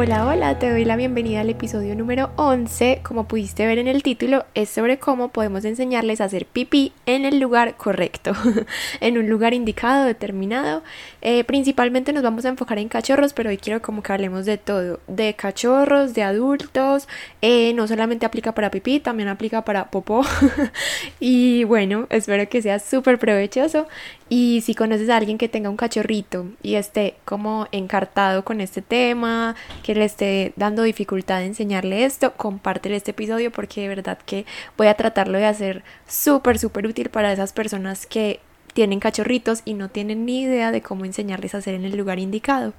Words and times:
Hola, 0.00 0.28
hola, 0.28 0.60
te 0.60 0.70
doy 0.70 0.84
la 0.84 0.94
bienvenida 0.94 1.40
al 1.40 1.50
episodio 1.50 1.96
número 1.96 2.30
11. 2.36 3.00
Como 3.02 3.26
pudiste 3.26 3.66
ver 3.66 3.78
en 3.78 3.88
el 3.88 4.04
título, 4.04 4.44
es 4.54 4.68
sobre 4.68 5.00
cómo 5.00 5.30
podemos 5.30 5.64
enseñarles 5.64 6.20
a 6.20 6.26
hacer 6.26 6.46
pipí 6.46 6.92
en 7.04 7.24
el 7.24 7.40
lugar 7.40 7.76
correcto, 7.76 8.30
en 9.00 9.18
un 9.18 9.28
lugar 9.28 9.54
indicado, 9.54 10.04
determinado. 10.04 10.84
Eh, 11.20 11.42
principalmente 11.42 12.12
nos 12.12 12.22
vamos 12.22 12.44
a 12.44 12.50
enfocar 12.50 12.78
en 12.78 12.88
cachorros, 12.88 13.32
pero 13.32 13.50
hoy 13.50 13.56
quiero 13.56 13.82
como 13.82 14.04
que 14.04 14.12
hablemos 14.12 14.46
de 14.46 14.56
todo, 14.56 15.00
de 15.08 15.34
cachorros, 15.34 16.14
de 16.14 16.22
adultos. 16.22 17.08
Eh, 17.42 17.72
no 17.74 17.88
solamente 17.88 18.24
aplica 18.24 18.52
para 18.52 18.70
pipí, 18.70 19.00
también 19.00 19.28
aplica 19.28 19.64
para 19.64 19.90
popó. 19.90 20.24
y 21.18 21.64
bueno, 21.64 22.06
espero 22.10 22.48
que 22.48 22.62
sea 22.62 22.78
súper 22.78 23.18
provechoso. 23.18 23.88
Y 24.28 24.60
si 24.60 24.74
conoces 24.74 25.08
a 25.08 25.16
alguien 25.16 25.38
que 25.38 25.48
tenga 25.48 25.70
un 25.70 25.76
cachorrito 25.76 26.46
y 26.62 26.74
esté 26.74 27.16
como 27.24 27.66
encartado 27.72 28.44
con 28.44 28.60
este 28.60 28.82
tema, 28.82 29.56
que 29.82 29.94
le 29.94 30.04
esté 30.04 30.52
dando 30.56 30.82
dificultad 30.82 31.38
de 31.38 31.46
enseñarle 31.46 32.04
esto, 32.04 32.34
compártele 32.34 32.96
este 32.96 33.12
episodio 33.12 33.50
porque 33.50 33.82
de 33.82 33.88
verdad 33.88 34.18
que 34.26 34.44
voy 34.76 34.88
a 34.88 34.94
tratarlo 34.94 35.38
de 35.38 35.46
hacer 35.46 35.82
súper, 36.06 36.58
súper 36.58 36.86
útil 36.86 37.08
para 37.08 37.32
esas 37.32 37.52
personas 37.52 38.06
que 38.06 38.40
tienen 38.74 39.00
cachorritos 39.00 39.62
y 39.64 39.74
no 39.74 39.88
tienen 39.88 40.26
ni 40.26 40.42
idea 40.42 40.72
de 40.72 40.82
cómo 40.82 41.04
enseñarles 41.04 41.54
a 41.54 41.58
hacer 41.58 41.74
en 41.74 41.84
el 41.84 41.96
lugar 41.96 42.18
indicado. 42.18 42.74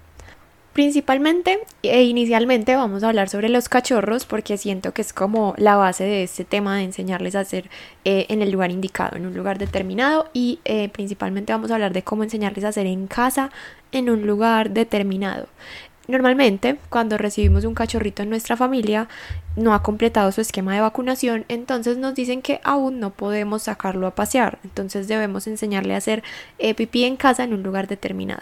Principalmente 0.73 1.59
e 1.81 2.03
inicialmente 2.03 2.75
vamos 2.75 3.03
a 3.03 3.09
hablar 3.09 3.27
sobre 3.27 3.49
los 3.49 3.69
cachorros 3.69 4.25
porque 4.25 4.57
siento 4.57 4.93
que 4.93 5.01
es 5.01 5.13
como 5.13 5.55
la 5.57 5.75
base 5.75 6.03
de 6.03 6.23
este 6.23 6.45
tema 6.45 6.77
de 6.77 6.83
enseñarles 6.83 7.35
a 7.35 7.41
hacer 7.41 7.69
eh, 8.05 8.27
en 8.29 8.41
el 8.41 8.51
lugar 8.51 8.71
indicado, 8.71 9.17
en 9.17 9.25
un 9.25 9.35
lugar 9.35 9.57
determinado 9.57 10.29
y 10.31 10.59
eh, 10.65 10.89
principalmente 10.89 11.53
vamos 11.53 11.71
a 11.71 11.73
hablar 11.73 11.91
de 11.91 12.03
cómo 12.03 12.23
enseñarles 12.23 12.63
a 12.63 12.69
hacer 12.69 12.85
en 12.85 13.07
casa 13.07 13.49
en 13.91 14.09
un 14.09 14.27
lugar 14.27 14.69
determinado. 14.69 15.47
Normalmente, 16.07 16.77
cuando 16.89 17.19
recibimos 17.19 17.65
un 17.65 17.75
cachorrito 17.75 18.23
en 18.23 18.31
nuestra 18.31 18.57
familia, 18.57 19.07
no 19.55 19.75
ha 19.75 19.83
completado 19.83 20.31
su 20.31 20.41
esquema 20.41 20.73
de 20.73 20.81
vacunación, 20.81 21.45
entonces 21.49 21.97
nos 21.97 22.15
dicen 22.15 22.41
que 22.41 22.61
aún 22.63 22.99
no 22.99 23.11
podemos 23.11 23.63
sacarlo 23.63 24.07
a 24.07 24.15
pasear, 24.15 24.57
entonces 24.63 25.07
debemos 25.07 25.45
enseñarle 25.45 25.93
a 25.93 25.97
hacer 25.97 26.23
eh, 26.57 26.73
pipí 26.73 27.03
en 27.03 27.15
casa 27.15 27.43
en 27.43 27.53
un 27.53 27.61
lugar 27.61 27.87
determinado. 27.87 28.41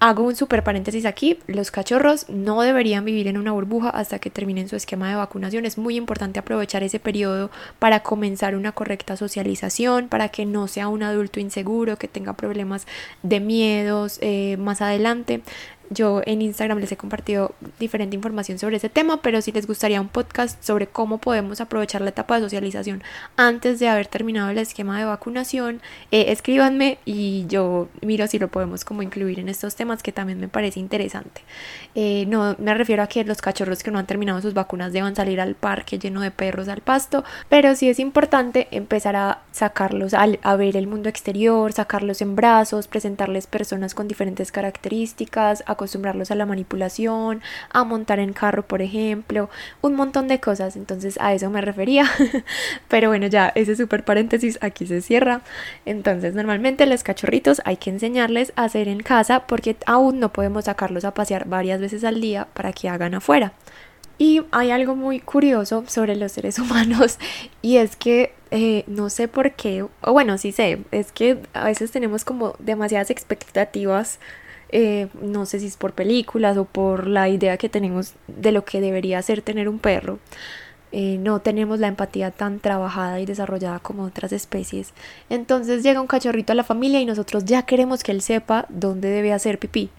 Hago 0.00 0.24
un 0.24 0.36
super 0.36 0.62
paréntesis 0.62 1.06
aquí, 1.06 1.38
los 1.46 1.70
cachorros 1.70 2.28
no 2.28 2.60
deberían 2.60 3.06
vivir 3.06 3.26
en 3.26 3.38
una 3.38 3.52
burbuja 3.52 3.88
hasta 3.88 4.18
que 4.18 4.28
terminen 4.28 4.68
su 4.68 4.76
esquema 4.76 5.08
de 5.08 5.14
vacunación. 5.14 5.64
Es 5.64 5.78
muy 5.78 5.96
importante 5.96 6.38
aprovechar 6.38 6.82
ese 6.82 6.98
periodo 6.98 7.50
para 7.78 8.00
comenzar 8.00 8.54
una 8.54 8.72
correcta 8.72 9.16
socialización, 9.16 10.08
para 10.08 10.28
que 10.28 10.44
no 10.44 10.68
sea 10.68 10.88
un 10.88 11.04
adulto 11.04 11.40
inseguro, 11.40 11.96
que 11.96 12.08
tenga 12.08 12.34
problemas 12.34 12.86
de 13.22 13.40
miedos 13.40 14.18
eh, 14.20 14.58
más 14.58 14.82
adelante. 14.82 15.40
Yo 15.90 16.22
en 16.24 16.42
Instagram 16.42 16.78
les 16.78 16.90
he 16.92 16.96
compartido 16.96 17.54
diferente 17.78 18.16
información 18.16 18.58
sobre 18.58 18.76
ese 18.76 18.88
tema, 18.88 19.20
pero 19.22 19.40
si 19.42 19.52
les 19.52 19.66
gustaría 19.66 20.00
un 20.00 20.08
podcast 20.08 20.62
sobre 20.62 20.86
cómo 20.86 21.18
podemos 21.18 21.60
aprovechar 21.60 22.00
la 22.00 22.10
etapa 22.10 22.36
de 22.36 22.42
socialización 22.42 23.02
antes 23.36 23.78
de 23.78 23.88
haber 23.88 24.06
terminado 24.06 24.50
el 24.50 24.58
esquema 24.58 24.98
de 24.98 25.04
vacunación, 25.04 25.80
eh, 26.10 26.26
escríbanme 26.28 26.98
y 27.04 27.46
yo 27.48 27.88
miro 28.00 28.26
si 28.26 28.38
lo 28.38 28.48
podemos 28.48 28.84
como 28.84 29.02
incluir 29.02 29.40
en 29.40 29.48
estos 29.48 29.76
temas 29.76 30.02
que 30.02 30.12
también 30.12 30.40
me 30.40 30.48
parece 30.48 30.80
interesante. 30.80 31.42
Eh, 31.94 32.24
no 32.28 32.56
me 32.58 32.74
refiero 32.74 33.02
a 33.02 33.06
que 33.06 33.24
los 33.24 33.40
cachorros 33.42 33.82
que 33.82 33.90
no 33.90 33.98
han 33.98 34.06
terminado 34.06 34.40
sus 34.40 34.54
vacunas 34.54 34.92
deban 34.92 35.14
salir 35.14 35.40
al 35.40 35.54
parque 35.54 35.98
lleno 35.98 36.20
de 36.20 36.30
perros 36.30 36.68
al 36.68 36.80
pasto, 36.80 37.24
pero 37.48 37.74
sí 37.76 37.88
es 37.88 37.98
importante 37.98 38.68
empezar 38.70 39.16
a 39.16 39.42
sacarlos 39.52 40.14
a, 40.14 40.26
a 40.42 40.56
ver 40.56 40.76
el 40.76 40.86
mundo 40.86 41.08
exterior, 41.08 41.72
sacarlos 41.72 42.22
en 42.22 42.36
brazos, 42.36 42.88
presentarles 42.88 43.46
personas 43.46 43.94
con 43.94 44.08
diferentes 44.08 44.50
características, 44.50 45.62
acostumbrarlos 45.74 46.30
a 46.30 46.34
la 46.34 46.46
manipulación, 46.46 47.42
a 47.70 47.84
montar 47.84 48.18
en 48.18 48.32
carro, 48.32 48.66
por 48.66 48.82
ejemplo, 48.82 49.50
un 49.82 49.94
montón 49.94 50.28
de 50.28 50.40
cosas. 50.40 50.76
Entonces 50.76 51.18
a 51.20 51.34
eso 51.34 51.50
me 51.50 51.60
refería. 51.60 52.10
Pero 52.88 53.08
bueno, 53.08 53.26
ya 53.26 53.52
ese 53.54 53.76
super 53.76 54.04
paréntesis 54.04 54.58
aquí 54.60 54.86
se 54.86 55.02
cierra. 55.02 55.42
Entonces 55.84 56.34
normalmente 56.34 56.86
los 56.86 57.02
cachorritos 57.02 57.62
hay 57.64 57.76
que 57.76 57.90
enseñarles 57.90 58.52
a 58.56 58.64
hacer 58.64 58.88
en 58.88 59.02
casa 59.02 59.46
porque 59.46 59.76
aún 59.86 60.20
no 60.20 60.32
podemos 60.32 60.64
sacarlos 60.64 61.04
a 61.04 61.14
pasear 61.14 61.46
varias 61.46 61.80
veces 61.80 62.04
al 62.04 62.20
día 62.20 62.48
para 62.54 62.72
que 62.72 62.88
hagan 62.88 63.14
afuera. 63.14 63.52
Y 64.16 64.42
hay 64.52 64.70
algo 64.70 64.94
muy 64.94 65.20
curioso 65.20 65.84
sobre 65.88 66.16
los 66.16 66.32
seres 66.32 66.58
humanos 66.60 67.18
y 67.62 67.78
es 67.78 67.96
que 67.96 68.32
eh, 68.50 68.84
no 68.86 69.10
sé 69.10 69.26
por 69.26 69.52
qué, 69.52 69.82
o 69.82 70.12
bueno, 70.12 70.38
sí 70.38 70.52
sé, 70.52 70.78
es 70.92 71.10
que 71.10 71.38
a 71.54 71.64
veces 71.64 71.90
tenemos 71.90 72.24
como 72.24 72.54
demasiadas 72.60 73.10
expectativas 73.10 74.20
eh, 74.76 75.06
no 75.22 75.46
sé 75.46 75.60
si 75.60 75.66
es 75.66 75.76
por 75.76 75.92
películas 75.92 76.56
o 76.56 76.64
por 76.64 77.06
la 77.06 77.28
idea 77.28 77.56
que 77.56 77.68
tenemos 77.68 78.14
de 78.26 78.50
lo 78.50 78.64
que 78.64 78.80
debería 78.80 79.22
ser 79.22 79.40
tener 79.40 79.68
un 79.68 79.78
perro. 79.78 80.18
Eh, 80.90 81.16
no 81.18 81.40
tenemos 81.40 81.78
la 81.78 81.86
empatía 81.86 82.32
tan 82.32 82.58
trabajada 82.58 83.20
y 83.20 83.26
desarrollada 83.26 83.78
como 83.78 84.02
otras 84.02 84.32
especies. 84.32 84.92
Entonces 85.30 85.84
llega 85.84 86.00
un 86.00 86.08
cachorrito 86.08 86.52
a 86.52 86.56
la 86.56 86.64
familia 86.64 87.00
y 87.00 87.06
nosotros 87.06 87.44
ya 87.44 87.62
queremos 87.62 88.02
que 88.02 88.10
él 88.10 88.20
sepa 88.20 88.66
dónde 88.68 89.10
debe 89.10 89.32
hacer 89.32 89.60
pipí 89.60 89.90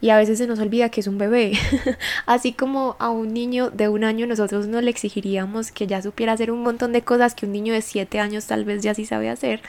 y 0.00 0.10
a 0.10 0.16
veces 0.16 0.38
se 0.38 0.46
nos 0.46 0.58
olvida 0.58 0.88
que 0.88 1.00
es 1.00 1.06
un 1.06 1.18
bebé. 1.18 1.52
Así 2.26 2.52
como 2.52 2.96
a 2.98 3.10
un 3.10 3.34
niño 3.34 3.70
de 3.70 3.88
un 3.88 4.04
año 4.04 4.26
nosotros 4.26 4.66
no 4.66 4.80
le 4.80 4.90
exigiríamos 4.90 5.72
que 5.72 5.86
ya 5.86 6.00
supiera 6.00 6.32
hacer 6.32 6.50
un 6.50 6.62
montón 6.62 6.92
de 6.92 7.02
cosas 7.02 7.34
que 7.34 7.46
un 7.46 7.52
niño 7.52 7.74
de 7.74 7.82
7 7.82 8.18
años 8.18 8.46
tal 8.46 8.64
vez 8.64 8.82
ya 8.82 8.94
sí 8.94 9.04
sabe 9.04 9.28
hacer. 9.28 9.60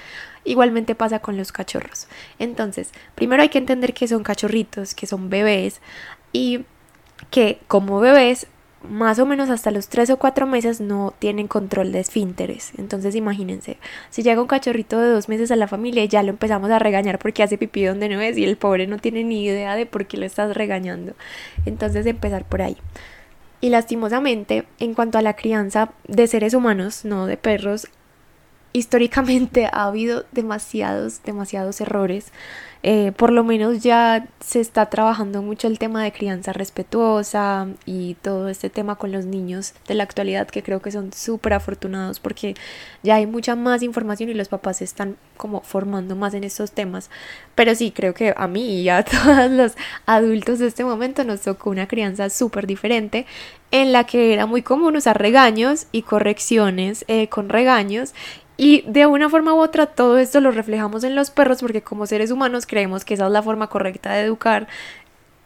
Igualmente 0.44 0.96
pasa 0.96 1.20
con 1.20 1.38
los 1.38 1.52
cachorros. 1.52 2.08
Entonces, 2.40 2.92
primero 3.16 3.42
hay 3.44 3.50
que 3.50 3.58
entender 3.58 3.94
que 3.94 4.08
son 4.08 4.24
cachorritos, 4.24 4.96
que 4.96 5.06
son 5.06 5.30
bebés 5.30 5.82
y 6.32 6.66
que 7.30 7.60
como 7.68 8.00
bebés 8.00 8.48
más 8.90 9.20
o 9.20 9.26
menos 9.26 9.50
hasta 9.50 9.72
los 9.72 9.88
3 9.88 10.12
o 10.12 10.18
4 10.18 10.48
meses 10.48 10.82
no 10.82 11.14
tienen 11.20 11.48
control 11.48 11.92
de 11.92 12.00
esfínteres. 12.00 12.72
Entonces 12.78 13.16
imagínense, 13.16 13.78
si 14.10 14.24
llega 14.24 14.42
un 14.42 14.48
cachorrito 14.48 15.00
de 15.00 15.10
2 15.10 15.30
meses 15.30 15.52
a 15.52 15.56
la 15.56 15.68
familia 15.68 16.04
y 16.04 16.08
ya 16.08 16.24
lo 16.24 16.30
empezamos 16.30 16.72
a 16.72 16.80
regañar 16.80 17.20
porque 17.20 17.44
hace 17.44 17.58
pipí 17.58 17.86
donde 17.86 18.10
no 18.10 18.20
es 18.22 18.38
y 18.38 18.44
el 18.44 18.58
pobre 18.58 18.88
no 18.88 18.98
tiene 18.98 19.24
ni 19.24 19.44
idea 19.46 19.76
de 19.76 19.86
por 19.86 20.06
qué 20.08 20.18
lo 20.18 20.26
estás 20.26 20.56
regañando. 20.56 21.14
Entonces 21.66 22.06
empezar 22.06 22.46
por 22.46 22.62
ahí. 22.62 22.78
Y 23.62 23.70
lastimosamente, 23.70 24.66
en 24.80 24.96
cuanto 24.96 25.20
a 25.20 25.22
la 25.22 25.36
crianza 25.36 25.94
de 26.08 26.26
seres 26.28 26.56
humanos, 26.56 27.06
no 27.06 27.28
de 27.28 27.38
perros, 27.38 27.88
históricamente 28.74 29.68
ha 29.72 29.86
habido 29.86 30.26
demasiados, 30.32 31.22
demasiados 31.24 31.80
errores 31.82 32.32
eh, 32.84 33.12
por 33.16 33.32
lo 33.32 33.44
menos 33.44 33.84
ya 33.84 34.28
se 34.44 34.60
está 34.60 34.88
trabajando 34.88 35.44
mucho 35.44 35.68
el 35.68 35.78
tema 35.78 36.04
de 36.04 36.12
crianza 36.12 36.52
respetuosa 36.52 37.68
y 37.86 38.16
todo 38.16 38.50
este 38.50 38.72
tema 38.72 38.96
con 38.96 39.12
los 39.12 39.26
niños 39.26 39.74
de 39.88 39.94
la 39.94 40.04
actualidad 40.04 40.48
que 40.48 40.64
creo 40.64 40.82
que 40.82 40.92
son 40.92 41.14
súper 41.14 41.54
afortunados 41.54 42.20
porque 42.20 42.56
ya 43.04 43.16
hay 43.16 43.28
mucha 43.28 43.56
más 43.56 43.84
información 43.84 44.30
y 44.30 44.34
los 44.34 44.48
papás 44.48 44.78
se 44.78 44.86
están 44.86 45.16
como 45.38 45.62
formando 45.62 46.16
más 46.16 46.34
en 46.34 46.44
estos 46.44 46.72
temas. 46.72 47.12
Pero 47.54 47.76
sí, 47.76 47.92
creo 47.92 48.16
que 48.16 48.34
a 48.36 48.48
mí 48.48 48.82
y 48.82 48.90
a 48.90 49.04
todos 49.06 49.52
los 49.52 49.74
adultos 50.08 50.58
de 50.58 50.68
este 50.68 50.84
momento 50.84 51.24
nos 51.24 51.42
tocó 51.42 51.70
una 51.70 51.88
crianza 51.88 52.30
súper 52.32 52.66
diferente 52.66 53.28
en 53.72 53.92
la 53.94 54.06
que 54.06 54.34
era 54.34 54.46
muy 54.46 54.62
común 54.62 54.96
usar 54.96 55.20
regaños 55.20 55.88
y 55.92 56.02
correcciones 56.02 57.06
eh, 57.08 57.30
con 57.30 57.50
regaños 57.50 58.14
y 58.64 58.84
de 58.86 59.08
una 59.08 59.28
forma 59.28 59.56
u 59.56 59.58
otra 59.58 59.88
todo 59.88 60.20
esto 60.20 60.40
lo 60.40 60.52
reflejamos 60.52 61.04
en 61.04 61.16
los 61.16 61.32
perros 61.32 61.62
porque 61.62 61.82
como 61.82 62.06
seres 62.06 62.30
humanos 62.30 62.68
creemos 62.68 63.04
que 63.04 63.16
esa 63.16 63.26
es 63.26 63.32
la 63.32 63.42
forma 63.42 63.70
correcta 63.70 64.14
de 64.14 64.22
educar. 64.22 64.68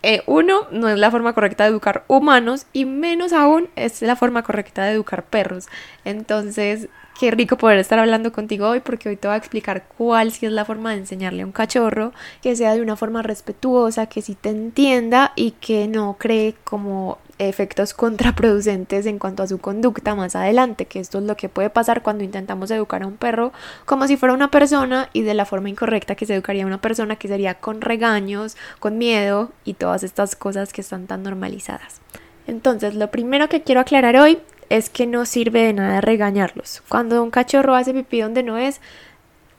Eh, 0.03 0.21
uno, 0.27 0.67
no 0.71 0.89
es 0.89 0.99
la 0.99 1.11
forma 1.11 1.31
correcta 1.31 1.63
de 1.63 1.69
educar 1.69 2.03
humanos 2.09 2.65
y 2.73 2.83
menos 2.83 3.31
aún 3.31 3.69
es 3.77 4.01
la 4.01 4.17
forma 4.17 4.43
correcta 4.43 4.83
de 4.83 4.91
educar 4.91 5.23
perros. 5.23 5.67
Entonces, 6.03 6.89
qué 7.17 7.31
rico 7.31 7.57
poder 7.57 7.79
estar 7.79 7.97
hablando 7.97 8.31
contigo 8.31 8.67
hoy 8.69 8.81
porque 8.81 9.09
hoy 9.09 9.15
te 9.15 9.27
voy 9.27 9.35
a 9.35 9.37
explicar 9.37 9.85
cuál 9.97 10.27
es 10.27 10.41
la 10.43 10.65
forma 10.65 10.91
de 10.91 10.97
enseñarle 10.97 11.43
a 11.43 11.45
un 11.45 11.51
cachorro, 11.51 12.13
que 12.41 12.55
sea 12.55 12.75
de 12.75 12.81
una 12.81 12.95
forma 12.95 13.21
respetuosa, 13.21 14.07
que 14.07 14.21
sí 14.21 14.35
te 14.35 14.49
entienda 14.49 15.31
y 15.35 15.51
que 15.51 15.87
no 15.87 16.17
cree 16.19 16.55
como 16.63 17.17
efectos 17.37 17.93
contraproducentes 17.95 19.05
en 19.05 19.19
cuanto 19.19 19.43
a 19.43 19.47
su 19.47 19.59
conducta 19.59 20.15
más 20.15 20.35
adelante, 20.35 20.85
que 20.85 20.99
esto 20.99 21.19
es 21.19 21.23
lo 21.23 21.37
que 21.37 21.49
puede 21.49 21.69
pasar 21.69 22.01
cuando 22.03 22.23
intentamos 22.23 22.69
educar 22.71 23.03
a 23.03 23.07
un 23.07 23.17
perro 23.17 23.53
como 23.85 24.07
si 24.07 24.17
fuera 24.17 24.33
una 24.33 24.51
persona 24.51 25.09
y 25.13 25.21
de 25.21 25.33
la 25.33 25.45
forma 25.45 25.69
incorrecta 25.69 26.15
que 26.15 26.25
se 26.25 26.33
educaría 26.35 26.63
a 26.63 26.67
una 26.67 26.81
persona, 26.81 27.15
que 27.15 27.27
sería 27.27 27.55
con 27.55 27.81
regaños, 27.81 28.57
con 28.79 28.97
miedo 28.97 29.51
y 29.63 29.75
todas 29.75 30.03
estas 30.03 30.35
cosas 30.35 30.73
que 30.73 30.81
están 30.81 31.07
tan 31.07 31.23
normalizadas. 31.23 32.01
Entonces, 32.47 32.93
lo 32.93 33.09
primero 33.09 33.49
que 33.49 33.63
quiero 33.63 33.81
aclarar 33.81 34.17
hoy 34.17 34.39
es 34.69 34.89
que 34.89 35.07
no 35.07 35.25
sirve 35.25 35.63
de 35.63 35.73
nada 35.73 36.01
regañarlos. 36.01 36.81
Cuando 36.89 37.21
un 37.23 37.31
cachorro 37.31 37.75
hace 37.75 37.93
pipí 37.93 38.21
donde 38.21 38.43
no 38.43 38.57
es, 38.57 38.81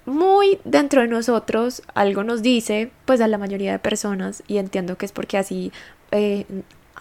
muy 0.05 0.61
dentro 0.65 1.03
de 1.03 1.09
nosotros 1.09 1.83
algo 1.95 2.23
nos 2.23 2.43
dice, 2.43 2.91
pues 3.05 3.21
a 3.21 3.29
la 3.29 3.39
mayoría 3.39 3.73
de 3.73 3.79
personas, 3.79 4.43
y 4.47 4.59
entiendo 4.59 4.97
que 4.97 5.07
es 5.07 5.13
porque 5.13 5.37
así 5.37 5.73
eh, 6.13 6.47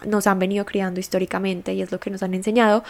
nos 0.04 0.26
han 0.26 0.38
venido 0.38 0.66
criando 0.66 1.00
históricamente 1.00 1.72
y 1.72 1.82
es 1.82 1.92
lo 1.92 2.00
que 2.00 2.10
nos 2.10 2.22
han 2.22 2.34
enseñado, 2.34 2.84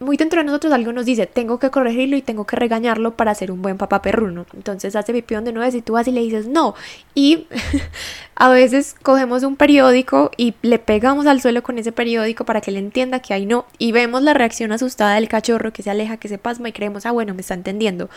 muy 0.00 0.16
dentro 0.16 0.40
de 0.40 0.44
nosotros 0.44 0.72
algo 0.72 0.92
nos 0.92 1.06
dice, 1.06 1.26
tengo 1.26 1.58
que 1.58 1.70
corregirlo 1.70 2.16
y 2.16 2.22
tengo 2.22 2.46
que 2.46 2.56
regañarlo 2.56 3.16
para 3.16 3.34
ser 3.34 3.50
un 3.50 3.62
buen 3.62 3.78
papá 3.78 4.00
perruno. 4.00 4.46
Entonces 4.54 4.94
hace 4.94 5.12
pipí 5.12 5.34
donde 5.34 5.52
no 5.52 5.62
es 5.62 5.74
y 5.74 5.82
tú 5.82 5.94
vas 5.94 6.06
y 6.06 6.12
le 6.12 6.20
dices 6.20 6.46
no. 6.46 6.74
Y 7.14 7.46
a 8.36 8.48
veces 8.48 8.94
cogemos 9.02 9.42
un 9.42 9.56
periódico 9.56 10.30
y 10.36 10.54
le 10.62 10.78
pegamos 10.78 11.26
al 11.26 11.40
suelo 11.40 11.62
con 11.62 11.78
ese 11.78 11.92
periódico 11.92 12.44
para 12.44 12.60
que 12.60 12.70
él 12.70 12.76
entienda 12.76 13.20
que 13.20 13.34
hay 13.34 13.46
no. 13.46 13.66
Y 13.78 13.92
vemos 13.92 14.22
la 14.22 14.34
reacción 14.34 14.70
asustada 14.72 15.16
del 15.16 15.28
cachorro 15.28 15.72
que 15.72 15.82
se 15.82 15.90
aleja, 15.90 16.16
que 16.16 16.28
se 16.28 16.38
pasma 16.38 16.68
y 16.68 16.72
creemos, 16.72 17.04
ah, 17.04 17.12
bueno, 17.12 17.34
me 17.34 17.40
está 17.40 17.54
entendiendo. 17.54 18.08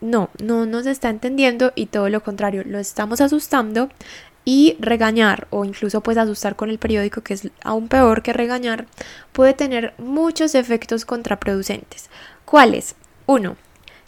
No, 0.00 0.30
no 0.42 0.64
nos 0.64 0.86
está 0.86 1.10
entendiendo 1.10 1.72
y 1.74 1.86
todo 1.86 2.08
lo 2.08 2.22
contrario, 2.22 2.62
lo 2.64 2.78
estamos 2.78 3.20
asustando 3.20 3.90
y 4.50 4.76
regañar 4.80 5.46
o 5.50 5.64
incluso 5.64 6.00
pues 6.00 6.18
asustar 6.18 6.56
con 6.56 6.70
el 6.70 6.80
periódico, 6.80 7.20
que 7.20 7.34
es 7.34 7.48
aún 7.62 7.86
peor 7.86 8.20
que 8.20 8.32
regañar, 8.32 8.86
puede 9.30 9.54
tener 9.54 9.94
muchos 9.96 10.56
efectos 10.56 11.04
contraproducentes. 11.04 12.10
¿Cuáles? 12.44 12.96
Uno, 13.26 13.54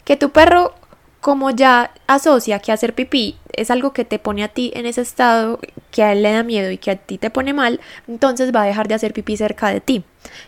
que 0.03 0.17
tu 0.17 0.31
perro 0.31 0.75
como 1.21 1.49
ya 1.51 1.93
asocia 2.07 2.59
que 2.59 2.73
hacer 2.73 2.93
pipí 2.93 3.37
es 3.53 3.71
algo 3.71 3.93
que 3.93 4.03
te 4.03 4.19
pone 4.19 4.43
a 4.43 4.49
ti 4.49 4.73
en 4.75 4.85
ese 4.85 4.99
estado 4.99 5.61
que 5.91 6.03
a 6.03 6.11
él 6.11 6.21
le 6.21 6.33
da 6.33 6.43
miedo 6.43 6.69
y 6.71 6.77
que 6.77 6.91
a 6.91 6.97
ti 6.97 7.17
te 7.17 7.29
pone 7.29 7.53
mal, 7.53 7.79
entonces 8.09 8.53
va 8.53 8.63
a 8.63 8.65
dejar 8.65 8.89
de 8.89 8.95
hacer 8.95 9.13
pipí 9.13 9.37
cerca 9.37 9.69
de 9.69 9.79
ti. 9.79 10.03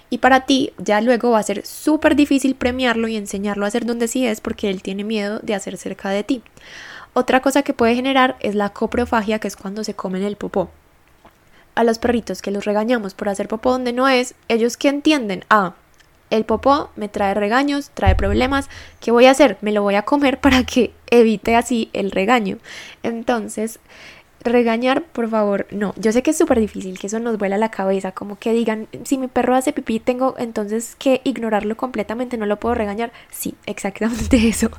Y 0.09 0.18
para 0.18 0.41
ti 0.41 0.74
ya 0.77 1.00
luego 1.00 1.31
va 1.31 1.39
a 1.39 1.44
ser 1.44 1.65
súper 1.65 2.18
difícil 2.18 2.56
premiarlo 2.56 3.07
y 3.07 3.15
enseñarlo 3.15 3.63
a 3.63 3.69
hacer 3.69 3.86
donde 3.86 4.09
sí 4.09 4.27
es 4.27 4.41
porque 4.41 4.69
él 4.69 4.81
tiene 4.81 5.06
miedo 5.06 5.39
de 5.41 5.56
hacer 5.56 5.77
cerca 5.77 6.09
de 6.09 6.25
ti. 6.25 6.44
Otra 7.17 7.39
cosa 7.39 7.63
que 7.63 7.73
puede 7.73 7.95
generar 7.95 8.35
es 8.41 8.56
la 8.56 8.73
coprofagia, 8.73 9.39
que 9.39 9.47
es 9.47 9.56
cuando 9.56 9.85
se 9.85 9.94
comen 9.94 10.21
el 10.21 10.35
popó. 10.35 10.69
A 11.73 11.85
los 11.85 11.97
perritos 11.97 12.41
que 12.41 12.51
los 12.51 12.65
regañamos 12.65 13.13
por 13.13 13.29
hacer 13.29 13.47
popó 13.47 13.71
donde 13.71 13.94
no 13.94 14.09
es, 14.09 14.35
ellos 14.50 14.75
que 14.75 14.89
entienden, 14.89 15.45
ah, 15.50 15.75
el 16.29 16.44
popó 16.44 16.89
me 16.97 17.07
trae 17.07 17.33
regaños, 17.33 17.89
trae 17.94 18.15
problemas, 18.15 18.69
¿qué 19.00 19.12
voy 19.12 19.27
a 19.27 19.31
hacer? 19.31 19.57
Me 19.62 19.71
lo 19.71 19.81
voy 19.81 19.95
a 19.95 20.01
comer 20.01 20.39
para 20.41 20.65
que 20.65 20.91
evite 21.09 21.56
así 21.56 21.89
el 21.94 22.12
regaño. 22.12 22.57
Entonces, 23.01 23.79
regañar, 24.45 25.03
por 25.03 25.30
favor, 25.30 25.68
no. 25.71 25.94
Yo 25.97 26.12
sé 26.12 26.24
que 26.24 26.31
es 26.31 26.38
súper 26.38 26.59
difícil, 26.59 26.97
que 27.00 27.07
eso 27.07 27.19
nos 27.19 27.38
vuela 27.38 27.57
la 27.57 27.69
cabeza, 27.69 28.12
como 28.12 28.38
que 28.38 28.53
digan, 28.53 28.88
si 29.03 29.18
mi 29.18 29.27
perro 29.27 29.56
hace 29.56 29.74
pipí, 29.74 30.00
tengo 30.00 30.36
entonces 30.38 30.95
que 30.97 31.21
ignorarlo 31.24 31.75
completamente, 31.75 32.38
no 32.38 32.45
lo 32.45 32.59
puedo 32.59 32.75
regañar. 32.75 33.12
Sí, 33.31 33.56
exactamente 33.65 34.38
eso. 34.47 34.71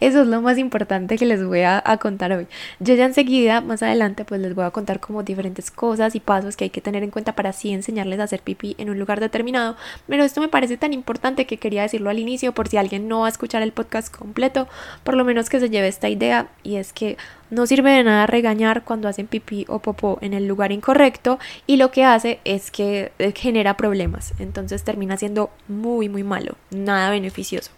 Eso 0.00 0.22
es 0.22 0.26
lo 0.28 0.40
más 0.40 0.58
importante 0.58 1.16
que 1.18 1.26
les 1.26 1.44
voy 1.44 1.62
a, 1.62 1.82
contar 2.00 2.32
hoy. 2.32 2.46
Yo 2.80 2.94
ya 2.94 3.04
enseguida, 3.06 3.60
más 3.60 3.82
adelante, 3.82 4.24
pues 4.24 4.40
les 4.40 4.54
voy 4.54 4.64
a 4.64 4.70
contar 4.70 5.00
como 5.00 5.22
diferentes 5.22 5.70
cosas 5.70 6.14
y 6.14 6.20
pasos 6.20 6.56
que 6.56 6.64
hay 6.64 6.70
que 6.70 6.80
tener 6.80 7.02
en 7.02 7.10
cuenta 7.10 7.34
para 7.34 7.50
así 7.50 7.72
enseñarles 7.72 8.20
a 8.20 8.24
hacer 8.24 8.42
pipí 8.42 8.74
en 8.78 8.90
un 8.90 8.98
lugar 8.98 9.20
determinado. 9.20 9.76
Pero 10.06 10.24
esto 10.24 10.40
me 10.40 10.48
parece 10.48 10.76
tan 10.76 10.92
importante 10.92 11.46
que 11.46 11.56
quería 11.56 11.82
decirlo 11.82 12.10
al 12.10 12.18
inicio, 12.18 12.52
por 12.52 12.68
si 12.68 12.76
alguien 12.76 13.08
no 13.08 13.20
va 13.20 13.26
a 13.26 13.30
escuchar 13.30 13.62
el 13.62 13.72
podcast 13.72 14.14
completo, 14.14 14.68
por 15.02 15.14
lo 15.14 15.24
menos 15.24 15.48
que 15.48 15.60
se 15.60 15.70
lleve 15.70 15.88
esta 15.88 16.08
idea 16.08 16.48
y 16.62 16.76
es 16.76 16.92
que 16.92 17.16
no 17.54 17.66
sirve 17.66 17.92
de 17.92 18.04
nada 18.04 18.26
regañar 18.26 18.84
cuando 18.84 19.08
hacen 19.08 19.26
pipí 19.26 19.64
o 19.68 19.78
popó 19.78 20.18
en 20.20 20.34
el 20.34 20.46
lugar 20.46 20.72
incorrecto 20.72 21.38
y 21.66 21.76
lo 21.76 21.90
que 21.90 22.04
hace 22.04 22.40
es 22.44 22.70
que 22.70 23.12
eh, 23.18 23.32
genera 23.34 23.76
problemas. 23.76 24.34
Entonces 24.38 24.84
termina 24.84 25.16
siendo 25.16 25.50
muy 25.68 26.08
muy 26.08 26.24
malo, 26.24 26.56
nada 26.70 27.10
beneficioso. 27.10 27.70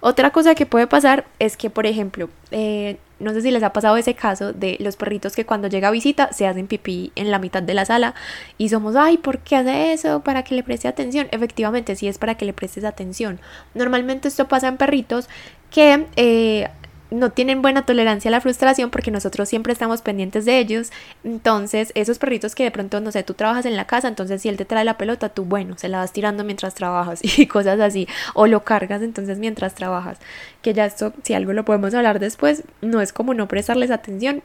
Otra 0.00 0.30
cosa 0.30 0.54
que 0.54 0.66
puede 0.66 0.86
pasar 0.86 1.24
es 1.38 1.56
que, 1.56 1.70
por 1.70 1.86
ejemplo, 1.86 2.28
eh, 2.50 2.96
no 3.20 3.32
sé 3.32 3.42
si 3.42 3.50
les 3.52 3.62
ha 3.62 3.72
pasado 3.72 3.96
ese 3.96 4.14
caso 4.14 4.52
de 4.52 4.76
los 4.80 4.96
perritos 4.96 5.36
que 5.36 5.46
cuando 5.46 5.68
llega 5.68 5.88
a 5.88 5.92
visita 5.92 6.32
se 6.32 6.46
hacen 6.46 6.66
pipí 6.66 7.12
en 7.14 7.30
la 7.30 7.38
mitad 7.38 7.62
de 7.62 7.72
la 7.72 7.84
sala 7.84 8.14
y 8.58 8.68
somos, 8.68 8.96
ay, 8.96 9.18
¿por 9.18 9.38
qué 9.38 9.56
hace 9.56 9.92
eso? 9.92 10.20
Para 10.24 10.42
que 10.42 10.56
le 10.56 10.64
preste 10.64 10.88
atención. 10.88 11.28
Efectivamente, 11.30 11.94
sí 11.94 12.08
es 12.08 12.18
para 12.18 12.34
que 12.34 12.44
le 12.44 12.52
prestes 12.52 12.84
atención. 12.84 13.38
Normalmente 13.74 14.26
esto 14.26 14.48
pasa 14.48 14.68
en 14.68 14.76
perritos 14.76 15.28
que 15.70 16.06
eh, 16.16 16.68
no 17.12 17.30
tienen 17.30 17.62
buena 17.62 17.84
tolerancia 17.86 18.28
a 18.28 18.32
la 18.32 18.40
frustración 18.40 18.90
porque 18.90 19.10
nosotros 19.10 19.48
siempre 19.48 19.72
estamos 19.72 20.02
pendientes 20.02 20.44
de 20.44 20.58
ellos. 20.58 20.90
Entonces, 21.24 21.92
esos 21.94 22.18
perritos 22.18 22.54
que 22.54 22.64
de 22.64 22.70
pronto, 22.70 23.00
no 23.00 23.12
sé, 23.12 23.22
tú 23.22 23.34
trabajas 23.34 23.66
en 23.66 23.76
la 23.76 23.86
casa, 23.86 24.08
entonces 24.08 24.42
si 24.42 24.48
él 24.48 24.56
te 24.56 24.64
trae 24.64 24.84
la 24.84 24.98
pelota, 24.98 25.28
tú, 25.28 25.44
bueno, 25.44 25.76
se 25.78 25.88
la 25.88 25.98
vas 25.98 26.12
tirando 26.12 26.44
mientras 26.44 26.74
trabajas 26.74 27.20
y 27.38 27.46
cosas 27.46 27.80
así. 27.80 28.08
O 28.34 28.46
lo 28.46 28.64
cargas 28.64 29.02
entonces 29.02 29.38
mientras 29.38 29.74
trabajas. 29.74 30.18
Que 30.62 30.74
ya 30.74 30.86
esto, 30.86 31.12
si 31.22 31.34
algo 31.34 31.52
lo 31.52 31.64
podemos 31.64 31.94
hablar 31.94 32.18
después, 32.18 32.64
no 32.80 33.00
es 33.00 33.12
como 33.12 33.34
no 33.34 33.48
prestarles 33.48 33.90
atención. 33.90 34.42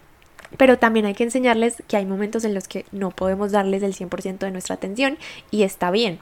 Pero 0.55 0.77
también 0.77 1.05
hay 1.05 1.13
que 1.13 1.23
enseñarles 1.23 1.83
que 1.87 1.97
hay 1.97 2.05
momentos 2.05 2.45
en 2.45 2.53
los 2.53 2.67
que 2.69 2.85
no 2.93 3.11
podemos 3.11 3.51
darles 3.51 3.83
el 3.83 3.93
100% 3.93 4.37
de 4.37 4.51
nuestra 4.51 4.75
atención 4.75 5.17
y 5.51 5.63
está 5.63 5.91
bien. 5.91 6.19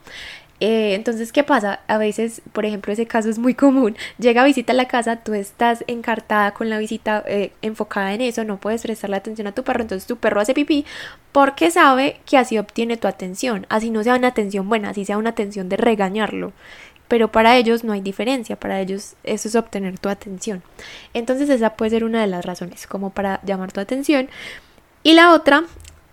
Eh, 0.68 0.96
entonces, 0.96 1.32
¿qué 1.32 1.44
pasa? 1.44 1.82
A 1.86 2.00
veces, 2.00 2.42
por 2.52 2.66
ejemplo, 2.66 2.92
ese 2.92 3.06
caso 3.06 3.30
es 3.30 3.38
muy 3.38 3.54
común. 3.54 3.96
Llega 4.18 4.42
a 4.42 4.46
visita 4.46 4.74
a 4.74 4.76
la 4.76 4.88
casa, 4.88 5.18
tú 5.18 5.36
estás 5.36 5.84
encartada 5.86 6.56
con 6.56 6.72
la 6.72 6.80
visita, 6.80 7.24
eh, 7.28 7.52
enfocada 7.62 8.16
en 8.16 8.22
eso, 8.22 8.44
no 8.46 8.58
puedes 8.58 8.82
prestarle 8.82 9.16
atención 9.16 9.46
a 9.46 9.52
tu 9.52 9.64
perro, 9.64 9.84
entonces 9.84 10.08
tu 10.08 10.18
perro 10.18 10.42
hace 10.42 10.56
pipí 10.56 10.84
porque 11.32 11.70
sabe 11.70 12.20
que 12.26 12.40
así 12.40 12.58
obtiene 12.58 12.98
tu 12.98 13.08
atención. 13.08 13.68
Así 13.70 13.92
no 13.92 14.04
sea 14.04 14.16
una 14.16 14.30
atención 14.30 14.68
buena, 14.68 14.90
así 14.90 15.06
sea 15.06 15.20
una 15.20 15.30
atención 15.32 15.70
de 15.70 15.78
regañarlo. 15.78 16.52
Pero 17.08 17.32
para 17.32 17.58
ellos 17.58 17.84
no 17.84 17.94
hay 17.94 18.02
diferencia, 18.02 18.56
para 18.56 18.82
ellos 18.82 19.14
eso 19.24 19.48
es 19.48 19.56
obtener 19.56 20.00
tu 20.00 20.10
atención. 20.10 20.64
Entonces 21.14 21.48
esa 21.52 21.76
puede 21.76 21.92
ser 21.92 22.04
una 22.04 22.22
de 22.22 22.28
las 22.28 22.44
razones, 22.44 22.88
como 22.88 23.12
para 23.12 23.40
llamar 23.44 23.72
tu 23.72 23.82
atención. 23.82 24.30
Y 25.04 25.14
la 25.14 25.32
otra, 25.34 25.66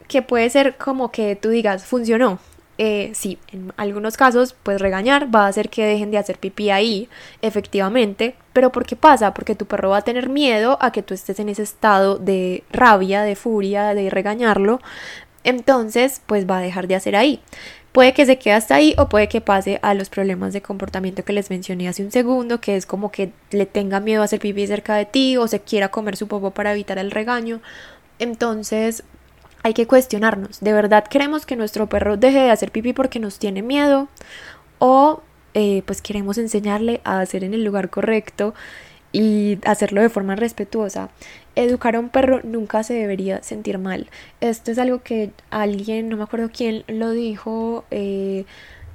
que 0.08 0.20
puede 0.20 0.50
ser 0.50 0.76
como 0.76 1.10
que 1.10 1.36
tú 1.36 1.48
digas, 1.48 1.86
funcionó, 1.86 2.38
eh, 2.78 3.12
sí, 3.14 3.38
en 3.52 3.72
algunos 3.76 4.16
casos, 4.16 4.54
pues 4.62 4.80
regañar 4.80 5.34
va 5.34 5.44
a 5.44 5.48
hacer 5.48 5.68
que 5.68 5.84
dejen 5.84 6.10
de 6.10 6.18
hacer 6.18 6.38
pipí 6.38 6.70
ahí, 6.70 7.08
efectivamente. 7.42 8.34
Pero 8.52 8.72
¿por 8.72 8.86
qué 8.86 8.96
pasa? 8.96 9.34
Porque 9.34 9.54
tu 9.54 9.66
perro 9.66 9.90
va 9.90 9.98
a 9.98 10.02
tener 10.02 10.28
miedo 10.28 10.78
a 10.80 10.92
que 10.92 11.02
tú 11.02 11.14
estés 11.14 11.38
en 11.38 11.48
ese 11.48 11.62
estado 11.62 12.18
de 12.18 12.64
rabia, 12.70 13.22
de 13.22 13.36
furia, 13.36 13.94
de 13.94 14.10
regañarlo. 14.10 14.80
Entonces, 15.44 16.22
pues 16.26 16.48
va 16.48 16.58
a 16.58 16.62
dejar 16.62 16.88
de 16.88 16.94
hacer 16.94 17.16
ahí. 17.16 17.40
Puede 17.92 18.14
que 18.14 18.24
se 18.24 18.38
quede 18.38 18.54
hasta 18.54 18.76
ahí 18.76 18.94
o 18.96 19.08
puede 19.08 19.28
que 19.28 19.42
pase 19.42 19.78
a 19.82 19.92
los 19.92 20.08
problemas 20.08 20.54
de 20.54 20.62
comportamiento 20.62 21.24
que 21.24 21.34
les 21.34 21.50
mencioné 21.50 21.88
hace 21.88 22.02
un 22.02 22.10
segundo, 22.10 22.60
que 22.60 22.76
es 22.76 22.86
como 22.86 23.10
que 23.12 23.32
le 23.50 23.66
tenga 23.66 24.00
miedo 24.00 24.22
a 24.22 24.24
hacer 24.24 24.40
pipí 24.40 24.66
cerca 24.66 24.94
de 24.96 25.04
ti 25.04 25.36
o 25.36 25.46
se 25.46 25.60
quiera 25.60 25.90
comer 25.90 26.16
su 26.16 26.26
popó 26.26 26.52
para 26.52 26.72
evitar 26.72 26.98
el 26.98 27.10
regaño. 27.10 27.60
Entonces, 28.18 29.04
hay 29.62 29.74
que 29.74 29.86
cuestionarnos, 29.86 30.60
¿de 30.60 30.72
verdad 30.72 31.04
queremos 31.04 31.46
que 31.46 31.56
nuestro 31.56 31.88
perro 31.88 32.16
deje 32.16 32.38
de 32.38 32.50
hacer 32.50 32.72
pipí 32.72 32.92
porque 32.92 33.20
nos 33.20 33.38
tiene 33.38 33.62
miedo? 33.62 34.08
¿O 34.78 35.22
eh, 35.54 35.82
pues 35.86 36.02
queremos 36.02 36.38
enseñarle 36.38 37.00
a 37.04 37.20
hacer 37.20 37.44
en 37.44 37.54
el 37.54 37.64
lugar 37.64 37.90
correcto 37.90 38.54
y 39.12 39.58
hacerlo 39.64 40.00
de 40.00 40.08
forma 40.08 40.34
respetuosa? 40.34 41.10
Educar 41.54 41.94
a 41.94 42.00
un 42.00 42.08
perro 42.08 42.40
nunca 42.42 42.82
se 42.82 42.94
debería 42.94 43.42
sentir 43.42 43.78
mal. 43.78 44.08
Esto 44.40 44.72
es 44.72 44.78
algo 44.78 45.02
que 45.02 45.30
alguien, 45.50 46.08
no 46.08 46.16
me 46.16 46.24
acuerdo 46.24 46.50
quién 46.52 46.82
lo 46.88 47.10
dijo, 47.12 47.84
eh, 47.90 48.44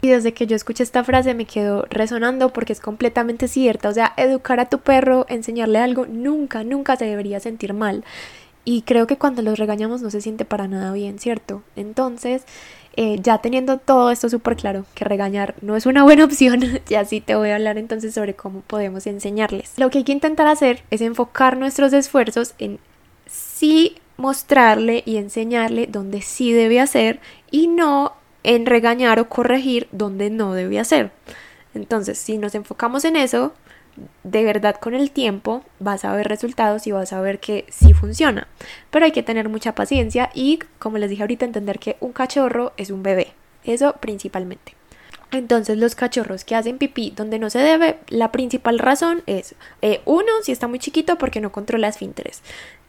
y 0.02 0.10
desde 0.10 0.34
que 0.34 0.46
yo 0.46 0.56
escuché 0.56 0.84
esta 0.84 1.04
frase 1.04 1.34
me 1.34 1.46
quedó 1.46 1.86
resonando 1.90 2.54
porque 2.54 2.74
es 2.74 2.80
completamente 2.80 3.48
cierta. 3.48 3.90
O 3.90 3.94
sea, 3.94 4.14
educar 4.18 4.60
a 4.60 4.70
tu 4.70 4.80
perro, 4.80 5.26
enseñarle 5.30 5.80
algo, 5.80 6.06
nunca, 6.06 6.64
nunca 6.64 6.96
se 6.98 7.06
debería 7.06 7.40
sentir 7.40 7.74
mal. 7.74 8.04
Y 8.70 8.82
creo 8.82 9.08
que 9.08 9.18
cuando 9.18 9.42
los 9.44 9.58
regañamos 9.58 10.02
no 10.02 10.10
se 10.10 10.20
siente 10.20 10.44
para 10.44 10.68
nada 10.68 10.92
bien, 10.92 11.20
¿cierto? 11.20 11.64
Entonces, 11.78 12.44
eh, 12.98 13.18
ya 13.22 13.38
teniendo 13.38 13.78
todo 13.78 14.12
esto 14.12 14.28
súper 14.28 14.58
claro, 14.58 14.86
que 14.94 15.06
regañar 15.06 15.56
no 15.62 15.78
es 15.78 15.86
una 15.86 16.04
buena 16.04 16.26
opción, 16.26 16.60
ya 16.86 17.06
sí 17.06 17.22
te 17.22 17.36
voy 17.36 17.52
a 17.52 17.56
hablar 17.56 17.78
entonces 17.78 18.14
sobre 18.14 18.36
cómo 18.36 18.60
podemos 18.60 19.08
enseñarles. 19.08 19.72
Lo 19.78 19.90
que 19.90 20.00
hay 20.00 20.04
que 20.04 20.12
intentar 20.12 20.48
hacer 20.48 20.84
es 20.92 21.00
enfocar 21.00 21.56
nuestros 21.56 21.94
esfuerzos 21.94 22.56
en 22.60 22.78
sí 23.26 23.96
mostrarle 24.18 25.02
y 25.06 25.16
enseñarle 25.16 25.88
dónde 25.88 26.22
sí 26.22 26.52
debe 26.52 26.82
hacer 26.82 27.22
y 27.50 27.70
no 27.70 28.16
en 28.44 28.66
regañar 28.66 29.18
o 29.22 29.30
corregir 29.30 29.88
donde 29.94 30.30
no 30.30 30.54
debe 30.54 30.78
hacer. 30.78 31.12
Entonces, 31.74 32.18
si 32.18 32.38
nos 32.38 32.54
enfocamos 32.54 33.06
en 33.06 33.16
eso, 33.16 33.54
de 34.24 34.44
verdad 34.44 34.76
con 34.76 34.94
el 34.94 35.12
tiempo 35.12 35.64
vas 35.80 36.06
a 36.06 36.16
ver 36.16 36.28
resultados 36.28 36.88
y 36.88 36.92
vas 36.92 37.14
a 37.14 37.22
ver 37.22 37.40
que 37.40 37.66
sí 37.70 37.94
funciona. 37.94 38.48
Pero 38.92 39.06
hay 39.06 39.12
que 39.12 39.24
tener 39.24 39.50
mucha 39.50 39.76
paciencia 39.76 40.30
y, 40.34 40.60
como 40.80 40.98
les 40.98 41.10
dije 41.10 41.24
ahorita, 41.24 41.46
entender 41.46 41.80
que 41.80 41.98
un 42.00 42.14
cachorro 42.14 42.74
es 42.78 42.90
un 42.90 43.04
bebé. 43.04 43.34
Eso 43.64 43.94
principalmente. 44.00 44.76
Entonces 45.32 45.78
los 45.78 45.96
cachorros 45.96 46.46
que 46.46 46.56
hacen 46.56 46.78
pipí 46.78 47.12
donde 47.16 47.38
no 47.38 47.50
se 47.50 47.60
debe, 47.60 47.98
la 48.08 48.32
principal 48.32 48.80
razón 48.80 49.24
es, 49.26 49.56
eh, 49.82 50.02
uno, 50.06 50.32
si 50.42 50.54
está 50.54 50.68
muy 50.68 50.80
chiquito 50.80 51.18
porque 51.18 51.42
no 51.42 51.52
controla 51.52 51.90
esfínteres. 51.90 52.42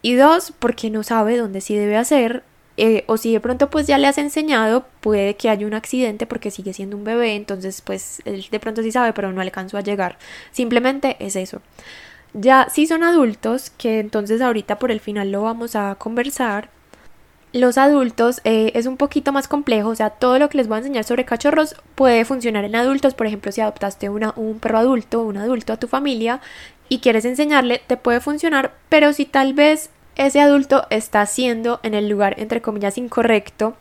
Y 0.03 0.15
dos, 0.15 0.53
porque 0.57 0.91
no 0.91 1.03
sabe 1.03 1.37
dónde 1.37 1.61
sí 1.61 1.77
debe 1.77 1.97
hacer 1.97 2.45
eh, 2.79 3.05
o 3.07 3.17
si 3.17 3.33
de 3.33 3.41
pronto 3.41 3.71
pues 3.71 3.87
ya 3.87 3.99
le 3.99 4.07
has 4.07 4.19
enseñado, 4.19 4.87
puede 5.01 5.35
que 5.37 5.51
haya 5.51 5.67
un 5.67 5.75
accidente 5.75 6.27
porque 6.27 6.51
sigue 6.51 6.73
siendo 6.73 6.97
un 6.97 7.05
bebé, 7.05 7.35
entonces 7.35 7.83
pues 7.83 8.23
él 8.25 8.47
de 8.51 8.61
pronto 8.61 8.83
sí 8.83 8.93
sabe, 8.93 9.13
pero 9.13 9.33
no 9.33 9.41
alcanzó 9.41 9.77
a 9.79 9.83
llegar. 9.83 10.19
Simplemente 10.53 11.17
es 11.21 11.37
eso. 11.37 11.61
Ya 12.35 12.69
si 12.71 12.87
son 12.87 13.03
adultos, 13.03 13.71
que 13.71 13.99
entonces 14.01 14.41
ahorita 14.41 14.79
por 14.79 14.91
el 14.91 15.01
final 15.01 15.33
lo 15.33 15.43
vamos 15.43 15.75
a 15.77 15.97
conversar, 15.97 16.71
los 17.53 17.79
adultos 17.79 18.41
eh, 18.45 18.73
es 18.75 18.87
un 18.87 18.97
poquito 18.97 19.33
más 19.33 19.49
complejo, 19.49 19.89
o 19.89 19.95
sea, 19.95 20.11
todo 20.11 20.39
lo 20.39 20.49
que 20.49 20.59
les 20.59 20.69
voy 20.69 20.77
a 20.77 20.79
enseñar 20.79 21.05
sobre 21.05 21.25
cachorros 21.25 21.75
puede 21.95 22.25
funcionar 22.25 22.65
en 22.65 22.77
adultos, 22.77 23.15
por 23.15 23.27
ejemplo, 23.27 23.51
si 23.53 23.61
adoptaste 23.61 24.09
una, 24.09 24.35
un 24.37 24.59
perro 24.61 24.79
adulto, 24.79 25.23
un 25.23 25.39
adulto 25.39 25.73
a 25.73 25.79
tu 25.79 25.89
familia 25.89 26.41
y 26.89 27.01
quieres 27.01 27.25
enseñarle, 27.25 27.83
te 27.87 27.97
puede 27.97 28.21
funcionar, 28.21 28.75
pero 28.89 29.13
si 29.13 29.25
tal 29.25 29.55
vez 29.55 29.91
ese 30.19 30.41
adulto 30.41 30.87
está 30.91 31.23
haciendo 31.23 31.81
en 31.83 31.95
el 31.95 32.09
lugar, 32.09 32.35
entre 32.39 32.61
comillas, 32.61 32.99
incorrecto, 32.99 33.77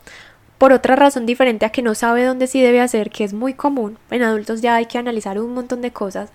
por 0.56 0.72
otra 0.72 0.96
razón 0.96 1.26
diferente 1.26 1.66
a 1.66 1.70
que 1.70 1.82
no 1.82 1.94
sabe 1.94 2.24
dónde 2.24 2.46
sí 2.46 2.60
debe 2.60 2.80
hacer, 2.80 3.10
que 3.10 3.24
es 3.24 3.32
muy 3.32 3.54
común. 3.54 3.98
En 4.10 4.22
adultos 4.22 4.60
ya 4.60 4.74
hay 4.74 4.86
que 4.86 4.98
analizar 4.98 5.38
un 5.40 5.54
montón 5.54 5.82
de 5.82 5.92
cosas, 5.92 6.30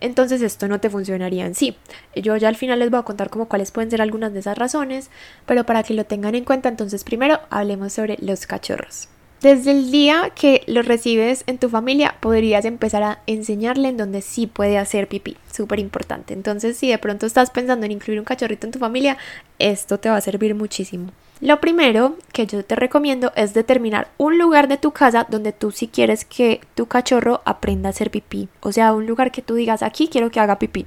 entonces 0.00 0.42
esto 0.42 0.66
no 0.68 0.80
te 0.80 0.90
funcionaría 0.90 1.46
en 1.46 1.54
sí. 1.54 1.76
Yo 2.14 2.36
ya 2.36 2.48
al 2.48 2.56
final 2.56 2.78
les 2.78 2.90
voy 2.90 3.00
a 3.00 3.04
contar 3.04 3.30
como 3.30 3.48
cuáles 3.48 3.70
pueden 3.70 3.90
ser 3.90 4.00
algunas 4.02 4.32
de 4.32 4.40
esas 4.40 4.58
razones, 4.58 5.10
pero 5.46 5.64
para 5.64 5.82
que 5.82 5.94
lo 5.94 6.04
tengan 6.06 6.34
en 6.34 6.44
cuenta, 6.44 6.68
entonces 6.68 7.04
primero 7.04 7.40
hablemos 7.50 7.92
sobre 7.92 8.16
los 8.20 8.46
cachorros. 8.46 9.08
Desde 9.40 9.70
el 9.70 9.92
día 9.92 10.30
que 10.34 10.64
lo 10.66 10.82
recibes 10.82 11.44
en 11.46 11.58
tu 11.58 11.68
familia, 11.68 12.16
podrías 12.18 12.64
empezar 12.64 13.04
a 13.04 13.20
enseñarle 13.28 13.88
en 13.88 13.96
donde 13.96 14.20
sí 14.20 14.48
puede 14.48 14.78
hacer 14.78 15.06
pipí. 15.06 15.36
Súper 15.52 15.78
importante. 15.78 16.34
Entonces, 16.34 16.76
si 16.76 16.88
de 16.88 16.98
pronto 16.98 17.24
estás 17.24 17.50
pensando 17.50 17.86
en 17.86 17.92
incluir 17.92 18.18
un 18.18 18.24
cachorrito 18.24 18.66
en 18.66 18.72
tu 18.72 18.80
familia, 18.80 19.16
esto 19.60 20.00
te 20.00 20.10
va 20.10 20.16
a 20.16 20.20
servir 20.20 20.56
muchísimo. 20.56 21.12
Lo 21.40 21.60
primero 21.60 22.16
que 22.32 22.46
yo 22.46 22.64
te 22.64 22.74
recomiendo 22.74 23.30
es 23.36 23.54
determinar 23.54 24.08
un 24.16 24.38
lugar 24.38 24.66
de 24.66 24.76
tu 24.76 24.90
casa 24.90 25.24
donde 25.30 25.52
tú 25.52 25.70
sí 25.70 25.86
quieres 25.86 26.24
que 26.24 26.60
tu 26.74 26.86
cachorro 26.86 27.40
aprenda 27.44 27.88
a 27.88 27.90
hacer 27.90 28.10
pipí. 28.10 28.48
O 28.58 28.72
sea, 28.72 28.92
un 28.92 29.06
lugar 29.06 29.30
que 29.30 29.42
tú 29.42 29.54
digas, 29.54 29.84
aquí 29.84 30.08
quiero 30.08 30.32
que 30.32 30.40
haga 30.40 30.58
pipí. 30.58 30.84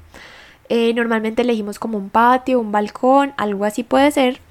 Eh, 0.67 0.93
normalmente 0.93 1.43
elegimos 1.43 1.79
como 1.79 1.97
un 1.97 2.09
patio, 2.09 2.59
un 2.59 2.73
balcón, 2.73 3.33
algo 3.37 3.63
así 3.63 3.83
puede 3.83 4.11
ser. 4.11 4.41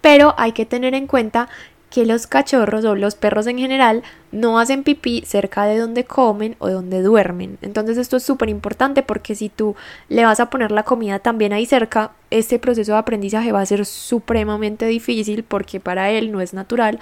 Pero 0.00 0.34
hay 0.36 0.50
que 0.50 0.66
tener 0.66 0.94
en 0.94 1.06
cuenta 1.06 1.48
que 1.90 2.06
los 2.06 2.26
cachorros 2.26 2.84
o 2.84 2.94
los 2.94 3.16
perros 3.16 3.46
en 3.48 3.58
general 3.58 4.02
no 4.32 4.60
hacen 4.60 4.84
pipí 4.84 5.22
cerca 5.26 5.64
de 5.64 5.76
donde 5.76 6.04
comen 6.04 6.54
o 6.60 6.70
donde 6.70 7.02
duermen. 7.02 7.58
Entonces 7.62 7.98
esto 7.98 8.16
es 8.16 8.22
súper 8.22 8.48
importante 8.48 9.02
porque 9.02 9.34
si 9.34 9.48
tú 9.48 9.74
le 10.08 10.24
vas 10.24 10.38
a 10.38 10.50
poner 10.50 10.70
la 10.70 10.84
comida 10.84 11.18
también 11.18 11.52
ahí 11.52 11.66
cerca, 11.66 12.12
este 12.30 12.60
proceso 12.60 12.92
de 12.92 12.98
aprendizaje 12.98 13.50
va 13.50 13.60
a 13.60 13.66
ser 13.66 13.84
supremamente 13.84 14.86
difícil 14.86 15.42
porque 15.42 15.80
para 15.80 16.10
él 16.10 16.30
no 16.30 16.40
es 16.40 16.54
natural 16.54 17.00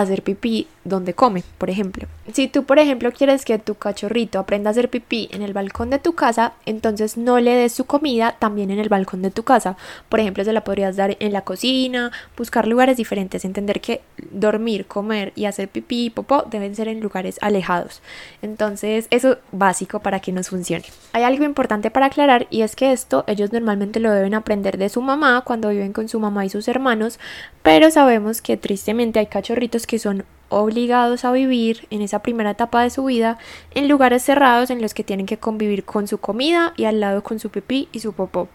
hacer 0.00 0.22
pipí 0.22 0.68
donde 0.84 1.14
come, 1.14 1.42
por 1.58 1.70
ejemplo. 1.70 2.06
Si 2.32 2.48
tú, 2.48 2.64
por 2.64 2.78
ejemplo, 2.78 3.12
quieres 3.12 3.44
que 3.44 3.58
tu 3.58 3.74
cachorrito 3.74 4.38
aprenda 4.38 4.70
a 4.70 4.72
hacer 4.72 4.88
pipí 4.88 5.28
en 5.32 5.42
el 5.42 5.52
balcón 5.52 5.90
de 5.90 5.98
tu 5.98 6.14
casa, 6.14 6.52
entonces 6.64 7.16
no 7.16 7.38
le 7.40 7.52
des 7.52 7.72
su 7.72 7.84
comida 7.84 8.36
también 8.38 8.70
en 8.70 8.78
el 8.78 8.88
balcón 8.88 9.22
de 9.22 9.30
tu 9.30 9.42
casa. 9.42 9.76
Por 10.08 10.20
ejemplo, 10.20 10.44
se 10.44 10.52
la 10.52 10.64
podrías 10.64 10.96
dar 10.96 11.16
en 11.20 11.32
la 11.32 11.42
cocina, 11.42 12.12
buscar 12.36 12.66
lugares 12.66 12.96
diferentes, 12.96 13.44
entender 13.44 13.80
que 13.80 14.00
dormir, 14.30 14.86
comer 14.86 15.32
y 15.34 15.46
hacer 15.46 15.68
pipí 15.68 16.06
y 16.06 16.10
popó 16.10 16.44
deben 16.50 16.74
ser 16.74 16.88
en 16.88 17.00
lugares 17.00 17.38
alejados. 17.40 18.02
Entonces, 18.42 19.06
eso 19.10 19.32
es 19.32 19.38
básico 19.52 20.00
para 20.00 20.20
que 20.20 20.32
nos 20.32 20.48
funcione. 20.48 20.84
Hay 21.12 21.22
algo 21.22 21.44
importante 21.44 21.90
para 21.90 22.06
aclarar 22.06 22.46
y 22.50 22.62
es 22.62 22.76
que 22.76 22.92
esto 22.92 23.24
ellos 23.26 23.52
normalmente 23.52 24.00
lo 24.00 24.10
deben 24.10 24.34
aprender 24.34 24.78
de 24.78 24.88
su 24.88 25.02
mamá 25.02 25.42
cuando 25.44 25.70
viven 25.70 25.92
con 25.92 26.08
su 26.08 26.20
mamá 26.20 26.44
y 26.44 26.50
sus 26.50 26.68
hermanos, 26.68 27.18
pero 27.66 27.90
sabemos 27.90 28.42
que 28.42 28.56
tristemente 28.56 29.18
hay 29.18 29.26
cachorritos 29.26 29.88
que 29.88 29.98
son 29.98 30.24
obligados 30.50 31.24
a 31.24 31.32
vivir 31.32 31.88
en 31.90 32.00
esa 32.00 32.20
primera 32.20 32.52
etapa 32.52 32.84
de 32.84 32.90
su 32.90 33.06
vida 33.06 33.38
en 33.74 33.88
lugares 33.88 34.22
cerrados 34.22 34.70
en 34.70 34.80
los 34.80 34.94
que 34.94 35.02
tienen 35.02 35.26
que 35.26 35.38
convivir 35.38 35.84
con 35.84 36.06
su 36.06 36.18
comida 36.18 36.74
y 36.76 36.84
al 36.84 37.00
lado 37.00 37.24
con 37.24 37.40
su 37.40 37.50
pipí 37.50 37.88
y 37.90 37.98
su 37.98 38.12
popó. 38.12 38.46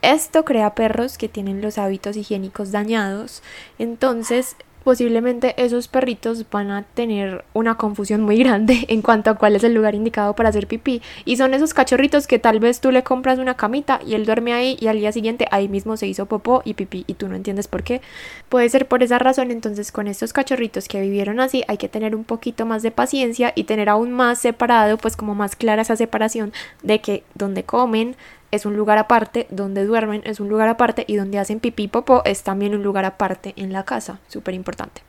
Esto 0.00 0.44
crea 0.44 0.76
perros 0.76 1.18
que 1.18 1.28
tienen 1.28 1.60
los 1.60 1.76
hábitos 1.76 2.16
higiénicos 2.16 2.70
dañados, 2.70 3.42
entonces 3.80 4.54
posiblemente 4.86 5.60
esos 5.60 5.88
perritos 5.88 6.48
van 6.48 6.70
a 6.70 6.84
tener 6.84 7.44
una 7.54 7.74
confusión 7.74 8.22
muy 8.22 8.38
grande 8.38 8.84
en 8.88 9.02
cuanto 9.02 9.30
a 9.30 9.34
cuál 9.34 9.56
es 9.56 9.64
el 9.64 9.74
lugar 9.74 9.96
indicado 9.96 10.36
para 10.36 10.50
hacer 10.50 10.68
pipí. 10.68 11.02
Y 11.24 11.38
son 11.38 11.54
esos 11.54 11.74
cachorritos 11.74 12.28
que 12.28 12.38
tal 12.38 12.60
vez 12.60 12.80
tú 12.80 12.92
le 12.92 13.02
compras 13.02 13.40
una 13.40 13.56
camita 13.56 13.98
y 14.06 14.14
él 14.14 14.24
duerme 14.24 14.52
ahí 14.52 14.76
y 14.78 14.86
al 14.86 15.00
día 15.00 15.10
siguiente 15.10 15.48
ahí 15.50 15.68
mismo 15.68 15.96
se 15.96 16.06
hizo 16.06 16.26
popó 16.26 16.62
y 16.64 16.74
pipí 16.74 17.02
y 17.08 17.14
tú 17.14 17.26
no 17.26 17.34
entiendes 17.34 17.66
por 17.66 17.82
qué. 17.82 18.00
Puede 18.48 18.68
ser 18.68 18.86
por 18.86 19.02
esa 19.02 19.18
razón, 19.18 19.50
entonces 19.50 19.90
con 19.90 20.06
estos 20.06 20.32
cachorritos 20.32 20.86
que 20.86 21.00
vivieron 21.00 21.40
así 21.40 21.64
hay 21.66 21.78
que 21.78 21.88
tener 21.88 22.14
un 22.14 22.22
poquito 22.22 22.64
más 22.64 22.84
de 22.84 22.92
paciencia 22.92 23.52
y 23.56 23.64
tener 23.64 23.88
aún 23.88 24.12
más 24.12 24.38
separado, 24.38 24.98
pues 24.98 25.16
como 25.16 25.34
más 25.34 25.56
clara 25.56 25.82
esa 25.82 25.96
separación 25.96 26.52
de 26.84 27.00
que 27.00 27.24
donde 27.34 27.64
comen, 27.64 28.14
es 28.56 28.66
un 28.66 28.76
lugar 28.76 28.98
aparte, 28.98 29.46
donde 29.50 29.84
duermen 29.84 30.22
es 30.24 30.40
un 30.40 30.48
lugar 30.48 30.68
aparte 30.68 31.04
y 31.06 31.16
donde 31.16 31.38
hacen 31.38 31.60
pipí 31.60 31.86
popó 31.86 32.22
es 32.24 32.42
también 32.42 32.74
un 32.74 32.82
lugar 32.82 33.04
aparte 33.04 33.54
en 33.56 33.72
la 33.72 33.84
casa, 33.84 34.18
súper 34.28 34.54
importante. 34.54 35.02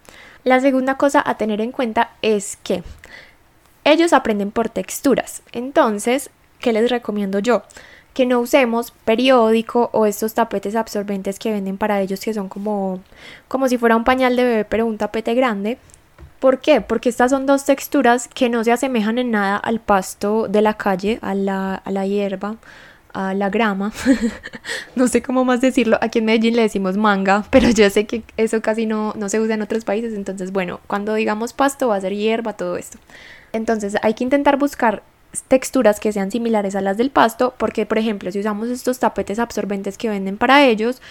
La 0.44 0.60
segunda 0.62 0.96
cosa 0.96 1.24
a 1.25 1.36
tener 1.36 1.60
en 1.60 1.72
cuenta 1.72 2.12
es 2.22 2.58
que 2.63 2.84
ellos 3.84 4.13
aprenden 4.13 4.51
por 4.51 4.70
texturas. 4.70 5.42
Entonces, 5.51 6.30
¿qué 6.60 6.74
les 6.74 6.89
recomiendo 6.89 7.39
yo? 7.39 7.63
Que 8.13 8.25
no 8.25 8.39
usemos 8.39 8.92
periódico 9.06 9.89
o 9.94 10.06
estos 10.06 10.34
tapetes 10.34 10.75
absorbentes 10.75 11.39
que 11.39 11.51
venden 11.51 11.77
para 11.77 12.01
ellos 12.01 12.20
que 12.20 12.34
son 12.34 12.50
como, 12.50 13.00
como 13.48 13.68
si 13.68 13.77
fuera 13.77 13.96
un 13.96 14.04
pañal 14.04 14.36
de 14.36 14.44
bebé 14.44 14.66
pero 14.66 14.86
un 14.86 14.98
tapete 14.98 15.34
grande. 15.34 15.77
¿Por 16.39 16.60
qué? 16.60 16.82
Porque 16.82 17.10
estas 17.10 17.32
son 17.32 17.46
dos 17.46 17.66
texturas 17.66 18.27
que 18.27 18.50
no 18.50 18.63
se 18.63 18.72
asemejan 18.72 19.18
en 19.18 19.32
nada 19.32 19.58
al 19.58 19.80
pasto 19.80 20.48
de 20.48 20.62
la 20.62 20.75
calle, 20.75 21.18
a 21.22 21.34
la, 21.34 21.75
a 21.75 21.92
la 21.92 22.06
hierba 22.06 22.58
a 23.18 23.34
la 23.34 23.50
grama, 23.50 23.92
no 24.96 25.08
sé 25.08 25.24
cómo 25.24 25.44
más 25.44 25.60
decirlo, 25.60 25.98
aquí 26.02 26.20
en 26.20 26.26
Medellín 26.26 26.56
le 26.56 26.62
decimos 26.62 26.98
manga, 26.98 27.46
pero 27.50 27.70
yo 27.70 27.90
sé 27.90 28.06
que 28.06 28.24
eso 28.38 28.62
casi 28.62 28.86
no, 28.86 29.14
no 29.18 29.28
se 29.28 29.40
usa 29.40 29.56
en 29.56 29.64
otros 29.64 29.86
países, 29.86 30.14
entonces 30.14 30.52
bueno, 30.52 30.80
cuando 30.86 31.16
digamos 31.16 31.54
pasto 31.54 31.88
va 31.88 31.96
a 31.96 32.02
ser 32.02 32.14
hierba, 32.14 32.54
todo 32.54 32.78
esto. 32.78 33.00
Entonces 33.54 33.96
hay 34.04 34.14
que 34.14 34.24
intentar 34.24 34.58
buscar 34.58 35.02
texturas 35.48 36.00
que 36.00 36.12
sean 36.12 36.32
similares 36.32 36.76
a 36.76 36.82
las 36.82 36.98
del 36.98 37.10
pasto, 37.10 37.56
porque 37.58 37.86
por 37.86 37.98
ejemplo, 37.98 38.32
si 38.32 38.40
usamos 38.40 38.70
estos 38.70 39.00
tapetes 39.00 39.40
absorbentes 39.40 39.98
que 39.98 40.10
venden 40.10 40.38
para 40.38 40.66
ellos, 40.66 41.02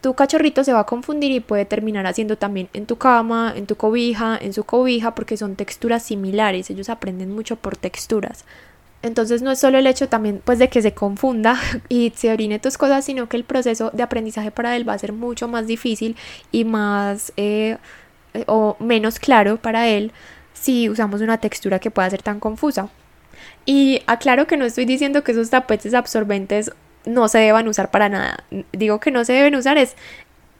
tu 0.00 0.14
cachorrito 0.14 0.64
se 0.64 0.72
va 0.72 0.80
a 0.80 0.86
confundir 0.86 1.30
y 1.30 1.40
puede 1.40 1.64
terminar 1.64 2.06
haciendo 2.06 2.36
también 2.36 2.68
en 2.72 2.86
tu 2.86 2.96
cama, 2.96 3.52
en 3.56 3.66
tu 3.66 3.76
cobija, 3.76 4.38
en 4.40 4.52
su 4.52 4.64
cobija, 4.64 5.14
porque 5.14 5.36
son 5.36 5.56
texturas 5.56 6.02
similares, 6.02 6.70
ellos 6.70 6.88
aprenden 6.88 7.34
mucho 7.34 7.56
por 7.56 7.76
texturas. 7.76 8.44
Entonces 9.04 9.42
no 9.42 9.50
es 9.50 9.58
solo 9.58 9.76
el 9.76 9.86
hecho 9.86 10.08
también 10.08 10.40
pues 10.42 10.58
de 10.58 10.70
que 10.70 10.80
se 10.80 10.94
confunda 10.94 11.60
y 11.90 12.14
se 12.16 12.32
orine 12.32 12.58
tus 12.58 12.78
cosas, 12.78 13.04
sino 13.04 13.28
que 13.28 13.36
el 13.36 13.44
proceso 13.44 13.90
de 13.92 14.02
aprendizaje 14.02 14.50
para 14.50 14.74
él 14.76 14.88
va 14.88 14.94
a 14.94 14.98
ser 14.98 15.12
mucho 15.12 15.46
más 15.46 15.66
difícil 15.66 16.16
y 16.50 16.64
más 16.64 17.30
eh, 17.36 17.76
o 18.46 18.76
menos 18.80 19.18
claro 19.18 19.58
para 19.58 19.88
él 19.88 20.10
si 20.54 20.88
usamos 20.88 21.20
una 21.20 21.36
textura 21.36 21.80
que 21.80 21.90
pueda 21.90 22.08
ser 22.08 22.22
tan 22.22 22.40
confusa. 22.40 22.88
Y 23.66 24.00
aclaro 24.06 24.46
que 24.46 24.56
no 24.56 24.64
estoy 24.64 24.86
diciendo 24.86 25.22
que 25.22 25.32
esos 25.32 25.50
tapetes 25.50 25.92
absorbentes 25.92 26.72
no 27.04 27.28
se 27.28 27.38
deban 27.38 27.68
usar 27.68 27.90
para 27.90 28.08
nada. 28.08 28.44
Digo 28.72 29.00
que 29.00 29.10
no 29.10 29.26
se 29.26 29.34
deben 29.34 29.54
usar 29.54 29.76
es 29.76 29.96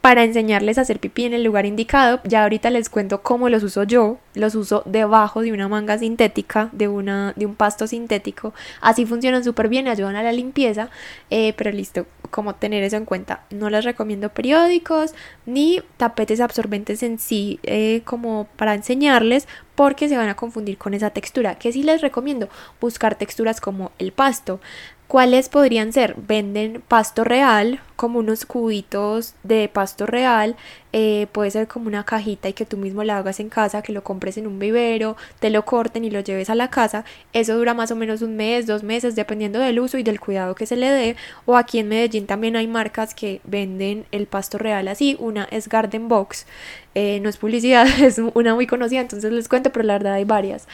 para 0.04 0.22
enseñarles 0.22 0.76
a 0.76 0.82
hacer 0.82 1.00
pipí 1.00 1.24
en 1.24 1.32
el 1.32 1.44
lugar 1.44 1.64
indicado. 1.64 2.20
Ya 2.24 2.42
ahorita 2.42 2.68
les 2.68 2.90
cuento 2.90 3.22
cómo 3.22 3.48
los 3.48 3.62
uso 3.62 3.84
yo. 3.84 4.18
Los 4.34 4.54
uso 4.54 4.82
debajo 4.84 5.40
de 5.40 5.50
una 5.50 5.66
manga 5.66 5.96
sintética, 5.96 6.68
de, 6.72 6.88
una, 6.88 7.32
de 7.36 7.46
un 7.46 7.54
pasto 7.54 7.86
sintético. 7.86 8.52
Así 8.82 9.06
funcionan 9.06 9.44
súper 9.44 9.70
bien, 9.70 9.88
ayudan 9.88 10.16
a 10.16 10.22
la 10.22 10.32
limpieza. 10.32 10.90
Eh, 11.30 11.54
pero 11.56 11.70
listo, 11.70 12.04
como 12.30 12.54
tener 12.54 12.84
eso 12.84 12.98
en 12.98 13.06
cuenta. 13.06 13.44
No 13.48 13.70
les 13.70 13.82
recomiendo 13.82 14.28
periódicos 14.28 15.14
ni 15.46 15.80
tapetes 15.96 16.42
absorbentes 16.42 17.02
en 17.02 17.18
sí 17.18 17.58
eh, 17.62 18.02
como 18.04 18.46
para 18.56 18.74
enseñarles 18.74 19.48
porque 19.74 20.08
se 20.08 20.16
van 20.16 20.28
a 20.28 20.36
confundir 20.36 20.78
con 20.78 20.94
esa 20.94 21.10
textura. 21.10 21.56
Que 21.56 21.72
sí 21.72 21.82
les 21.82 22.00
recomiendo 22.00 22.48
buscar 22.80 23.16
texturas 23.16 23.60
como 23.60 23.92
el 23.98 24.12
pasto. 24.12 24.60
¿Cuáles 25.06 25.50
podrían 25.50 25.92
ser? 25.92 26.14
Venden 26.16 26.82
pasto 26.88 27.24
real, 27.24 27.80
como 27.94 28.18
unos 28.18 28.46
cubitos 28.46 29.34
de 29.42 29.68
pasto 29.68 30.06
real, 30.06 30.56
eh, 30.92 31.26
puede 31.30 31.50
ser 31.50 31.68
como 31.68 31.88
una 31.88 32.04
cajita 32.04 32.48
y 32.48 32.54
que 32.54 32.64
tú 32.64 32.78
mismo 32.78 33.04
la 33.04 33.18
hagas 33.18 33.38
en 33.38 33.50
casa, 33.50 33.82
que 33.82 33.92
lo 33.92 34.02
compres 34.02 34.38
en 34.38 34.46
un 34.46 34.58
vivero, 34.58 35.16
te 35.40 35.50
lo 35.50 35.64
corten 35.64 36.04
y 36.04 36.10
lo 36.10 36.20
lleves 36.20 36.50
a 36.50 36.54
la 36.54 36.70
casa. 36.70 37.04
Eso 37.32 37.56
dura 37.56 37.74
más 37.74 37.90
o 37.90 37.96
menos 37.96 38.22
un 38.22 38.34
mes, 38.36 38.66
dos 38.66 38.82
meses, 38.82 39.14
dependiendo 39.14 39.58
del 39.58 39.78
uso 39.78 39.98
y 39.98 40.02
del 40.02 40.20
cuidado 40.20 40.54
que 40.54 40.66
se 40.66 40.76
le 40.76 40.90
dé. 40.90 41.16
O 41.44 41.56
aquí 41.56 41.78
en 41.80 41.88
Medellín 41.88 42.26
también 42.26 42.56
hay 42.56 42.66
marcas 42.66 43.14
que 43.14 43.40
venden 43.44 44.06
el 44.10 44.26
pasto 44.26 44.56
real 44.56 44.88
así. 44.88 45.16
Una 45.20 45.44
es 45.50 45.68
Garden 45.68 46.08
Box, 46.08 46.46
eh, 46.94 47.20
no 47.20 47.28
es 47.28 47.36
publicidad, 47.36 47.86
es 48.00 48.20
una 48.34 48.54
muy 48.54 48.66
conocida, 48.66 49.00
entonces 49.00 49.32
les 49.32 49.48
cuento, 49.48 49.70
pero 49.72 49.84
la 49.84 49.94
verdad 49.94 50.14
hay 50.14 50.24
varias. 50.24 50.66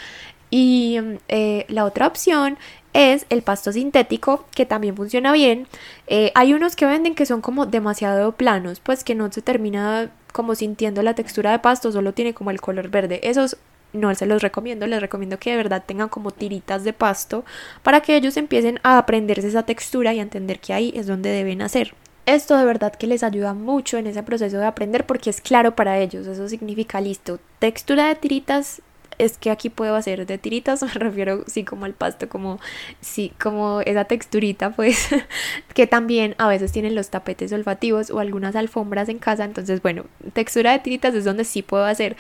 Y 0.50 0.98
eh, 1.28 1.64
la 1.68 1.84
otra 1.84 2.08
opción 2.08 2.58
es 2.92 3.24
el 3.30 3.42
pasto 3.42 3.72
sintético, 3.72 4.46
que 4.54 4.66
también 4.66 4.96
funciona 4.96 5.32
bien. 5.32 5.68
Eh, 6.08 6.32
hay 6.34 6.54
unos 6.54 6.74
que 6.74 6.86
venden 6.86 7.14
que 7.14 7.26
son 7.26 7.40
como 7.40 7.66
demasiado 7.66 8.32
planos, 8.32 8.80
pues 8.80 9.04
que 9.04 9.14
no 9.14 9.30
se 9.30 9.42
termina 9.42 10.10
como 10.32 10.54
sintiendo 10.54 11.02
la 11.02 11.14
textura 11.14 11.52
de 11.52 11.60
pasto, 11.60 11.92
solo 11.92 12.12
tiene 12.14 12.34
como 12.34 12.50
el 12.50 12.60
color 12.60 12.88
verde. 12.88 13.20
Esos 13.22 13.56
no 13.92 14.14
se 14.14 14.26
los 14.26 14.42
recomiendo, 14.42 14.86
les 14.86 15.00
recomiendo 15.00 15.38
que 15.38 15.50
de 15.50 15.56
verdad 15.56 15.84
tengan 15.86 16.08
como 16.08 16.30
tiritas 16.30 16.84
de 16.84 16.92
pasto 16.92 17.44
para 17.82 18.00
que 18.00 18.16
ellos 18.16 18.36
empiecen 18.36 18.80
a 18.82 18.98
aprenderse 18.98 19.48
esa 19.48 19.64
textura 19.64 20.14
y 20.14 20.20
a 20.20 20.22
entender 20.22 20.60
que 20.60 20.72
ahí 20.72 20.92
es 20.94 21.06
donde 21.06 21.30
deben 21.30 21.62
hacer. 21.62 21.94
Esto 22.30 22.56
de 22.56 22.64
verdad 22.64 22.94
que 22.94 23.08
les 23.08 23.24
ayuda 23.24 23.54
mucho 23.54 23.98
en 23.98 24.06
ese 24.06 24.22
proceso 24.22 24.56
de 24.58 24.64
aprender 24.64 25.04
porque 25.04 25.30
es 25.30 25.40
claro 25.40 25.74
para 25.74 25.98
ellos, 25.98 26.28
eso 26.28 26.48
significa 26.48 27.00
listo, 27.00 27.40
textura 27.58 28.06
de 28.06 28.14
tiritas 28.14 28.82
es 29.18 29.36
que 29.36 29.50
aquí 29.50 29.68
puedo 29.68 29.96
hacer 29.96 30.24
de 30.26 30.38
tiritas, 30.38 30.80
me 30.84 30.90
refiero 30.90 31.42
sí 31.48 31.64
como 31.64 31.86
al 31.86 31.92
pasto, 31.92 32.28
como 32.28 32.60
sí, 33.00 33.32
como 33.42 33.80
esa 33.80 34.04
texturita 34.04 34.70
pues 34.70 35.08
que 35.74 35.88
también 35.88 36.36
a 36.38 36.46
veces 36.46 36.70
tienen 36.70 36.94
los 36.94 37.10
tapetes 37.10 37.52
olfativos 37.52 38.12
o 38.12 38.20
algunas 38.20 38.54
alfombras 38.54 39.08
en 39.08 39.18
casa, 39.18 39.44
entonces 39.44 39.82
bueno, 39.82 40.04
textura 40.32 40.70
de 40.70 40.78
tiritas 40.78 41.16
es 41.16 41.24
donde 41.24 41.42
sí 41.42 41.62
puedo 41.62 41.84
hacer 41.84 42.16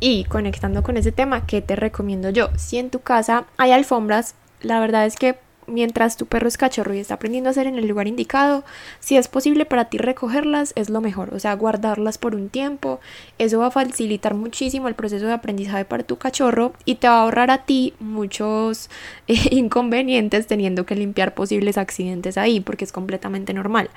y 0.00 0.24
conectando 0.24 0.82
con 0.82 0.96
ese 0.96 1.12
tema, 1.12 1.46
¿qué 1.46 1.62
te 1.62 1.76
recomiendo 1.76 2.30
yo? 2.30 2.50
Si 2.56 2.78
en 2.78 2.90
tu 2.90 2.98
casa 2.98 3.44
hay 3.58 3.70
alfombras, 3.70 4.34
la 4.60 4.80
verdad 4.80 5.06
es 5.06 5.14
que 5.14 5.36
mientras 5.66 6.16
tu 6.16 6.26
perro 6.26 6.48
es 6.48 6.56
cachorro 6.56 6.94
y 6.94 6.98
está 6.98 7.14
aprendiendo 7.14 7.48
a 7.48 7.52
hacer 7.52 7.66
en 7.66 7.76
el 7.76 7.86
lugar 7.86 8.06
indicado, 8.06 8.64
si 9.00 9.16
es 9.16 9.28
posible 9.28 9.64
para 9.64 9.86
ti 9.86 9.98
recogerlas, 9.98 10.72
es 10.76 10.90
lo 10.90 11.00
mejor, 11.00 11.34
o 11.34 11.38
sea, 11.38 11.54
guardarlas 11.54 12.18
por 12.18 12.34
un 12.34 12.48
tiempo, 12.48 13.00
eso 13.38 13.58
va 13.58 13.66
a 13.66 13.70
facilitar 13.70 14.34
muchísimo 14.34 14.88
el 14.88 14.94
proceso 14.94 15.26
de 15.26 15.32
aprendizaje 15.32 15.84
para 15.84 16.02
tu 16.02 16.16
cachorro 16.16 16.72
y 16.84 16.96
te 16.96 17.08
va 17.08 17.18
a 17.18 17.22
ahorrar 17.22 17.50
a 17.50 17.64
ti 17.64 17.94
muchos 18.00 18.90
eh, 19.28 19.36
inconvenientes 19.50 20.46
teniendo 20.46 20.86
que 20.86 20.94
limpiar 20.94 21.34
posibles 21.34 21.78
accidentes 21.78 22.38
ahí, 22.38 22.60
porque 22.60 22.84
es 22.84 22.92
completamente 22.92 23.52
normal. 23.52 23.90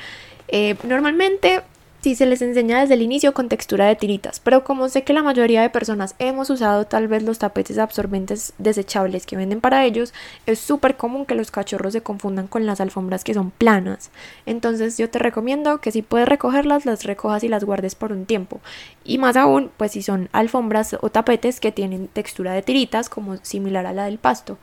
Eh, 0.48 0.76
normalmente 0.84 1.62
si 2.02 2.16
se 2.16 2.26
les 2.26 2.42
enseña 2.42 2.80
desde 2.80 2.94
el 2.94 3.02
inicio 3.02 3.34
con 3.34 3.50
textura 3.50 3.86
de 3.86 3.96
tiritas, 3.96 4.40
pero 4.40 4.64
como 4.64 4.88
sé 4.88 5.04
que 5.04 5.14
la 5.14 5.24
mayoría 5.24 5.62
de 5.62 5.70
personas 5.70 6.16
hemos 6.20 6.50
usado 6.50 6.86
tal 6.86 7.08
vez 7.08 7.24
los 7.24 7.40
tapetes 7.40 7.78
absorbentes 7.78 8.54
desechables 8.58 9.26
que 9.26 9.36
venden 9.36 9.60
para 9.60 9.84
ellos, 9.86 10.14
es 10.46 10.60
súper 10.60 10.96
común 10.96 11.26
que 11.26 11.36
los 11.36 11.52
cachorros 11.52 11.94
se 11.94 12.02
confundan 12.02 12.48
con 12.48 12.66
las 12.66 12.80
alfombras 12.80 13.24
que 13.24 13.34
son 13.34 13.52
planas. 13.52 14.12
Entonces 14.46 14.98
yo 14.98 15.10
te 15.10 15.20
recomiendo 15.20 15.82
que 15.82 15.92
si 15.92 16.02
puedes 16.02 16.30
recogerlas, 16.30 16.86
las 16.86 17.04
recojas 17.04 17.44
y 17.44 17.50
las 17.50 17.64
guardes 17.64 17.96
por 17.96 18.12
un 18.12 18.26
tiempo. 18.26 18.62
Y 19.04 19.18
más 19.18 19.36
aún, 19.36 19.72
pues 19.76 19.92
si 19.92 20.02
son 20.02 20.30
alfombras 20.32 20.96
o 21.02 21.10
tapetes 21.10 21.60
que 21.60 21.72
tienen 21.72 22.08
textura 22.08 22.54
de 22.54 22.62
tiritas, 22.62 23.10
como 23.10 23.38
similar 23.38 23.86
a 23.86 23.94
la 23.94 24.06
del 24.06 24.20
pasto. 24.20 24.58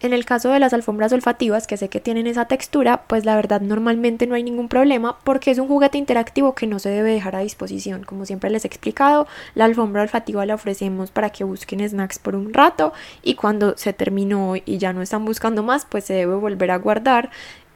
En 0.00 0.12
el 0.12 0.24
caso 0.24 0.50
de 0.50 0.60
las 0.60 0.72
alfombras 0.72 1.12
olfativas, 1.12 1.66
que 1.66 1.76
sé 1.76 1.88
que 1.88 1.98
tienen 1.98 2.28
esa 2.28 2.44
textura, 2.44 3.02
pues 3.08 3.24
la 3.24 3.34
verdad 3.34 3.60
normalmente 3.60 4.28
no 4.28 4.36
hay 4.36 4.44
ningún 4.44 4.68
problema 4.68 5.18
porque 5.24 5.50
es 5.50 5.58
un 5.58 5.66
juguete 5.66 5.98
interactivo 5.98 6.54
que 6.54 6.68
no 6.68 6.78
se 6.78 6.88
debe 6.88 7.10
dejar 7.10 7.34
a 7.34 7.40
disposición. 7.40 8.04
Como 8.04 8.24
siempre 8.24 8.48
les 8.48 8.64
he 8.64 8.68
explicado, 8.68 9.26
la 9.56 9.64
alfombra 9.64 10.02
olfativa 10.02 10.46
la 10.46 10.54
ofrecemos 10.54 11.10
para 11.10 11.30
que 11.30 11.42
busquen 11.42 11.86
snacks 11.88 12.20
por 12.20 12.36
un 12.36 12.54
rato 12.54 12.92
y 13.24 13.34
cuando 13.34 13.76
se 13.76 13.92
terminó 13.92 14.54
y 14.54 14.78
ya 14.78 14.92
no 14.92 15.02
están 15.02 15.24
buscando 15.24 15.64
más, 15.64 15.84
pues 15.84 16.04
se 16.04 16.14
debe 16.14 16.36
volver 16.36 16.70
a 16.70 16.78
guardar. 16.78 17.30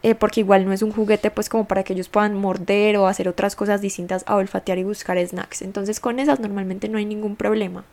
Eh, 0.05 0.17
porque 0.17 0.41
igual 0.41 0.65
no 0.65 0.73
es 0.73 0.83
un 0.83 0.91
juguete 0.91 1.31
pues 1.31 1.49
como 1.49 1.67
para 1.67 1.85
que 1.85 1.93
ellos 1.93 2.09
puedan 2.09 2.35
morder 2.35 2.97
o 2.97 3.07
hacer 3.07 3.29
otras 3.29 3.55
cosas 3.55 3.81
distintas 3.81 4.25
a 4.27 4.35
olfatear 4.35 4.79
y 4.79 4.85
buscar 4.85 5.17
snacks. 5.25 5.63
Entonces 5.63 6.01
con 6.01 6.19
esas 6.19 6.41
normalmente 6.41 6.89
no 6.89 6.99
hay 6.99 7.05
ningún 7.05 7.37
problema 7.37 7.85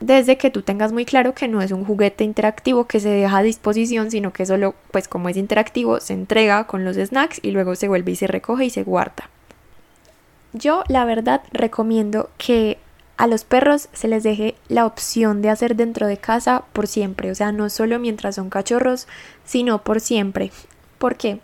desde 0.00 0.38
que 0.38 0.50
tú 0.50 0.62
tengas 0.62 0.92
muy 0.92 1.04
claro 1.04 1.34
que 1.34 1.48
no 1.48 1.60
es 1.60 1.72
un 1.72 1.84
juguete 1.84 2.24
interactivo 2.24 2.86
que 2.86 3.00
se 3.00 3.08
deja 3.08 3.38
a 3.38 3.42
disposición, 3.42 4.10
sino 4.10 4.32
que 4.32 4.46
solo, 4.46 4.74
pues 4.90 5.08
como 5.08 5.28
es 5.28 5.36
interactivo, 5.36 6.00
se 6.00 6.12
entrega 6.12 6.66
con 6.66 6.84
los 6.84 6.96
snacks 6.96 7.40
y 7.42 7.50
luego 7.50 7.74
se 7.74 7.88
vuelve 7.88 8.12
y 8.12 8.16
se 8.16 8.26
recoge 8.26 8.66
y 8.66 8.70
se 8.70 8.84
guarda. 8.84 9.28
Yo 10.52 10.84
la 10.88 11.04
verdad 11.04 11.42
recomiendo 11.52 12.30
que 12.38 12.78
a 13.16 13.26
los 13.26 13.44
perros 13.44 13.88
se 13.92 14.08
les 14.08 14.22
deje 14.22 14.54
la 14.68 14.86
opción 14.86 15.42
de 15.42 15.50
hacer 15.50 15.74
dentro 15.74 16.06
de 16.06 16.18
casa 16.18 16.64
por 16.72 16.86
siempre, 16.86 17.30
o 17.30 17.34
sea, 17.34 17.50
no 17.50 17.68
solo 17.68 17.98
mientras 17.98 18.36
son 18.36 18.48
cachorros, 18.48 19.08
sino 19.44 19.82
por 19.82 20.00
siempre. 20.00 20.52
¿Por 20.98 21.16
qué? 21.16 21.40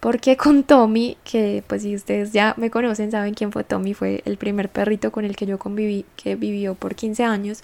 Porque 0.00 0.36
con 0.36 0.62
Tommy, 0.62 1.18
que 1.24 1.62
pues 1.66 1.82
si 1.82 1.94
ustedes 1.94 2.32
ya 2.32 2.54
me 2.56 2.70
conocen, 2.70 3.10
saben 3.10 3.34
quién 3.34 3.52
fue 3.52 3.64
Tommy, 3.64 3.94
fue 3.94 4.22
el 4.24 4.38
primer 4.38 4.70
perrito 4.70 5.12
con 5.12 5.24
el 5.24 5.36
que 5.36 5.44
yo 5.44 5.58
conviví, 5.58 6.06
que 6.16 6.36
vivió 6.36 6.74
por 6.74 6.94
15 6.94 7.24
años, 7.24 7.62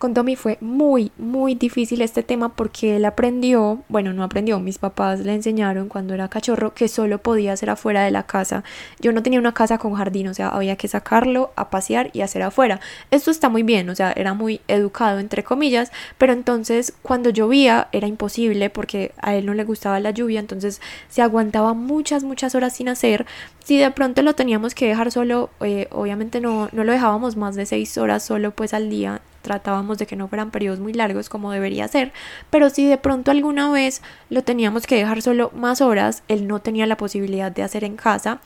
con 0.00 0.14
Tommy 0.14 0.34
fue 0.34 0.56
muy, 0.62 1.12
muy 1.18 1.54
difícil 1.54 2.00
este 2.00 2.22
tema 2.22 2.56
porque 2.56 2.96
él 2.96 3.04
aprendió, 3.04 3.82
bueno, 3.90 4.14
no 4.14 4.24
aprendió, 4.24 4.58
mis 4.58 4.78
papás 4.78 5.20
le 5.20 5.34
enseñaron 5.34 5.90
cuando 5.90 6.14
era 6.14 6.28
cachorro 6.28 6.72
que 6.72 6.88
solo 6.88 7.18
podía 7.18 7.52
hacer 7.52 7.68
afuera 7.68 8.02
de 8.02 8.10
la 8.10 8.22
casa. 8.22 8.64
Yo 8.98 9.12
no 9.12 9.22
tenía 9.22 9.38
una 9.38 9.52
casa 9.52 9.76
con 9.76 9.92
jardín, 9.92 10.28
o 10.28 10.32
sea, 10.32 10.48
había 10.48 10.76
que 10.76 10.88
sacarlo 10.88 11.52
a 11.54 11.68
pasear 11.68 12.08
y 12.14 12.22
hacer 12.22 12.40
afuera. 12.40 12.80
Esto 13.10 13.30
está 13.30 13.50
muy 13.50 13.62
bien, 13.62 13.90
o 13.90 13.94
sea, 13.94 14.10
era 14.12 14.32
muy 14.32 14.62
educado, 14.68 15.18
entre 15.18 15.44
comillas, 15.44 15.92
pero 16.16 16.32
entonces 16.32 16.94
cuando 17.02 17.28
llovía 17.28 17.88
era 17.92 18.06
imposible 18.06 18.70
porque 18.70 19.12
a 19.20 19.34
él 19.34 19.44
no 19.44 19.52
le 19.52 19.64
gustaba 19.64 20.00
la 20.00 20.12
lluvia, 20.12 20.40
entonces 20.40 20.80
se 21.10 21.20
aguantaba 21.20 21.74
muchas, 21.74 22.24
muchas 22.24 22.54
horas 22.54 22.74
sin 22.74 22.88
hacer. 22.88 23.26
Si 23.62 23.76
de 23.76 23.90
pronto 23.90 24.22
lo 24.22 24.32
teníamos 24.32 24.74
que 24.74 24.86
dejar 24.86 25.12
solo, 25.12 25.50
eh, 25.60 25.88
obviamente 25.90 26.40
no, 26.40 26.70
no 26.72 26.84
lo 26.84 26.92
dejábamos 26.92 27.36
más 27.36 27.54
de 27.54 27.66
seis 27.66 27.98
horas 27.98 28.24
solo 28.24 28.52
pues 28.52 28.72
al 28.72 28.88
día 28.88 29.20
tratábamos 29.42 29.98
de 29.98 30.06
que 30.06 30.16
no 30.16 30.28
fueran 30.28 30.50
periodos 30.50 30.80
muy 30.80 30.92
largos 30.92 31.28
como 31.28 31.52
debería 31.52 31.88
ser, 31.88 32.12
pero 32.50 32.70
si 32.70 32.86
de 32.86 32.98
pronto 32.98 33.30
alguna 33.30 33.70
vez 33.70 34.02
lo 34.28 34.42
teníamos 34.42 34.86
que 34.86 34.96
dejar 34.96 35.22
solo 35.22 35.50
más 35.54 35.80
horas, 35.80 36.22
él 36.28 36.46
no 36.46 36.60
tenía 36.60 36.86
la 36.86 36.96
posibilidad 36.96 37.52
de 37.52 37.62
hacer 37.62 37.84
en 37.84 37.96
casa 37.96 38.40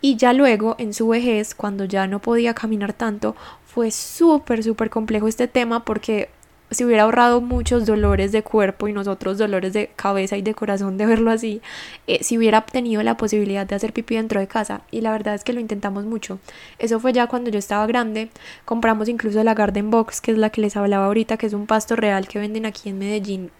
y 0.00 0.16
ya 0.16 0.34
luego 0.34 0.76
en 0.78 0.92
su 0.92 1.08
vejez, 1.08 1.54
cuando 1.54 1.86
ya 1.86 2.06
no 2.06 2.18
podía 2.18 2.52
caminar 2.52 2.92
tanto, 2.92 3.34
fue 3.64 3.90
súper, 3.90 4.62
súper 4.62 4.90
complejo 4.90 5.28
este 5.28 5.48
tema 5.48 5.84
porque 5.84 6.28
se 6.74 6.84
hubiera 6.84 7.04
ahorrado 7.04 7.40
muchos 7.40 7.86
dolores 7.86 8.32
de 8.32 8.42
cuerpo 8.42 8.88
y 8.88 8.92
nosotros 8.92 9.38
dolores 9.38 9.72
de 9.72 9.90
cabeza 9.96 10.36
y 10.36 10.42
de 10.42 10.54
corazón 10.54 10.98
de 10.98 11.06
verlo 11.06 11.30
así, 11.30 11.62
eh, 12.06 12.22
si 12.22 12.36
hubiera 12.38 12.60
tenido 12.62 13.02
la 13.02 13.16
posibilidad 13.16 13.66
de 13.66 13.74
hacer 13.74 13.92
pipí 13.92 14.16
dentro 14.16 14.40
de 14.40 14.46
casa. 14.46 14.82
Y 14.90 15.00
la 15.00 15.12
verdad 15.12 15.34
es 15.34 15.44
que 15.44 15.52
lo 15.52 15.60
intentamos 15.60 16.04
mucho. 16.04 16.38
Eso 16.78 17.00
fue 17.00 17.12
ya 17.12 17.26
cuando 17.26 17.50
yo 17.50 17.58
estaba 17.58 17.86
grande. 17.86 18.30
Compramos 18.64 19.08
incluso 19.08 19.42
la 19.44 19.54
Garden 19.54 19.90
Box, 19.90 20.20
que 20.20 20.32
es 20.32 20.38
la 20.38 20.50
que 20.50 20.60
les 20.60 20.76
hablaba 20.76 21.06
ahorita, 21.06 21.36
que 21.36 21.46
es 21.46 21.52
un 21.52 21.66
pasto 21.66 21.96
real 21.96 22.28
que 22.28 22.38
venden 22.38 22.66
aquí 22.66 22.88
en 22.88 22.98
Medellín 22.98 23.50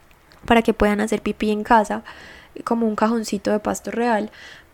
para 0.44 0.62
que 0.62 0.74
puedan 0.74 1.00
hacer 1.00 1.22
pipí 1.22 1.50
en 1.50 1.62
casa, 1.64 2.03
como 2.64 2.87
un 2.87 2.96
cajoncito 2.96 3.50
de 3.50 3.61
pasto 3.61 3.90
real. 3.90 4.31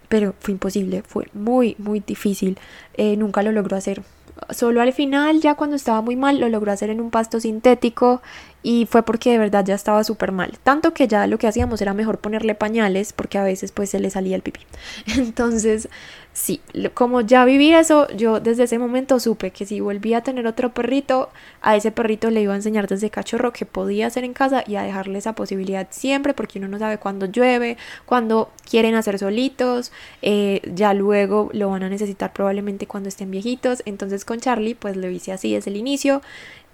Pero 0.09 0.35
fue 0.40 0.53
imposible, 0.53 1.03
fue 1.03 1.29
muy, 1.33 1.76
muy 1.79 2.00
difícil. 2.00 2.59
Eh, 2.94 3.16
nunca 3.16 3.42
lo 3.42 3.53
logró 3.53 3.76
hacer 3.76 4.03
Solo 4.51 4.81
al 4.81 4.93
final, 4.93 5.40
ya 5.40 5.55
cuando 5.55 5.77
estaba 5.77 6.01
muy 6.01 6.16
mal, 6.16 6.40
lo 6.40 6.49
logró 6.49 6.73
hacer 6.73 6.90
en 6.90 7.01
un 7.01 7.11
pasto 7.11 7.40
sintético 7.40 8.23
y 8.62 8.87
fue 8.87 9.03
porque 9.03 9.31
de 9.31 9.38
verdad 9.38 9.64
ya 9.64 9.75
estaba 9.75 10.05
súper 10.05 10.33
mal. 10.33 10.59
Tanto 10.62 10.93
que 10.93 11.09
ya 11.09 11.27
lo 11.27 11.38
que 11.38 11.47
hacíamos 11.47 11.81
era 11.81 11.95
mejor 11.95 12.19
ponerle 12.19 12.55
pañales 12.55 13.12
porque 13.12 13.38
a 13.38 13.45
veces 13.45 13.73
pues 13.73 13.90
se 13.90 14.01
le 14.01 14.11
salía 14.11 14.37
el 14.37 14.43
pipí. 14.43 14.61
Entonces, 15.16 15.88
sí, 16.33 16.61
como 16.95 17.21
ya 17.21 17.45
viví 17.45 17.73
eso, 17.75 18.09
yo 18.16 18.40
desde 18.40 18.64
ese 18.64 18.79
momento 18.79 19.21
supe 19.21 19.51
que 19.51 19.66
si 19.66 19.81
volvía 19.81 20.19
a 20.19 20.23
tener 20.23 20.47
otro 20.47 20.73
perrito, 20.73 21.31
a 21.61 21.77
ese 21.77 21.90
perrito 21.90 22.31
le 22.31 22.43
iba 22.43 22.53
a 22.53 22.57
enseñar 22.57 22.87
desde 22.88 23.11
cachorro 23.11 23.53
que 23.53 23.66
podía 23.66 24.07
hacer 24.07 24.25
en 24.25 24.33
casa 24.33 24.64
y 24.66 24.77
a 24.77 24.83
dejarle 24.83 25.19
esa 25.19 25.35
posibilidad 25.35 25.88
siempre 25.90 26.35
porque 26.35 26.59
uno 26.59 26.69
no 26.69 26.79
sabe 26.79 26.99
cuándo 26.99 27.27
llueve, 27.27 27.77
cuándo 28.07 28.51
quieren 28.69 28.95
hacer 28.95 29.19
solitos, 29.19 29.93
eh, 30.23 30.61
ya 30.75 30.95
luego 30.95 31.51
lo 31.53 31.71
van 31.71 31.83
a 31.83 31.88
necesitar 31.88 32.33
probablemente 32.33 32.87
cuando 32.87 33.09
estén 33.09 33.31
viejitos. 33.31 33.83
Entonces 33.85 34.25
con 34.25 34.40
Charlie 34.40 34.75
pues 34.75 34.97
lo 34.97 35.09
hice 35.09 35.33
así 35.33 35.55
desde 35.55 35.71
el 35.71 35.77
inicio 35.77 36.23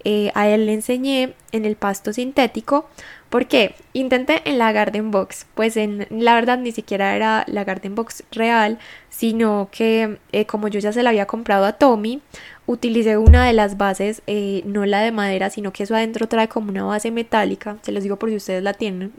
eh, 0.08 0.30
a 0.36 0.48
él 0.48 0.66
le 0.66 0.72
enseñé 0.72 1.34
en 1.50 1.64
el 1.64 1.74
pasto 1.74 2.12
sintético. 2.12 2.88
Porque 3.30 3.74
Intenté 3.96 4.42
en 4.44 4.58
la 4.58 4.72
Garden 4.72 5.10
Box. 5.10 5.46
Pues 5.54 5.78
en 5.78 6.06
la 6.10 6.34
verdad 6.34 6.58
ni 6.58 6.70
siquiera 6.70 7.16
era 7.16 7.44
la 7.46 7.64
Garden 7.64 7.94
Box 7.94 8.24
real, 8.30 8.78
sino 9.08 9.70
que 9.72 10.18
eh, 10.32 10.44
como 10.44 10.68
yo 10.68 10.80
ya 10.80 10.92
se 10.92 11.02
la 11.02 11.08
había 11.08 11.24
comprado 11.24 11.64
a 11.64 11.72
Tommy, 11.72 12.20
utilicé 12.66 13.16
una 13.16 13.46
de 13.46 13.54
las 13.54 13.78
bases, 13.78 14.20
eh, 14.26 14.60
no 14.66 14.84
la 14.84 15.00
de 15.00 15.12
madera, 15.12 15.48
sino 15.48 15.72
que 15.72 15.84
eso 15.84 15.94
adentro 15.96 16.28
trae 16.28 16.48
como 16.48 16.68
una 16.68 16.84
base 16.84 17.10
metálica. 17.10 17.78
Se 17.80 17.90
los 17.90 18.02
digo 18.02 18.16
por 18.16 18.28
si 18.28 18.36
ustedes 18.36 18.62
la 18.62 18.74
tienen. 18.74 19.14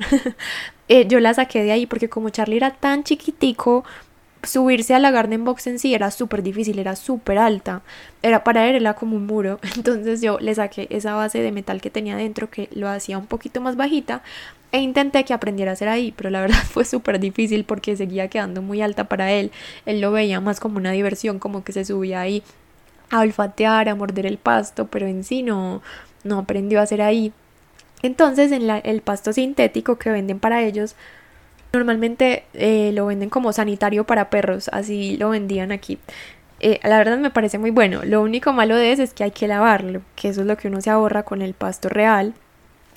yo 1.08 1.20
la 1.20 1.34
saqué 1.34 1.64
de 1.64 1.72
ahí 1.72 1.88
porque 1.88 2.08
como 2.08 2.30
Charlie 2.30 2.58
era 2.58 2.70
tan 2.70 3.04
chiquitico, 3.04 3.84
subirse 4.44 4.94
a 4.94 5.00
la 5.00 5.12
Garden 5.12 5.44
Box 5.44 5.68
en 5.68 5.80
sí 5.80 5.94
era 5.94 6.12
súper 6.12 6.44
difícil, 6.44 6.80
era 6.80 6.96
súper 6.96 7.38
alta. 7.38 7.82
Era 8.22 8.44
para 8.44 8.68
él, 8.68 8.76
era 8.76 8.94
como 8.94 9.16
un 9.16 9.26
muro. 9.26 9.60
Entonces 9.76 10.22
yo 10.22 10.40
le 10.40 10.54
saqué 10.56 10.88
esa 10.90 11.16
base 11.16 11.40
de 11.40 11.52
metal 11.52 11.82
que 11.82 11.90
tenía 11.90 12.16
dentro 12.16 12.50
que 12.50 12.70
lo 12.74 12.90
hacía 12.90 13.18
un 13.18 13.28
poquito 13.28 13.62
más 13.62 13.76
bajita 13.76 14.22
e 14.72 14.80
intenté 14.80 15.24
que 15.24 15.34
aprendiera 15.34 15.72
a 15.72 15.74
hacer 15.74 15.88
ahí, 15.88 16.14
pero 16.16 16.30
la 16.30 16.42
verdad 16.48 16.64
fue 16.70 16.86
súper 16.86 17.20
difícil 17.20 17.64
porque 17.64 17.96
seguía 17.98 18.28
quedando 18.28 18.62
muy 18.62 18.82
alta 18.82 19.06
para 19.06 19.32
él. 19.32 19.52
Él 19.86 20.02
lo 20.02 20.12
veía 20.12 20.42
más 20.42 20.60
como 20.60 20.78
una 20.78 20.92
diversión, 20.92 21.40
como 21.40 21.64
que 21.64 21.74
se 21.74 21.86
subía 21.86 22.22
ahí 22.22 22.44
a 23.10 23.22
olfatear, 23.22 23.90
a 23.90 23.96
morder 23.96 24.26
el 24.26 24.38
pasto, 24.38 24.88
pero 24.88 25.08
en 25.08 25.24
sí 25.24 25.44
no, 25.44 25.82
no 26.24 26.40
aprendió 26.40 26.80
a 26.80 26.84
hacer 26.84 27.02
ahí. 27.02 27.32
Entonces 28.04 28.52
en 28.52 28.70
el 28.70 29.02
pasto 29.02 29.34
sintético 29.34 29.98
que 29.98 30.12
venden 30.12 30.40
para 30.40 30.62
ellos 30.62 30.96
Normalmente 31.74 32.46
eh, 32.54 32.92
lo 32.94 33.08
venden 33.08 33.30
como 33.30 33.54
sanitario 33.54 34.06
para 34.06 34.30
perros, 34.30 34.70
así 34.72 35.18
lo 35.18 35.30
vendían 35.30 35.72
aquí. 35.72 36.00
Eh, 36.60 36.80
la 36.84 36.98
verdad 36.98 37.18
me 37.18 37.30
parece 37.30 37.58
muy 37.58 37.72
bueno. 37.72 38.02
Lo 38.04 38.22
único 38.22 38.54
malo 38.54 38.76
de 38.76 38.92
eso 38.92 39.04
es 39.04 39.14
que 39.14 39.24
hay 39.24 39.32
que 39.32 39.48
lavarlo, 39.48 40.02
que 40.16 40.30
eso 40.30 40.42
es 40.42 40.48
lo 40.48 40.58
que 40.58 40.68
uno 40.68 40.82
se 40.82 40.90
ahorra 40.90 41.24
con 41.24 41.42
el 41.42 41.54
pasto 41.54 41.90
real. 41.90 42.34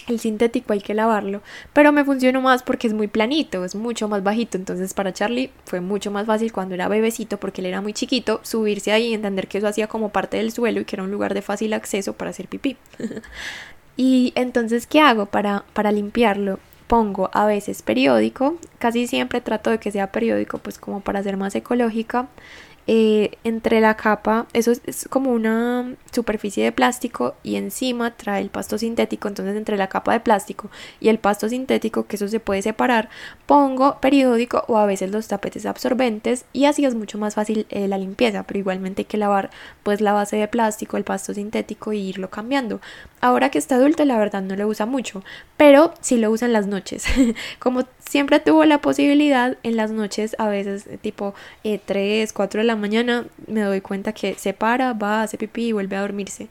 El 0.07 0.19
sintético 0.19 0.73
hay 0.73 0.81
que 0.81 0.95
lavarlo, 0.95 1.43
pero 1.73 1.93
me 1.93 2.05
funcionó 2.05 2.41
más 2.41 2.63
porque 2.63 2.87
es 2.89 2.95
muy 2.95 3.07
planito, 3.07 3.65
es 3.65 3.75
mucho 3.75 4.09
más 4.09 4.23
bajito, 4.25 4.57
entonces 4.57 4.95
para 4.95 5.13
Charlie 5.13 5.51
fue 5.67 5.81
mucho 5.81 6.11
más 6.11 6.27
fácil 6.27 6.53
cuando 6.53 6.75
era 6.75 6.89
bebecito, 6.89 7.39
porque 7.39 7.61
él 7.61 7.67
era 7.67 7.81
muy 7.81 7.93
chiquito, 7.93 8.41
subirse 8.43 8.93
ahí 8.93 9.09
y 9.09 9.15
entender 9.15 9.47
que 9.47 9.59
eso 9.59 9.69
hacía 9.69 9.87
como 9.87 10.09
parte 10.09 10.39
del 10.39 10.53
suelo 10.53 10.81
y 10.81 10.85
que 10.85 10.97
era 10.97 11.05
un 11.05 11.13
lugar 11.13 11.35
de 11.35 11.43
fácil 11.43 11.75
acceso 11.75 12.15
para 12.15 12.31
hacer 12.31 12.49
pipí. 12.49 12.77
y 13.97 14.33
entonces, 14.37 14.87
¿qué 14.87 15.01
hago 15.01 15.27
para, 15.27 15.65
para 15.75 15.93
limpiarlo? 15.93 16.59
Pongo 16.91 17.31
a 17.33 17.47
veces 17.47 17.83
periódico, 17.83 18.57
casi 18.81 19.07
siempre 19.07 19.41
trato 19.41 19.71
de 19.71 19.79
que 19.79 19.93
sea 19.93 20.11
periódico, 20.11 20.59
pues 20.59 20.77
como 20.77 20.99
para 20.99 21.23
ser 21.23 21.37
más 21.37 21.55
ecológica. 21.55 22.27
Eh, 22.87 23.39
entre 23.45 23.81
la 23.81 23.95
capa, 23.97 24.47
eso 24.53 24.73
es, 24.73 25.07
como 25.09 25.31
una 25.31 25.95
superficie 26.13 26.65
de 26.65 26.73
plástico 26.73 27.35
y 27.43 27.57
encima 27.57 28.17
trae 28.17 28.41
el 28.41 28.49
pasto 28.49 28.79
sintético, 28.79 29.29
entonces 29.29 29.55
entre 29.55 29.77
la 29.77 29.89
capa 29.89 30.13
de 30.13 30.21
plástico 30.21 30.71
y 30.99 31.09
el 31.09 31.19
pasto 31.19 31.49
sintético, 31.49 32.07
que 32.07 32.17
eso 32.17 32.27
se 32.27 32.41
puede 32.41 32.63
separar, 32.63 33.09
pongo 33.47 34.01
periódico 34.01 34.65
o 34.67 34.77
a 34.77 34.87
veces 34.87 35.11
los 35.11 35.29
tapetes 35.29 35.67
absorbentes 35.67 36.47
y 36.53 36.65
así 36.65 36.85
es 36.85 36.95
mucho 36.95 37.19
más 37.19 37.35
fácil 37.35 37.67
eh, 37.69 37.87
la 37.87 37.99
limpieza, 37.99 38.43
pero 38.45 38.59
igualmente 38.59 39.03
hay 39.03 39.07
que 39.07 39.19
lavar 39.19 39.51
pues 39.83 40.01
la 40.01 40.13
base 40.13 40.37
de 40.37 40.49
plástico, 40.49 40.97
el 40.97 41.05
pasto 41.05 41.35
sintético 41.35 41.93
y 41.93 42.01
irlo 42.01 42.31
cambiando. 42.31 42.81
Ahora 43.21 43.51
que 43.51 43.59
está 43.59 43.77
adulto 43.77 44.05
la 44.05 44.19
verdad 44.19 44.43
no 44.43 44.57
lo 44.57 44.67
usa 44.67 44.87
mucho, 44.87 45.23
pero 45.57 45.93
sí 46.01 46.17
lo 46.17 46.31
usa 46.31 46.47
en 46.47 46.55
las 46.55 46.67
noches, 46.67 47.05
como 47.61 47.85
siempre 47.99 48.41
tuvo 48.41 48.65
la 48.65 48.81
posibilidad 48.81 49.59
en 49.63 49.77
las 49.77 49.93
noches, 49.93 50.35
a 50.39 50.49
veces 50.49 50.89
tipo 51.03 51.35
3, 51.63 51.79
eh, 51.87 52.33
4 52.35 52.61
de 52.63 52.65
la 52.65 52.70
mañana, 52.77 53.27
me 53.47 53.63
doy 53.63 53.81
cuenta 53.81 54.13
que 54.13 54.35
se 54.35 54.53
para, 54.53 54.93
va, 54.93 55.23
hace 55.23 55.39
pipí 55.39 55.69
y 55.69 55.73
vuelve 55.73 55.97
a 55.97 56.01
dormirse. 56.01 56.49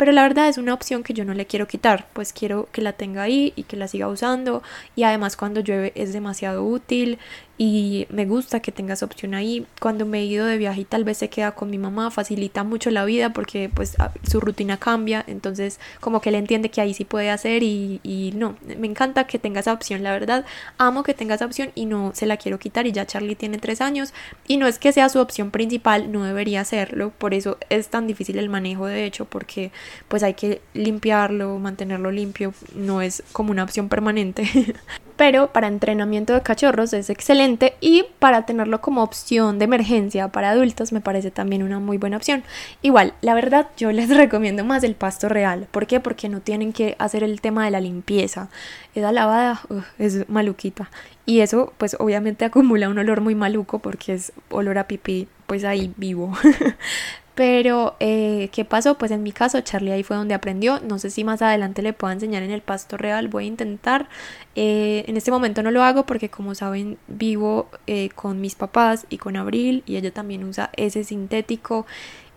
Pero 0.00 0.12
la 0.12 0.22
verdad 0.22 0.48
es 0.48 0.56
una 0.56 0.72
opción 0.72 1.02
que 1.02 1.12
yo 1.12 1.26
no 1.26 1.34
le 1.34 1.44
quiero 1.44 1.68
quitar, 1.68 2.06
pues 2.14 2.32
quiero 2.32 2.68
que 2.72 2.80
la 2.80 2.94
tenga 2.94 3.22
ahí 3.22 3.52
y 3.54 3.64
que 3.64 3.76
la 3.76 3.86
siga 3.86 4.08
usando. 4.08 4.62
Y 4.96 5.02
además 5.02 5.36
cuando 5.36 5.60
llueve 5.60 5.92
es 5.94 6.14
demasiado 6.14 6.64
útil 6.64 7.18
y 7.62 8.06
me 8.08 8.24
gusta 8.24 8.60
que 8.60 8.72
tengas 8.72 9.02
opción 9.02 9.34
ahí. 9.34 9.66
Cuando 9.80 10.06
me 10.06 10.20
he 10.20 10.24
ido 10.24 10.46
de 10.46 10.56
viaje 10.56 10.80
y 10.80 10.84
tal 10.86 11.04
vez 11.04 11.18
se 11.18 11.28
queda 11.28 11.52
con 11.52 11.68
mi 11.68 11.76
mamá, 11.76 12.10
facilita 12.10 12.64
mucho 12.64 12.90
la 12.90 13.04
vida 13.04 13.34
porque 13.34 13.68
pues 13.68 13.98
su 14.26 14.40
rutina 14.40 14.78
cambia, 14.78 15.22
entonces 15.26 15.78
como 16.00 16.22
que 16.22 16.30
él 16.30 16.36
entiende 16.36 16.70
que 16.70 16.80
ahí 16.80 16.94
sí 16.94 17.04
puede 17.04 17.28
hacer 17.28 17.62
y, 17.62 18.00
y 18.02 18.32
no, 18.34 18.56
me 18.78 18.86
encanta 18.86 19.24
que 19.26 19.38
tenga 19.38 19.60
esa 19.60 19.74
opción, 19.74 20.02
la 20.02 20.12
verdad, 20.12 20.46
amo 20.78 21.02
que 21.02 21.12
tenga 21.12 21.34
esa 21.34 21.44
opción 21.44 21.70
y 21.74 21.84
no 21.84 22.12
se 22.14 22.24
la 22.24 22.38
quiero 22.38 22.58
quitar. 22.58 22.86
Y 22.86 22.92
ya 22.92 23.04
Charlie 23.04 23.36
tiene 23.36 23.58
tres 23.58 23.82
años 23.82 24.14
y 24.48 24.56
no 24.56 24.66
es 24.66 24.78
que 24.78 24.92
sea 24.92 25.10
su 25.10 25.18
opción 25.18 25.50
principal, 25.50 26.10
no 26.10 26.24
debería 26.24 26.64
serlo, 26.64 27.10
por 27.10 27.34
eso 27.34 27.58
es 27.68 27.88
tan 27.88 28.06
difícil 28.06 28.38
el 28.38 28.48
manejo 28.48 28.86
de 28.86 29.04
hecho 29.04 29.26
porque 29.26 29.70
pues 30.08 30.22
hay 30.22 30.32
que 30.32 30.62
limpiarlo, 30.72 31.58
mantenerlo 31.58 32.10
limpio, 32.10 32.54
no 32.74 33.02
es 33.02 33.22
como 33.32 33.50
una 33.50 33.64
opción 33.64 33.90
permanente. 33.90 34.48
pero 35.20 35.52
para 35.52 35.68
entrenamiento 35.68 36.32
de 36.32 36.40
cachorros 36.40 36.94
es 36.94 37.10
excelente 37.10 37.74
y 37.82 38.06
para 38.18 38.46
tenerlo 38.46 38.80
como 38.80 39.02
opción 39.02 39.58
de 39.58 39.66
emergencia 39.66 40.28
para 40.28 40.48
adultos 40.48 40.94
me 40.94 41.02
parece 41.02 41.30
también 41.30 41.62
una 41.62 41.78
muy 41.78 41.98
buena 41.98 42.16
opción. 42.16 42.42
Igual, 42.80 43.12
la 43.20 43.34
verdad 43.34 43.68
yo 43.76 43.92
les 43.92 44.08
recomiendo 44.08 44.64
más 44.64 44.82
el 44.82 44.94
pasto 44.94 45.28
real. 45.28 45.68
¿Por 45.70 45.86
qué? 45.86 46.00
Porque 46.00 46.30
no 46.30 46.40
tienen 46.40 46.72
que 46.72 46.96
hacer 46.98 47.22
el 47.22 47.42
tema 47.42 47.66
de 47.66 47.70
la 47.70 47.82
limpieza. 47.82 48.48
Esa 48.94 49.12
lavada 49.12 49.60
es 49.98 50.26
maluquita. 50.30 50.90
Y 51.26 51.40
eso 51.40 51.74
pues 51.76 51.96
obviamente 52.00 52.46
acumula 52.46 52.88
un 52.88 52.98
olor 52.98 53.20
muy 53.20 53.34
maluco 53.34 53.78
porque 53.78 54.14
es 54.14 54.32
olor 54.48 54.78
a 54.78 54.88
pipí 54.88 55.28
pues 55.46 55.64
ahí 55.64 55.92
vivo. 55.98 56.32
Pero, 57.40 57.96
eh, 58.00 58.50
¿qué 58.52 58.66
pasó? 58.66 58.98
Pues 58.98 59.10
en 59.12 59.22
mi 59.22 59.32
caso, 59.32 59.58
Charlie 59.62 59.92
ahí 59.92 60.02
fue 60.02 60.14
donde 60.14 60.34
aprendió. 60.34 60.78
No 60.80 60.98
sé 60.98 61.08
si 61.08 61.24
más 61.24 61.40
adelante 61.40 61.80
le 61.80 61.94
puedo 61.94 62.12
enseñar 62.12 62.42
en 62.42 62.50
el 62.50 62.60
pasto 62.60 62.98
real. 62.98 63.28
Voy 63.28 63.44
a 63.44 63.46
intentar. 63.46 64.10
Eh, 64.56 65.04
en 65.06 65.16
este 65.16 65.30
momento 65.30 65.62
no 65.62 65.70
lo 65.70 65.82
hago 65.82 66.04
porque, 66.04 66.28
como 66.28 66.54
saben, 66.54 66.98
vivo 67.08 67.70
eh, 67.86 68.10
con 68.14 68.42
mis 68.42 68.56
papás 68.56 69.06
y 69.08 69.16
con 69.16 69.38
Abril. 69.38 69.82
Y 69.86 69.96
ella 69.96 70.10
también 70.12 70.44
usa 70.44 70.68
ese 70.76 71.02
sintético. 71.02 71.86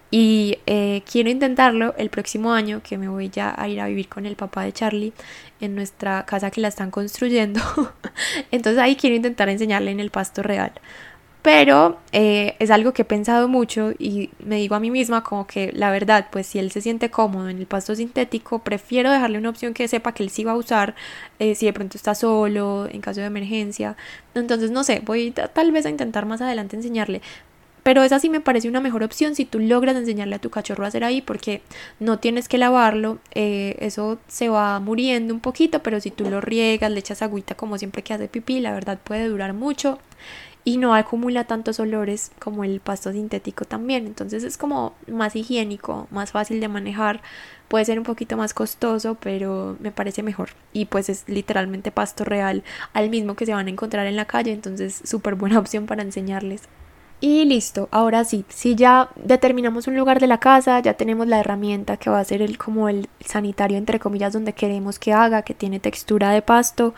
Y 0.09 0.59
quiero 0.65 1.29
intentarlo 1.29 1.95
el 1.97 2.09
próximo 2.09 2.53
año, 2.53 2.81
que 2.81 2.97
me 2.97 3.09
voy 3.09 3.29
ya 3.29 3.53
a 3.57 3.67
ir 3.67 3.81
a 3.81 3.87
vivir 3.87 4.07
con 4.07 4.25
el 4.25 4.37
papá 4.37 4.63
de 4.63 4.71
Charlie 4.71 5.11
en 5.59 5.75
nuestra 5.75 6.25
casa 6.25 6.49
que 6.49 6.61
la 6.61 6.69
están 6.69 6.91
construyendo. 6.91 7.59
Entonces 8.51 8.81
ahí 8.81 8.95
quiero 8.95 9.17
intentar 9.17 9.49
enseñarle 9.49 9.91
en 9.91 9.99
el 9.99 10.11
pasto 10.11 10.43
real 10.43 10.71
pero 11.43 11.99
eh, 12.13 12.56
es 12.60 12.71
algo 12.71 12.93
que 12.93 13.01
he 13.01 13.06
pensado 13.06 13.49
mucho 13.49 13.91
y 13.99 14.29
me 14.39 14.56
digo 14.56 14.75
a 14.75 14.79
mí 14.79 14.89
misma 14.89 15.23
como 15.23 15.45
que 15.45 15.73
la 15.73 15.91
verdad, 15.91 16.27
pues 16.32 16.47
si 16.47 16.58
él 16.58 16.71
se 16.71 16.79
siente 16.79 17.12
cómodo 17.12 17.49
en 17.49 17.60
el 17.60 17.65
pasto 17.65 17.93
sintético, 17.95 18.60
prefiero 18.60 19.12
dejarle 19.12 19.39
una 19.39 19.49
opción 19.49 19.73
que 19.73 19.89
sepa 19.89 20.13
que 20.13 20.23
él 20.23 20.29
sí 20.29 20.45
va 20.45 20.53
a 20.53 20.56
usar 20.56 20.95
eh, 21.39 21.53
si 21.56 21.65
de 21.65 21.73
pronto 21.73 21.97
está 21.97 22.15
solo, 22.15 22.88
en 22.89 23.01
caso 23.01 23.19
de 23.19 23.27
emergencia. 23.27 23.97
Entonces, 24.36 24.71
no 24.71 24.86
sé, 24.86 25.01
voy 25.06 25.32
tal 25.32 25.73
vez 25.73 25.86
a 25.86 25.89
intentar 25.89 26.25
más 26.25 26.41
adelante 26.41 26.77
enseñarle. 26.77 27.21
Pero 27.84 28.03
esa 28.03 28.19
sí 28.19 28.29
me 28.29 28.39
parece 28.39 28.69
una 28.69 28.79
mejor 28.79 29.03
opción 29.03 29.36
si 29.36 29.43
tú 29.43 29.60
logras 29.60 29.97
enseñarle 29.97 30.36
a 30.36 30.39
tu 30.39 30.49
cachorro 30.49 30.86
a 30.86 30.88
hacer 30.88 31.03
ahí 31.03 31.21
porque 31.21 31.62
no 31.99 32.19
tienes 32.19 32.47
que 32.47 32.58
lavarlo, 32.58 33.19
eh, 33.36 33.75
eso 33.79 34.17
se 34.29 34.47
va 34.47 34.79
muriendo 34.79 35.34
un 35.34 35.41
poquito, 35.41 35.84
pero 35.84 35.99
si 35.99 36.10
tú 36.10 36.29
lo 36.29 36.39
riegas, 36.39 36.89
le 36.89 36.99
echas 37.01 37.21
agüita 37.21 37.56
como 37.56 37.77
siempre 37.77 38.01
que 38.01 38.13
hace 38.13 38.29
pipí, 38.29 38.62
la 38.62 38.71
verdad 38.71 38.97
puede 39.03 39.27
durar 39.27 39.51
mucho 39.53 39.99
y 40.65 40.78
no 40.78 40.95
acumula 40.95 41.43
tantos 41.43 41.80
olores 41.80 42.32
como 42.39 42.63
el 42.63 42.80
pasto 42.80 43.12
sintético 43.12 43.65
también. 43.65 44.08
Entonces 44.08 44.43
es 44.43 44.58
como 44.58 44.93
más 45.08 45.36
higiénico, 45.36 46.08
más 46.12 46.32
fácil 46.32 46.60
de 46.60 46.67
manejar. 46.67 47.21
Puede 47.67 47.86
ser 47.86 47.97
un 47.97 48.06
poquito 48.06 48.38
más 48.38 48.54
costoso, 48.54 49.15
pero 49.15 49.78
me 49.80 49.91
parece 49.91 50.23
mejor. 50.23 50.49
Y 50.71 50.86
pues 50.86 51.10
es 51.10 51.28
literalmente 51.28 51.91
pasto 51.91 52.23
real 52.23 52.63
al 52.93 53.10
mismo 53.10 53.36
que 53.36 53.45
se 53.45 53.54
van 53.54 53.67
a 53.67 53.71
encontrar 53.71 54.08
en 54.08 54.15
la 54.15 54.26
calle. 54.26 54.52
Entonces 54.54 55.02
súper 55.04 55.36
buena 55.36 55.60
opción 55.60 55.86
para 55.86 56.04
enseñarles. 56.04 56.63
Y 57.26 57.45
listo, 57.45 57.88
ahora 57.91 58.26
sí, 58.26 58.43
si 58.49 58.76
ya 58.76 59.10
determinamos 59.15 59.88
un 59.88 59.95
lugar 59.95 60.19
de 60.19 60.28
la 60.28 60.39
casa, 60.41 60.82
ya 60.82 60.95
tenemos 60.95 61.26
la 61.26 61.39
herramienta 61.39 61.95
que 61.95 62.10
va 62.10 62.19
a 62.19 62.23
ser 62.26 62.41
el, 62.41 62.58
como 62.58 62.89
el 62.89 63.08
sanitario 63.21 63.78
entre 63.78 63.97
comillas 63.97 64.34
donde 64.34 64.52
queremos 64.52 64.99
que 64.99 65.13
haga, 65.13 65.43
que 65.43 65.54
tiene 65.54 65.80
textura 65.80 66.32
de 66.32 66.41
pasto, 66.41 66.93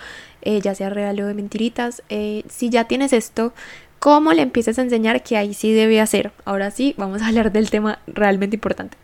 eh, 0.46 0.62
ya 0.62 0.76
sea 0.76 0.90
real 0.90 1.20
o 1.20 1.28
de 1.28 1.34
mentiritas. 1.34 2.04
Eh, 2.10 2.44
si 2.50 2.70
ya 2.70 2.86
tienes 2.86 3.12
esto, 3.14 3.54
¿cómo 4.00 4.32
le 4.34 4.42
empiezas 4.42 4.80
a 4.80 4.84
enseñar 4.84 5.24
que 5.24 5.38
ahí 5.38 5.54
sí 5.54 5.74
debe 5.74 6.00
hacer? 6.00 6.32
Ahora 6.46 6.72
sí, 6.72 6.94
vamos 6.98 7.22
a 7.22 7.28
hablar 7.28 7.52
del 7.52 7.70
tema 7.70 8.00
realmente 8.08 8.56
importante. 8.56 8.98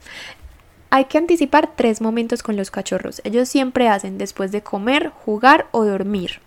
Hay 0.90 1.06
que 1.06 1.18
anticipar 1.18 1.72
tres 1.76 2.02
momentos 2.02 2.44
con 2.44 2.56
los 2.58 2.70
cachorros. 2.72 3.22
Ellos 3.24 3.50
siempre 3.50 3.88
hacen 3.88 4.18
después 4.18 4.52
de 4.52 4.62
comer, 4.62 5.10
jugar 5.10 5.68
o 5.72 5.86
dormir. 5.86 6.40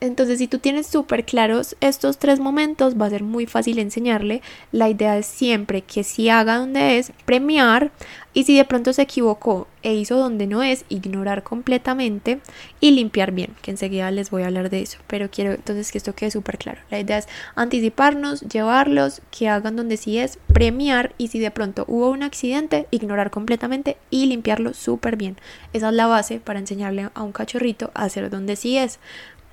Entonces, 0.00 0.38
si 0.38 0.48
tú 0.48 0.58
tienes 0.58 0.86
súper 0.86 1.24
claros 1.24 1.76
estos 1.80 2.18
tres 2.18 2.40
momentos, 2.40 2.98
va 3.00 3.06
a 3.06 3.10
ser 3.10 3.22
muy 3.22 3.46
fácil 3.46 3.78
enseñarle. 3.78 4.40
La 4.72 4.88
idea 4.88 5.18
es 5.18 5.26
siempre 5.26 5.82
que 5.82 6.04
si 6.04 6.30
haga 6.30 6.56
donde 6.56 6.98
es, 6.98 7.12
premiar. 7.26 7.92
Y 8.32 8.44
si 8.44 8.56
de 8.56 8.64
pronto 8.64 8.92
se 8.92 9.02
equivocó 9.02 9.66
e 9.82 9.94
hizo 9.94 10.16
donde 10.16 10.46
no 10.46 10.62
es, 10.62 10.84
ignorar 10.88 11.42
completamente 11.42 12.40
y 12.78 12.92
limpiar 12.92 13.32
bien, 13.32 13.56
que 13.60 13.72
enseguida 13.72 14.10
les 14.12 14.30
voy 14.30 14.42
a 14.42 14.46
hablar 14.46 14.70
de 14.70 14.82
eso. 14.82 14.98
Pero 15.08 15.30
quiero 15.30 15.52
entonces 15.52 15.90
que 15.90 15.98
esto 15.98 16.14
quede 16.14 16.30
súper 16.30 16.56
claro. 16.56 16.80
La 16.90 17.00
idea 17.00 17.18
es 17.18 17.26
anticiparnos, 17.56 18.42
llevarlos, 18.42 19.20
que 19.36 19.48
hagan 19.48 19.74
donde 19.74 19.96
sí 19.96 20.18
es, 20.18 20.38
premiar. 20.52 21.12
Y 21.18 21.28
si 21.28 21.40
de 21.40 21.50
pronto 21.50 21.84
hubo 21.88 22.10
un 22.10 22.22
accidente, 22.22 22.86
ignorar 22.92 23.30
completamente 23.30 23.96
y 24.10 24.26
limpiarlo 24.26 24.74
súper 24.74 25.16
bien. 25.16 25.36
Esa 25.72 25.88
es 25.88 25.94
la 25.94 26.06
base 26.06 26.38
para 26.38 26.60
enseñarle 26.60 27.08
a 27.12 27.22
un 27.22 27.32
cachorrito 27.32 27.90
a 27.94 28.04
hacer 28.04 28.30
donde 28.30 28.54
sí 28.54 28.78
es. 28.78 29.00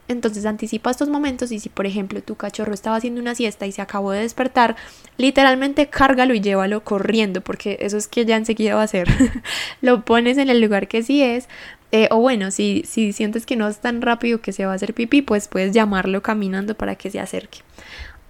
Entonces 0.07 0.45
anticipa 0.45 0.89
estos 0.89 1.09
momentos 1.09 1.51
y 1.51 1.59
si 1.59 1.69
por 1.69 1.85
ejemplo 1.85 2.21
tu 2.21 2.35
cachorro 2.35 2.73
estaba 2.73 2.95
haciendo 2.95 3.19
una 3.19 3.35
siesta 3.35 3.67
y 3.67 3.71
se 3.71 3.81
acabó 3.81 4.11
de 4.11 4.21
despertar, 4.21 4.77
literalmente 5.17 5.87
cárgalo 5.87 6.33
y 6.33 6.39
llévalo 6.39 6.83
corriendo 6.83 7.41
porque 7.41 7.77
eso 7.81 7.97
es 7.97 8.07
que 8.07 8.25
ya 8.25 8.37
enseguida 8.37 8.75
va 8.75 8.81
a 8.81 8.85
hacer. 8.85 9.07
lo 9.81 10.05
pones 10.05 10.37
en 10.37 10.49
el 10.49 10.61
lugar 10.61 10.87
que 10.87 11.03
sí 11.03 11.21
es. 11.21 11.49
Eh, 11.91 12.07
o 12.11 12.17
bueno, 12.19 12.51
si, 12.51 12.83
si 12.85 13.13
sientes 13.13 13.45
que 13.45 13.55
no 13.55 13.67
es 13.67 13.79
tan 13.79 14.01
rápido 14.01 14.41
que 14.41 14.51
se 14.51 14.65
va 14.65 14.73
a 14.73 14.75
hacer 14.75 14.93
pipí, 14.93 15.21
pues 15.21 15.47
puedes 15.47 15.73
llamarlo 15.73 16.21
caminando 16.21 16.75
para 16.75 16.95
que 16.95 17.09
se 17.09 17.19
acerque. 17.19 17.59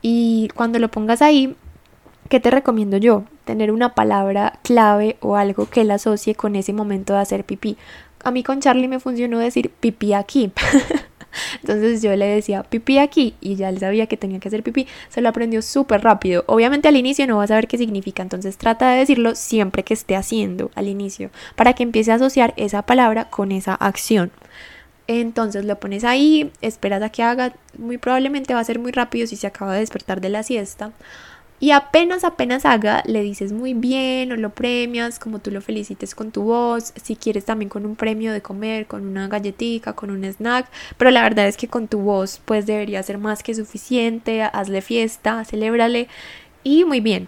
Y 0.01 0.49
cuando 0.55 0.79
lo 0.79 0.89
pongas 0.89 1.21
ahí, 1.21 1.55
¿qué 2.29 2.39
te 2.39 2.51
recomiendo 2.51 2.97
yo? 2.97 3.23
Tener 3.45 3.71
una 3.71 3.95
palabra 3.95 4.59
clave 4.63 5.17
o 5.21 5.35
algo 5.35 5.69
que 5.69 5.83
la 5.83 5.95
asocie 5.95 6.35
con 6.35 6.55
ese 6.55 6.73
momento 6.73 7.13
de 7.13 7.19
hacer 7.19 7.45
pipí. 7.45 7.77
A 8.23 8.31
mí 8.31 8.43
con 8.43 8.61
Charlie 8.61 8.87
me 8.87 8.99
funcionó 8.99 9.39
decir 9.39 9.71
pipí 9.79 10.13
aquí. 10.13 10.51
Entonces 11.61 12.01
yo 12.01 12.15
le 12.15 12.25
decía 12.25 12.63
pipí 12.63 12.97
aquí 12.97 13.35
y 13.41 13.55
ya 13.55 13.69
él 13.69 13.79
sabía 13.79 14.07
que 14.07 14.17
tenía 14.17 14.39
que 14.39 14.47
hacer 14.47 14.63
pipí. 14.63 14.87
Se 15.09 15.21
lo 15.21 15.29
aprendió 15.29 15.61
súper 15.61 16.01
rápido. 16.01 16.43
Obviamente 16.47 16.87
al 16.87 16.97
inicio 16.97 17.27
no 17.27 17.37
va 17.37 17.43
a 17.43 17.47
saber 17.47 17.67
qué 17.67 17.77
significa, 17.77 18.23
entonces 18.23 18.57
trata 18.57 18.91
de 18.91 18.99
decirlo 18.99 19.35
siempre 19.35 19.83
que 19.83 19.93
esté 19.93 20.15
haciendo 20.15 20.71
al 20.75 20.87
inicio 20.87 21.29
para 21.55 21.73
que 21.73 21.83
empiece 21.83 22.11
a 22.11 22.15
asociar 22.15 22.53
esa 22.57 22.81
palabra 22.81 23.29
con 23.29 23.51
esa 23.51 23.75
acción. 23.75 24.31
Entonces 25.07 25.63
lo 25.63 25.79
pones 25.79 26.03
ahí, 26.03 26.51
esperas 26.61 27.01
a 27.01 27.09
que 27.09 27.23
haga, 27.23 27.53
muy 27.77 27.97
probablemente 27.97 28.53
va 28.53 28.59
a 28.59 28.63
ser 28.65 28.77
muy 28.77 28.91
rápido 28.91 29.25
si 29.25 29.37
se 29.37 29.47
acaba 29.47 29.73
de 29.73 29.79
despertar 29.79 30.19
de 30.19 30.29
la 30.29 30.43
siesta. 30.43 30.91
Y 31.59 31.71
apenas, 31.71 32.23
apenas 32.23 32.65
haga, 32.65 33.01
le 33.07 33.23
dices 33.23 33.51
muy 33.51 33.73
bien 33.73 34.31
o 34.31 34.35
lo 34.35 34.51
premias, 34.51 35.17
como 35.17 35.39
tú 35.39 35.49
lo 35.49 35.59
felicites 35.59 36.13
con 36.13 36.31
tu 36.31 36.43
voz, 36.43 36.93
si 37.01 37.15
quieres 37.15 37.45
también 37.45 37.67
con 37.69 37.83
un 37.85 37.95
premio 37.95 38.31
de 38.31 38.41
comer, 38.43 38.85
con 38.85 39.07
una 39.07 39.27
galletita, 39.27 39.93
con 39.93 40.11
un 40.11 40.23
snack, 40.23 40.67
pero 40.97 41.09
la 41.09 41.23
verdad 41.23 41.47
es 41.47 41.57
que 41.57 41.67
con 41.67 41.87
tu 41.87 41.99
voz 41.99 42.41
pues 42.45 42.67
debería 42.67 43.01
ser 43.01 43.17
más 43.17 43.41
que 43.41 43.55
suficiente, 43.55 44.43
hazle 44.43 44.81
fiesta, 44.81 45.43
celébrale 45.45 46.07
y 46.63 46.85
muy 46.85 46.99
bien. 46.99 47.27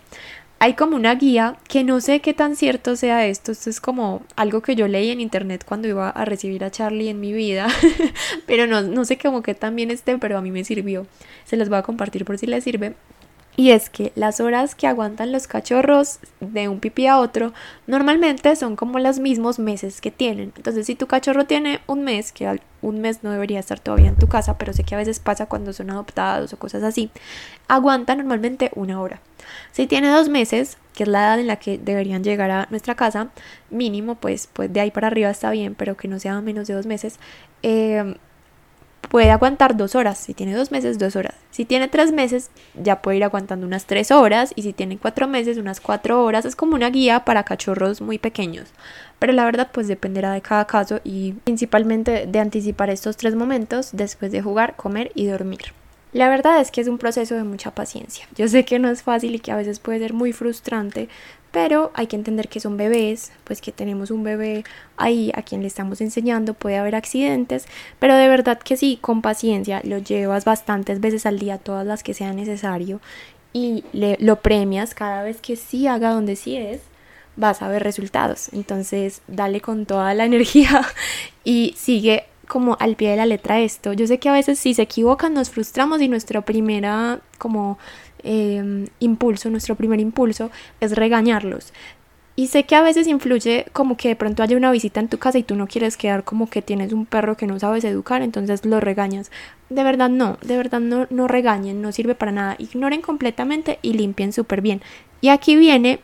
Hay 0.59 0.73
como 0.75 0.95
una 0.95 1.15
guía 1.15 1.55
que 1.67 1.83
no 1.83 2.01
sé 2.01 2.19
qué 2.19 2.33
tan 2.33 2.55
cierto 2.55 2.95
sea 2.97 3.25
esto, 3.25 3.51
esto 3.51 3.69
es 3.69 3.81
como 3.81 4.23
algo 4.35 4.61
que 4.61 4.75
yo 4.75 4.87
leí 4.87 5.09
en 5.09 5.21
internet 5.21 5.63
cuando 5.65 5.87
iba 5.87 6.09
a 6.09 6.25
recibir 6.25 6.63
a 6.63 6.69
Charlie 6.71 7.09
en 7.09 7.19
mi 7.19 7.33
vida, 7.33 7.67
pero 8.45 8.67
no, 8.67 8.81
no 8.83 9.05
sé 9.05 9.17
cómo 9.17 9.41
que 9.41 9.55
también 9.55 9.89
esté, 9.89 10.17
pero 10.19 10.37
a 10.37 10.41
mí 10.41 10.51
me 10.51 10.63
sirvió. 10.65 11.07
Se 11.45 11.57
los 11.57 11.69
voy 11.69 11.79
a 11.79 11.83
compartir 11.83 12.25
por 12.25 12.37
si 12.37 12.45
les 12.45 12.63
sirve. 12.63 12.93
Y 13.55 13.71
es 13.71 13.89
que 13.89 14.13
las 14.15 14.39
horas 14.39 14.73
que 14.73 14.87
aguantan 14.87 15.33
los 15.33 15.47
cachorros 15.47 16.19
de 16.39 16.69
un 16.69 16.79
pipí 16.79 17.07
a 17.07 17.19
otro 17.19 17.51
normalmente 17.87 18.55
son 18.55 18.77
como 18.77 18.99
los 18.99 19.19
mismos 19.19 19.59
meses 19.59 19.99
que 19.99 20.11
tienen. 20.11 20.53
Entonces, 20.55 20.85
si 20.85 20.95
tu 20.95 21.07
cachorro 21.07 21.45
tiene 21.45 21.81
un 21.85 22.05
mes, 22.05 22.31
que 22.31 22.61
un 22.81 23.01
mes 23.01 23.21
no 23.21 23.31
debería 23.31 23.59
estar 23.59 23.79
todavía 23.79 24.07
en 24.07 24.15
tu 24.15 24.27
casa, 24.27 24.57
pero 24.57 24.71
sé 24.71 24.83
que 24.83 24.95
a 24.95 24.97
veces 24.97 25.19
pasa 25.19 25.47
cuando 25.47 25.73
son 25.73 25.89
adoptados 25.89 26.53
o 26.53 26.57
cosas 26.57 26.83
así, 26.83 27.11
aguanta 27.67 28.15
normalmente 28.15 28.71
una 28.75 29.01
hora. 29.01 29.19
Si 29.73 29.87
tiene 29.87 30.09
dos 30.09 30.29
meses, 30.29 30.77
que 30.93 31.03
es 31.03 31.09
la 31.09 31.19
edad 31.19 31.39
en 31.39 31.47
la 31.47 31.57
que 31.57 31.77
deberían 31.77 32.23
llegar 32.23 32.51
a 32.51 32.67
nuestra 32.69 32.95
casa, 32.95 33.29
mínimo, 33.69 34.15
pues, 34.15 34.47
pues 34.51 34.71
de 34.71 34.79
ahí 34.79 34.91
para 34.91 35.07
arriba 35.07 35.29
está 35.29 35.51
bien, 35.51 35.75
pero 35.75 35.97
que 35.97 36.07
no 36.07 36.19
sea 36.19 36.39
menos 36.39 36.67
de 36.67 36.75
dos 36.75 36.85
meses. 36.85 37.19
Eh, 37.63 38.15
puede 39.09 39.31
aguantar 39.31 39.77
dos 39.77 39.95
horas. 39.95 40.17
Si 40.17 40.33
tiene 40.33 40.53
dos 40.53 40.71
meses, 40.71 40.99
dos 40.99 41.15
horas. 41.15 41.35
Si 41.51 41.65
tiene 41.65 41.87
tres 41.87 42.11
meses, 42.11 42.51
ya 42.75 43.01
puede 43.01 43.17
ir 43.17 43.23
aguantando 43.23 43.65
unas 43.65 43.85
tres 43.85 44.11
horas. 44.11 44.53
Y 44.55 44.61
si 44.61 44.73
tiene 44.73 44.97
cuatro 44.97 45.27
meses, 45.27 45.57
unas 45.57 45.79
cuatro 45.79 46.23
horas. 46.23 46.45
Es 46.45 46.55
como 46.55 46.75
una 46.75 46.89
guía 46.89 47.25
para 47.25 47.43
cachorros 47.43 48.01
muy 48.01 48.17
pequeños. 48.17 48.69
Pero 49.17 49.33
la 49.33 49.45
verdad, 49.45 49.69
pues 49.71 49.87
dependerá 49.87 50.31
de 50.31 50.41
cada 50.41 50.65
caso 50.65 51.01
y 51.03 51.33
principalmente 51.43 52.25
de 52.27 52.39
anticipar 52.39 52.89
estos 52.89 53.17
tres 53.17 53.35
momentos 53.35 53.89
después 53.93 54.31
de 54.31 54.41
jugar, 54.41 54.75
comer 54.75 55.11
y 55.15 55.27
dormir. 55.27 55.78
La 56.11 56.27
verdad 56.27 56.59
es 56.59 56.71
que 56.71 56.81
es 56.81 56.87
un 56.87 56.97
proceso 56.97 57.35
de 57.35 57.43
mucha 57.43 57.71
paciencia. 57.75 58.27
Yo 58.35 58.47
sé 58.47 58.65
que 58.65 58.79
no 58.79 58.89
es 58.89 59.03
fácil 59.03 59.35
y 59.35 59.39
que 59.39 59.51
a 59.51 59.55
veces 59.55 59.79
puede 59.79 59.99
ser 59.99 60.13
muy 60.13 60.33
frustrante, 60.33 61.07
pero 61.51 61.91
hay 61.93 62.07
que 62.07 62.15
entender 62.15 62.47
que 62.47 62.59
son 62.59 62.77
bebés, 62.77 63.31
pues 63.43 63.61
que 63.61 63.71
tenemos 63.71 64.09
un 64.09 64.23
bebé 64.23 64.63
ahí 64.97 65.31
a 65.35 65.43
quien 65.43 65.61
le 65.61 65.67
estamos 65.67 66.01
enseñando, 66.01 66.53
puede 66.53 66.77
haber 66.77 66.95
accidentes, 66.95 67.67
pero 67.99 68.15
de 68.15 68.27
verdad 68.27 68.59
que 68.59 68.77
sí, 68.77 68.97
con 68.99 69.21
paciencia, 69.21 69.81
lo 69.83 69.99
llevas 69.99 70.45
bastantes 70.45 70.99
veces 70.99 71.25
al 71.25 71.39
día, 71.39 71.57
todas 71.57 71.85
las 71.85 72.03
que 72.03 72.13
sea 72.13 72.33
necesario, 72.33 73.01
y 73.53 73.83
le, 73.93 74.17
lo 74.19 74.41
premias 74.41 74.93
cada 74.93 75.23
vez 75.23 75.41
que 75.41 75.55
sí 75.55 75.87
haga 75.87 76.11
donde 76.11 76.35
sí 76.35 76.55
es, 76.55 76.81
vas 77.35 77.61
a 77.61 77.67
ver 77.67 77.83
resultados. 77.83 78.49
Entonces, 78.53 79.21
dale 79.27 79.61
con 79.61 79.85
toda 79.85 80.13
la 80.13 80.25
energía 80.25 80.85
y 81.43 81.73
sigue 81.77 82.25
como 82.49 82.75
al 82.81 82.97
pie 82.97 83.11
de 83.11 83.15
la 83.15 83.25
letra 83.25 83.61
esto. 83.61 83.93
Yo 83.93 84.05
sé 84.07 84.19
que 84.19 84.27
a 84.27 84.33
veces 84.33 84.59
si 84.59 84.73
se 84.73 84.81
equivocan 84.81 85.33
nos 85.33 85.49
frustramos 85.49 86.01
y 86.01 86.09
nuestra 86.09 86.41
primera 86.41 87.21
como 87.37 87.77
Em, 88.23 88.87
impulso, 88.99 89.49
nuestro 89.49 89.75
primer 89.75 89.99
impulso 89.99 90.51
es 90.81 90.95
regañarlos. 90.95 91.73
Y 92.35 92.47
sé 92.47 92.63
que 92.63 92.75
a 92.75 92.81
veces 92.81 93.07
influye 93.07 93.65
como 93.73 93.97
que 93.97 94.09
de 94.09 94.15
pronto 94.15 94.43
haya 94.43 94.55
una 94.55 94.71
visita 94.71 94.99
en 94.99 95.09
tu 95.09 95.17
casa 95.17 95.37
y 95.37 95.43
tú 95.43 95.55
no 95.55 95.67
quieres 95.67 95.97
quedar 95.97 96.23
como 96.23 96.49
que 96.49 96.61
tienes 96.61 96.93
un 96.93 97.05
perro 97.05 97.35
que 97.35 97.47
no 97.47 97.59
sabes 97.59 97.83
educar, 97.83 98.21
entonces 98.21 98.65
lo 98.65 98.79
regañas. 98.79 99.29
De 99.69 99.83
verdad 99.83 100.09
no, 100.09 100.37
de 100.41 100.57
verdad 100.57 100.79
no, 100.79 101.07
no 101.09 101.27
regañen, 101.27 101.81
no 101.81 101.91
sirve 101.91 102.15
para 102.15 102.31
nada. 102.31 102.55
Ignoren 102.59 103.01
completamente 103.01 103.79
y 103.81 103.93
limpien 103.93 104.31
súper 104.33 104.61
bien. 104.61 104.81
Y 105.21 105.29
aquí 105.29 105.55
viene 105.55 105.99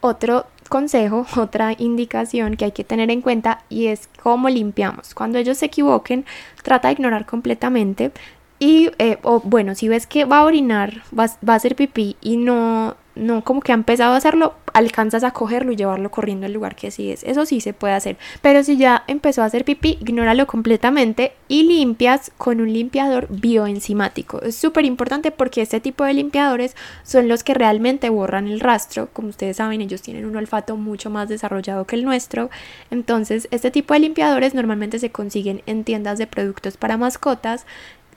otro 0.00 0.46
consejo, 0.72 1.26
otra 1.36 1.74
indicación 1.78 2.56
que 2.56 2.64
hay 2.64 2.72
que 2.72 2.82
tener 2.82 3.10
en 3.10 3.20
cuenta 3.20 3.62
y 3.68 3.88
es 3.88 4.08
cómo 4.22 4.48
limpiamos. 4.48 5.14
Cuando 5.14 5.38
ellos 5.38 5.58
se 5.58 5.66
equivoquen, 5.66 6.24
trata 6.62 6.88
de 6.88 6.94
ignorar 6.94 7.26
completamente 7.26 8.10
y, 8.58 8.90
eh, 8.98 9.18
o 9.22 9.40
bueno, 9.40 9.74
si 9.74 9.88
ves 9.88 10.06
que 10.06 10.24
va 10.24 10.38
a 10.38 10.44
orinar, 10.44 11.02
va, 11.16 11.26
va, 11.46 11.52
a 11.52 11.56
hacer 11.56 11.76
pipí 11.76 12.16
y 12.22 12.38
no, 12.38 12.96
no 13.14 13.44
como 13.44 13.60
que 13.60 13.72
ha 13.72 13.74
empezado 13.74 14.14
a 14.14 14.16
hacerlo, 14.16 14.54
alcanzas 14.72 15.24
a 15.24 15.32
cogerlo 15.32 15.72
y 15.72 15.76
llevarlo 15.76 16.10
corriendo 16.10 16.46
al 16.46 16.52
lugar 16.52 16.76
que 16.76 16.90
sí 16.90 17.10
es. 17.10 17.22
Eso 17.24 17.44
sí 17.46 17.60
se 17.60 17.72
puede 17.72 17.94
hacer. 17.94 18.16
Pero 18.40 18.64
si 18.64 18.76
ya 18.76 19.04
empezó 19.06 19.42
a 19.42 19.46
hacer 19.46 19.64
pipí, 19.64 19.98
ignóralo 20.00 20.46
completamente 20.46 21.32
y 21.48 21.64
limpias 21.64 22.32
con 22.38 22.60
un 22.60 22.72
limpiador 22.72 23.26
bioenzimático. 23.30 24.40
Es 24.42 24.56
súper 24.56 24.84
importante 24.84 25.30
porque 25.30 25.62
este 25.62 25.80
tipo 25.80 26.04
de 26.04 26.14
limpiadores 26.14 26.76
son 27.02 27.28
los 27.28 27.44
que 27.44 27.54
realmente 27.54 28.08
borran 28.08 28.48
el 28.48 28.60
rastro. 28.60 29.08
Como 29.12 29.28
ustedes 29.28 29.58
saben, 29.58 29.80
ellos 29.80 30.02
tienen 30.02 30.24
un 30.24 30.36
olfato 30.36 30.76
mucho 30.76 31.10
más 31.10 31.28
desarrollado 31.28 31.86
que 31.86 31.96
el 31.96 32.04
nuestro. 32.04 32.50
Entonces, 32.90 33.48
este 33.50 33.70
tipo 33.70 33.94
de 33.94 34.00
limpiadores 34.00 34.54
normalmente 34.54 34.98
se 34.98 35.10
consiguen 35.10 35.62
en 35.66 35.84
tiendas 35.84 36.18
de 36.18 36.26
productos 36.26 36.76
para 36.76 36.96
mascotas 36.96 37.66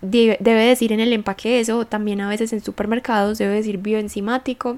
debe, 0.02 0.38
decir 0.42 0.92
en 0.92 1.00
el 1.00 1.14
empaque 1.14 1.60
eso, 1.60 1.86
también 1.86 2.22
a 2.22 2.30
veces 2.30 2.54
en 2.54 2.62
supermercados 2.62 3.38
debe 3.38 3.56
decir 3.56 3.78
bioenzimático. 3.78 4.78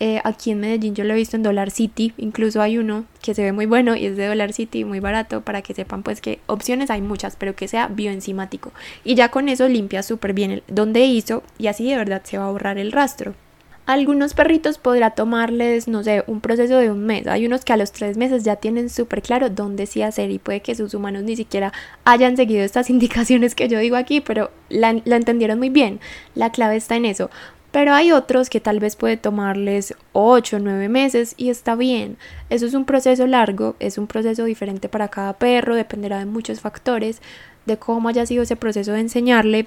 Eh, 0.00 0.20
aquí 0.24 0.50
en 0.50 0.58
Medellín 0.60 0.96
yo 0.96 1.04
lo 1.04 1.12
he 1.12 1.16
visto 1.16 1.36
en 1.36 1.44
Dollar 1.44 1.70
City, 1.70 2.12
incluso 2.16 2.60
hay 2.60 2.76
uno 2.76 3.04
que 3.22 3.34
se 3.34 3.42
ve 3.44 3.52
muy 3.52 3.66
bueno 3.66 3.94
y 3.94 4.06
es 4.06 4.16
de 4.16 4.26
Dollar 4.26 4.52
City, 4.52 4.84
muy 4.84 4.98
barato, 4.98 5.42
para 5.42 5.62
que 5.62 5.74
sepan 5.74 6.02
pues 6.02 6.20
que 6.20 6.40
opciones 6.46 6.90
hay 6.90 7.02
muchas, 7.02 7.36
pero 7.36 7.54
que 7.54 7.68
sea 7.68 7.86
bioenzimático. 7.86 8.72
Y 9.04 9.14
ya 9.14 9.30
con 9.30 9.48
eso 9.48 9.68
limpia 9.68 10.02
súper 10.02 10.32
bien 10.32 10.50
el, 10.50 10.62
donde 10.66 11.04
hizo 11.04 11.44
y 11.56 11.68
así 11.68 11.88
de 11.88 11.96
verdad 11.96 12.22
se 12.24 12.38
va 12.38 12.46
a 12.48 12.50
borrar 12.50 12.78
el 12.78 12.90
rastro 12.90 13.34
algunos 13.84 14.34
perritos 14.34 14.78
podrá 14.78 15.10
tomarles, 15.10 15.88
no 15.88 16.04
sé, 16.04 16.22
un 16.28 16.40
proceso 16.40 16.78
de 16.78 16.90
un 16.90 17.04
mes. 17.04 17.26
Hay 17.26 17.46
unos 17.46 17.64
que 17.64 17.72
a 17.72 17.76
los 17.76 17.90
tres 17.90 18.16
meses 18.16 18.44
ya 18.44 18.56
tienen 18.56 18.88
súper 18.88 19.22
claro 19.22 19.50
dónde 19.50 19.86
sí 19.86 20.02
hacer 20.02 20.30
y 20.30 20.38
puede 20.38 20.60
que 20.60 20.74
sus 20.74 20.94
humanos 20.94 21.24
ni 21.24 21.34
siquiera 21.34 21.72
hayan 22.04 22.36
seguido 22.36 22.62
estas 22.62 22.90
indicaciones 22.90 23.54
que 23.54 23.68
yo 23.68 23.78
digo 23.78 23.96
aquí, 23.96 24.20
pero 24.20 24.50
la, 24.68 24.90
entendieron 24.90 25.58
muy 25.58 25.68
bien. 25.68 26.00
La 26.34 26.50
clave 26.50 26.76
está 26.76 26.96
en 26.96 27.06
eso. 27.06 27.30
Pero 27.72 27.94
hay 27.94 28.12
otros 28.12 28.50
que 28.50 28.60
tal 28.60 28.80
vez 28.80 28.96
puede 28.96 29.16
tomarles 29.16 29.94
8 30.12 30.56
o 30.56 30.60
9 30.60 30.88
meses 30.90 31.34
y 31.38 31.48
está 31.48 31.74
bien. 31.74 32.18
Eso 32.50 32.66
es 32.66 32.74
un 32.74 32.84
proceso 32.84 33.26
largo, 33.26 33.76
es 33.80 33.96
un 33.96 34.06
proceso 34.06 34.44
diferente 34.44 34.90
para 34.90 35.08
cada 35.08 35.32
perro, 35.32 35.74
dependerá 35.74 36.18
de 36.18 36.26
muchos 36.26 36.60
factores, 36.60 37.22
de 37.64 37.78
cómo 37.78 38.10
haya 38.10 38.26
sido 38.26 38.42
ese 38.42 38.56
proceso 38.56 38.92
de 38.92 39.00
enseñarle 39.00 39.66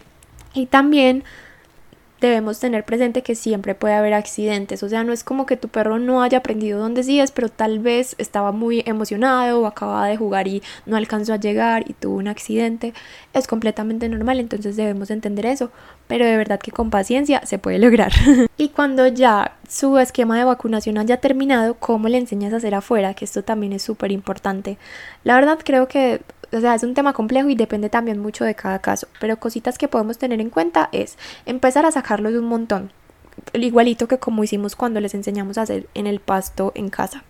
y 0.53 0.67
también 0.67 1.23
debemos 2.21 2.59
tener 2.59 2.85
presente 2.85 3.21
que 3.21 3.35
siempre 3.35 3.75
puede 3.75 3.93
haber 3.93 4.13
accidentes. 4.13 4.83
O 4.83 4.89
sea, 4.89 5.03
no 5.03 5.13
es 5.13 5.23
como 5.23 5.45
que 5.45 5.57
tu 5.57 5.67
perro 5.67 5.99
no 5.99 6.21
haya 6.21 6.39
aprendido 6.39 6.79
dónde 6.79 7.03
sí 7.03 7.21
pero 7.33 7.49
tal 7.49 7.79
vez 7.79 8.15
estaba 8.17 8.51
muy 8.51 8.83
emocionado 8.85 9.61
o 9.61 9.65
acababa 9.65 10.07
de 10.07 10.17
jugar 10.17 10.47
y 10.47 10.61
no 10.85 10.97
alcanzó 10.97 11.33
a 11.33 11.37
llegar 11.37 11.83
y 11.87 11.93
tuvo 11.93 12.17
un 12.17 12.27
accidente. 12.27 12.93
Es 13.33 13.47
completamente 13.47 14.07
normal, 14.09 14.39
entonces 14.39 14.75
debemos 14.75 15.11
entender 15.11 15.45
eso. 15.45 15.71
Pero 16.07 16.25
de 16.25 16.37
verdad 16.37 16.59
que 16.59 16.71
con 16.71 16.89
paciencia 16.89 17.41
se 17.45 17.57
puede 17.57 17.79
lograr. 17.79 18.11
y 18.57 18.69
cuando 18.69 19.07
ya 19.07 19.57
su 19.67 19.97
esquema 19.97 20.37
de 20.37 20.43
vacunación 20.43 20.97
haya 20.97 21.17
terminado, 21.17 21.75
¿cómo 21.75 22.07
le 22.07 22.17
enseñas 22.17 22.53
a 22.53 22.57
hacer 22.57 22.75
afuera? 22.75 23.13
Que 23.13 23.25
esto 23.25 23.43
también 23.43 23.73
es 23.73 23.81
súper 23.81 24.11
importante. 24.11 24.77
La 25.23 25.35
verdad 25.35 25.59
creo 25.63 25.87
que 25.87 26.21
o 26.55 26.61
sea, 26.61 26.75
es 26.75 26.83
un 26.83 26.93
tema 26.93 27.13
complejo 27.13 27.49
y 27.49 27.55
depende 27.55 27.89
también 27.89 28.19
mucho 28.19 28.45
de 28.45 28.55
cada 28.55 28.79
caso, 28.79 29.07
pero 29.19 29.37
cositas 29.37 29.77
que 29.77 29.87
podemos 29.87 30.17
tener 30.17 30.41
en 30.41 30.49
cuenta 30.49 30.89
es 30.91 31.17
empezar 31.45 31.85
a 31.85 31.91
sacarlos 31.91 32.33
un 32.33 32.45
montón, 32.45 32.91
igualito 33.53 34.07
que 34.07 34.17
como 34.17 34.43
hicimos 34.43 34.75
cuando 34.75 34.99
les 34.99 35.13
enseñamos 35.13 35.57
a 35.57 35.63
hacer 35.63 35.87
en 35.93 36.07
el 36.07 36.19
pasto 36.19 36.71
en 36.75 36.89
casa. 36.89 37.23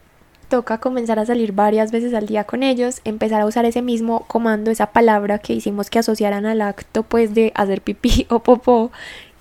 Toca 0.49 0.77
comenzar 0.77 1.17
a 1.17 1.25
salir 1.25 1.53
varias 1.53 1.91
veces 1.91 2.13
al 2.13 2.27
día 2.27 2.43
con 2.43 2.61
ellos, 2.61 3.01
empezar 3.03 3.41
a 3.41 3.47
usar 3.47 3.65
ese 3.65 3.81
mismo 3.81 4.25
comando, 4.27 4.69
esa 4.69 4.91
palabra 4.91 5.39
que 5.39 5.53
hicimos 5.53 5.89
que 5.89 5.99
asociaran 5.99 6.45
al 6.45 6.61
acto 6.61 7.03
pues 7.03 7.33
de 7.33 7.51
hacer 7.55 7.81
pipí 7.81 8.27
o 8.29 8.39
popó 8.39 8.91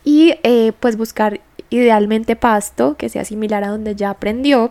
y 0.03 0.35
eh, 0.43 0.73
pues 0.81 0.97
buscar 0.97 1.41
idealmente 1.71 2.37
pasto 2.37 2.97
que 2.97 3.09
sea 3.09 3.25
similar 3.25 3.65
a 3.65 3.69
donde 3.69 3.95
ya 3.97 4.11
aprendió 4.11 4.71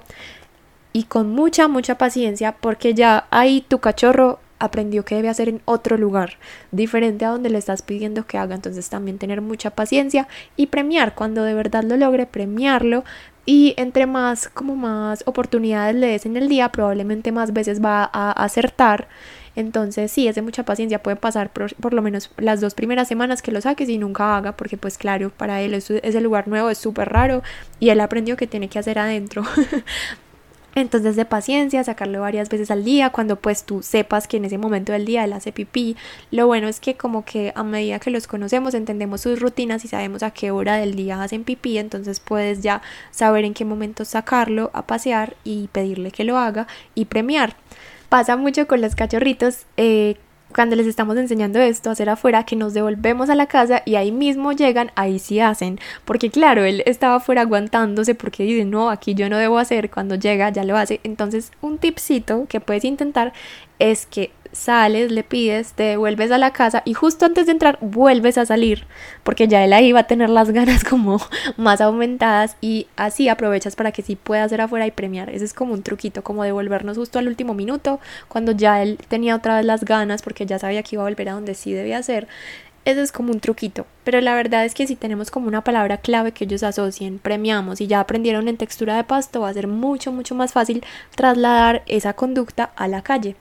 y 0.92 1.04
con 1.04 1.30
mucha 1.30 1.68
mucha 1.68 1.98
paciencia 1.98 2.56
porque 2.60 2.94
ya 2.94 3.28
ahí 3.30 3.66
tu 3.68 3.80
cachorro 3.80 4.40
aprendió 4.64 5.04
que 5.04 5.16
debe 5.16 5.30
hacer 5.30 5.50
en 5.50 5.62
otro 5.66 5.98
lugar, 5.98 6.38
diferente 6.72 7.26
a 7.26 7.30
donde 7.30 7.50
le 7.50 7.58
estás 7.58 7.82
pidiendo 7.82 8.26
que 8.26 8.38
haga. 8.38 8.56
Entonces 8.56 8.90
también 8.90 9.18
tener 9.18 9.42
mucha 9.42 9.72
paciencia 9.72 10.28
y 10.56 10.68
premiar 10.68 11.16
cuando 11.16 11.44
de 11.44 11.54
verdad 11.54 11.84
lo 11.84 11.98
logre, 11.98 12.26
premiarlo. 12.26 13.04
Y 13.46 13.74
entre 13.76 14.06
más, 14.06 14.48
como 14.48 14.76
más 14.76 15.24
oportunidades 15.26 15.96
le 15.96 16.08
des 16.08 16.26
en 16.26 16.38
el 16.38 16.48
día, 16.48 16.72
probablemente 16.72 17.34
más 17.34 17.52
veces 17.52 17.84
va 17.84 18.10
a 18.14 18.32
acertar. 18.32 19.10
Entonces 19.56 20.12
sí, 20.12 20.28
es 20.28 20.36
de 20.36 20.42
mucha 20.42 20.64
paciencia, 20.64 21.04
puede 21.04 21.18
pasar 21.18 21.52
por, 21.52 21.94
lo 21.94 22.02
menos 22.02 22.32
las 22.38 22.62
dos 22.62 22.74
primeras 22.74 23.08
semanas 23.08 23.42
que 23.42 23.52
lo 23.52 23.62
saques 23.62 23.90
y 23.90 23.98
nunca 23.98 24.38
haga, 24.38 24.54
porque 24.54 24.78
pues 24.78 24.98
claro, 24.98 25.30
para 25.30 25.62
él 25.62 25.74
ese 25.74 26.22
lugar 26.22 26.48
nuevo 26.48 26.70
es 26.70 26.78
súper 26.78 27.10
raro 27.10 27.44
y 27.80 27.90
él 27.90 28.00
aprendió 28.00 28.38
que 28.38 28.48
tiene 28.48 28.70
que 28.70 28.80
hacer 28.80 28.98
adentro. 28.98 29.44
Entonces 30.76 31.16
de 31.16 31.26
paciencia, 31.26 31.84
sacarlo 31.84 32.22
varias 32.22 32.50
veces 32.50 32.72
al 32.72 32.84
día, 32.84 33.12
cuando 33.12 33.36
pues 33.36 33.64
tú 33.64 33.84
sepas 33.84 34.28
que 34.28 34.38
en 34.38 34.46
ese 34.46 34.58
momento 34.58 34.92
del 34.92 35.06
día 35.06 35.24
él 35.24 35.34
hace 35.34 35.52
pipí. 35.52 35.96
Lo 36.32 36.48
bueno 36.48 36.68
es 36.68 36.80
que 36.80 36.96
como 36.96 37.26
que 37.26 37.54
a 37.56 37.64
medida 37.64 38.00
que 38.00 38.10
los 38.10 38.28
conocemos 38.28 38.74
entendemos 38.74 39.22
sus 39.22 39.40
rutinas 39.40 39.86
y 39.86 39.88
sabemos 39.88 40.24
a 40.24 40.32
qué 40.32 40.52
hora 40.52 40.78
del 40.78 40.96
día 40.96 41.22
hacen 41.22 41.44
pipí, 41.44 41.78
entonces 41.78 42.20
puedes 42.20 42.62
ya 42.62 42.82
saber 43.12 43.46
en 43.46 43.54
qué 43.54 43.66
momento 43.66 44.04
sacarlo 44.06 44.72
a 44.74 44.88
pasear 44.88 45.36
y 45.44 45.68
pedirle 45.68 46.12
que 46.12 46.24
lo 46.24 46.38
haga 46.38 46.68
y 46.96 47.06
premiar. 47.06 47.56
Pasa 48.10 48.36
mucho 48.36 48.68
con 48.68 48.82
los 48.82 48.96
cachorritos. 48.96 49.66
Eh, 49.78 50.18
cuando 50.54 50.76
les 50.76 50.88
estamos 50.88 51.18
enseñando 51.18 51.60
esto, 51.60 51.90
hacer 51.90 52.10
afuera, 52.10 52.46
que 52.46 52.56
nos 52.56 52.74
devolvemos 52.74 53.30
a 53.30 53.36
la 53.36 53.48
casa 53.48 53.82
y 53.86 53.96
ahí 53.96 54.12
mismo 54.12 54.52
llegan, 54.52 54.92
ahí 54.96 55.20
sí 55.20 55.40
hacen. 55.40 55.80
Porque 56.06 56.30
claro, 56.30 56.64
él 56.64 56.84
estaba 56.86 57.16
afuera 57.16 57.42
aguantándose 57.42 58.16
porque 58.16 58.44
dice, 58.44 58.66
no, 58.66 58.90
aquí 58.90 59.16
yo 59.16 59.30
no 59.30 59.38
debo 59.38 59.58
hacer, 59.58 59.90
cuando 59.90 60.16
llega 60.16 60.50
ya 60.50 60.64
lo 60.64 60.78
hace. 60.78 61.00
Entonces, 61.04 61.52
un 61.62 61.78
tipcito 61.78 62.46
que 62.48 62.60
puedes 62.60 62.86
intentar 62.86 63.34
es 63.80 64.06
que 64.06 64.32
sales, 64.54 65.12
le 65.12 65.24
pides, 65.24 65.74
te 65.74 65.98
vuelves 65.98 66.32
a 66.32 66.38
la 66.38 66.54
casa 66.54 66.82
y 66.86 66.94
justo 66.94 67.26
antes 67.26 67.48
de 67.48 67.52
entrar 67.52 67.78
vuelves 67.82 68.38
a 68.38 68.46
salir 68.46 68.86
porque 69.24 69.48
ya 69.48 69.64
él 69.66 69.74
ahí 69.74 69.92
va 69.92 70.02
a 70.02 70.08
tener 70.08 70.30
las 70.30 70.52
ganas 70.52 70.84
como 70.84 71.20
más 71.58 71.82
aumentadas 71.82 72.56
y 72.62 72.88
así 72.96 73.28
aprovechas 73.28 73.76
para 73.76 73.92
que 73.92 74.02
sí 74.02 74.16
pueda 74.16 74.44
hacer 74.44 74.62
afuera 74.62 74.88
y 74.88 74.92
premiar. 74.92 75.30
Ese 75.30 75.46
es 75.46 75.54
como 75.54 75.74
un 75.74 75.84
truquito, 75.84 76.24
como 76.24 76.44
devolvernos 76.44 76.98
justo 76.98 77.20
al 77.20 77.28
último 77.28 77.54
minuto 77.54 78.00
cuando 78.28 78.54
ya 78.54 78.82
él 78.82 78.98
tenía 79.08 79.36
otra 79.36 79.58
vez 79.58 79.66
las 79.66 79.84
ganas 79.84 80.22
porque 80.22 80.46
ya 80.46 80.60
sabía 80.60 80.84
que 80.84 80.96
iba 80.96 81.04
a 81.04 81.10
volver 81.10 81.30
a 81.30 81.34
donde 81.34 81.56
sí 81.56 81.74
debía 81.74 81.98
hacer. 81.98 82.28
Ese 82.86 83.02
es 83.02 83.14
como 83.14 83.32
un 83.32 83.40
truquito, 83.40 83.88
pero 84.04 84.20
la 84.20 84.36
verdad 84.36 84.66
es 84.66 84.74
que 84.74 84.86
si 84.88 84.98
tenemos 84.98 85.32
como 85.32 85.48
una 85.48 85.64
palabra 85.64 85.98
clave 85.98 86.34
que 86.34 86.44
ellos 86.44 86.64
asocien, 86.64 87.18
premiamos 87.18 87.80
y 87.80 87.88
ya 87.88 88.02
aprendieron 88.02 88.50
en 88.50 88.58
textura 88.58 88.98
de 88.98 89.06
pasto, 89.06 89.40
va 89.40 89.50
a 89.50 89.54
ser 89.54 89.68
mucho, 89.68 90.12
mucho 90.12 90.36
más 90.36 90.52
fácil 90.52 90.84
trasladar 91.16 91.84
esa 91.86 92.12
conducta 92.12 92.66
a 92.76 92.90
la 92.90 93.02
calle. 93.02 93.38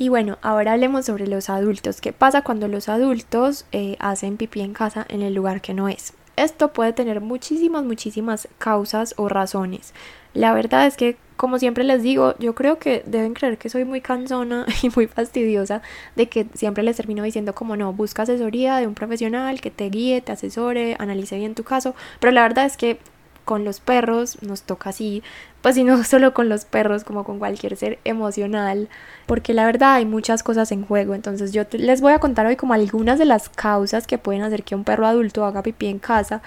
Y 0.00 0.10
bueno, 0.10 0.38
ahora 0.42 0.74
hablemos 0.74 1.06
sobre 1.06 1.26
los 1.26 1.50
adultos. 1.50 2.00
¿Qué 2.00 2.12
pasa 2.12 2.42
cuando 2.42 2.68
los 2.68 2.88
adultos 2.88 3.66
eh, 3.72 3.96
hacen 3.98 4.36
pipí 4.36 4.60
en 4.60 4.72
casa 4.72 5.04
en 5.08 5.22
el 5.22 5.34
lugar 5.34 5.60
que 5.60 5.74
no 5.74 5.88
es? 5.88 6.14
Esto 6.36 6.72
puede 6.72 6.92
tener 6.92 7.20
muchísimas, 7.20 7.84
muchísimas 7.84 8.46
causas 8.58 9.14
o 9.16 9.28
razones. 9.28 9.92
La 10.34 10.54
verdad 10.54 10.86
es 10.86 10.96
que, 10.96 11.16
como 11.36 11.58
siempre 11.58 11.82
les 11.82 12.00
digo, 12.04 12.36
yo 12.38 12.54
creo 12.54 12.78
que 12.78 13.02
deben 13.06 13.34
creer 13.34 13.58
que 13.58 13.68
soy 13.68 13.84
muy 13.84 14.00
cansona 14.00 14.66
y 14.82 14.90
muy 14.94 15.08
fastidiosa 15.08 15.82
de 16.14 16.28
que 16.28 16.46
siempre 16.54 16.84
les 16.84 16.96
termino 16.96 17.24
diciendo 17.24 17.56
como 17.56 17.76
no, 17.76 17.92
busca 17.92 18.22
asesoría 18.22 18.76
de 18.76 18.86
un 18.86 18.94
profesional 18.94 19.60
que 19.60 19.72
te 19.72 19.90
guíe, 19.90 20.20
te 20.20 20.30
asesore, 20.30 20.94
analice 21.00 21.38
bien 21.38 21.56
tu 21.56 21.64
caso. 21.64 21.96
Pero 22.20 22.30
la 22.30 22.42
verdad 22.42 22.66
es 22.66 22.76
que 22.76 23.00
con 23.48 23.64
los 23.64 23.80
perros 23.80 24.42
nos 24.42 24.60
toca 24.60 24.90
así, 24.90 25.22
pues 25.62 25.78
y 25.78 25.82
no 25.82 26.04
solo 26.12 26.34
con 26.34 26.50
los 26.50 26.66
perros, 26.66 27.02
como 27.02 27.24
con 27.24 27.38
cualquier 27.38 27.76
ser 27.76 27.98
emocional, 28.04 28.90
porque 29.24 29.54
la 29.54 29.64
verdad 29.64 29.94
hay 29.94 30.04
muchas 30.04 30.42
cosas 30.42 30.70
en 30.70 30.84
juego. 30.84 31.14
Entonces 31.14 31.50
yo 31.54 31.62
les 31.72 32.02
voy 32.02 32.12
a 32.12 32.18
contar 32.18 32.44
hoy 32.44 32.56
como 32.56 32.74
algunas 32.74 33.18
de 33.18 33.24
las 33.24 33.48
causas 33.48 34.06
que 34.06 34.18
pueden 34.18 34.42
hacer 34.42 34.64
que 34.64 34.74
un 34.74 34.84
perro 34.84 35.06
adulto 35.06 35.46
haga 35.46 35.62
pipí 35.62 35.86
en 35.86 35.98
casa, 35.98 36.42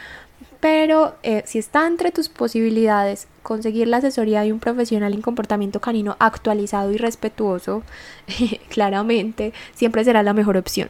pero 0.59 1.15
eh, 1.23 1.41
si 1.47 1.57
está 1.57 1.87
entre 1.87 2.11
tus 2.11 2.29
posibilidades 2.29 3.27
conseguir 3.41 3.87
la 3.87 3.97
asesoría 3.97 4.41
de 4.41 4.53
un 4.53 4.59
profesional 4.59 5.15
en 5.15 5.23
comportamiento 5.23 5.79
canino 5.81 6.17
actualizado 6.19 6.91
y 6.91 6.97
respetuoso, 6.97 7.81
claramente 8.69 9.53
siempre 9.73 10.03
será 10.03 10.21
la 10.21 10.33
mejor 10.33 10.55
opción. 10.55 10.89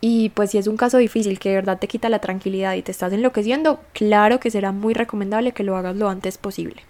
Y 0.00 0.30
pues 0.30 0.50
si 0.50 0.58
es 0.58 0.66
un 0.66 0.76
caso 0.76 0.98
difícil 0.98 1.38
que 1.38 1.50
de 1.50 1.56
verdad 1.56 1.78
te 1.78 1.88
quita 1.88 2.08
la 2.08 2.20
tranquilidad 2.20 2.74
y 2.74 2.82
te 2.82 2.92
estás 2.92 3.12
enloqueciendo, 3.12 3.80
claro 3.92 4.38
que 4.38 4.50
será 4.50 4.72
muy 4.72 4.94
recomendable 4.94 5.52
que 5.52 5.64
lo 5.64 5.76
hagas 5.76 5.96
lo 5.96 6.08
antes 6.08 6.38
posible. 6.38 6.82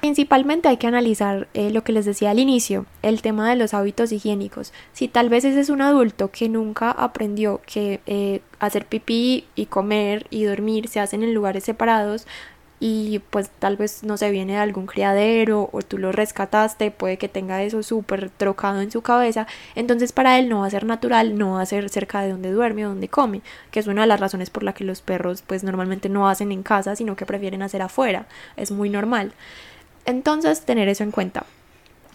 Principalmente 0.00 0.68
hay 0.68 0.76
que 0.76 0.86
analizar 0.86 1.48
eh, 1.54 1.70
lo 1.70 1.82
que 1.82 1.92
les 1.92 2.04
decía 2.04 2.30
al 2.30 2.38
inicio, 2.38 2.86
el 3.02 3.22
tema 3.22 3.48
de 3.48 3.56
los 3.56 3.74
hábitos 3.74 4.12
higiénicos. 4.12 4.72
Si 4.92 5.08
tal 5.08 5.28
vez 5.28 5.44
ese 5.44 5.60
es 5.60 5.70
un 5.70 5.80
adulto 5.80 6.30
que 6.30 6.48
nunca 6.48 6.90
aprendió 6.90 7.60
que 7.66 8.00
eh, 8.06 8.40
hacer 8.60 8.86
pipí 8.86 9.46
y 9.54 9.66
comer 9.66 10.26
y 10.30 10.44
dormir 10.44 10.88
se 10.88 11.00
hacen 11.00 11.22
en 11.22 11.34
lugares 11.34 11.64
separados, 11.64 12.26
y 12.78 13.20
pues 13.30 13.50
tal 13.58 13.76
vez 13.76 14.02
no 14.04 14.16
se 14.16 14.30
viene 14.30 14.54
de 14.54 14.58
algún 14.58 14.86
criadero 14.86 15.70
o 15.72 15.82
tú 15.82 15.98
lo 15.98 16.12
rescataste, 16.12 16.90
puede 16.90 17.16
que 17.16 17.28
tenga 17.28 17.62
eso 17.62 17.82
súper 17.82 18.30
trocado 18.30 18.80
en 18.80 18.90
su 18.90 19.02
cabeza, 19.02 19.46
entonces 19.74 20.12
para 20.12 20.38
él 20.38 20.48
no 20.48 20.60
va 20.60 20.66
a 20.66 20.70
ser 20.70 20.84
natural, 20.84 21.38
no 21.38 21.52
va 21.52 21.62
a 21.62 21.66
ser 21.66 21.88
cerca 21.88 22.20
de 22.20 22.30
donde 22.30 22.50
duerme 22.50 22.86
o 22.86 22.90
donde 22.90 23.08
come, 23.08 23.40
que 23.70 23.80
es 23.80 23.86
una 23.86 24.02
de 24.02 24.08
las 24.08 24.20
razones 24.20 24.50
por 24.50 24.62
la 24.62 24.74
que 24.74 24.84
los 24.84 25.00
perros 25.00 25.42
pues 25.46 25.64
normalmente 25.64 26.08
no 26.08 26.28
hacen 26.28 26.52
en 26.52 26.62
casa, 26.62 26.96
sino 26.96 27.16
que 27.16 27.26
prefieren 27.26 27.62
hacer 27.62 27.82
afuera, 27.82 28.26
es 28.56 28.70
muy 28.70 28.90
normal. 28.90 29.32
Entonces 30.04 30.64
tener 30.64 30.88
eso 30.88 31.02
en 31.02 31.10
cuenta. 31.10 31.46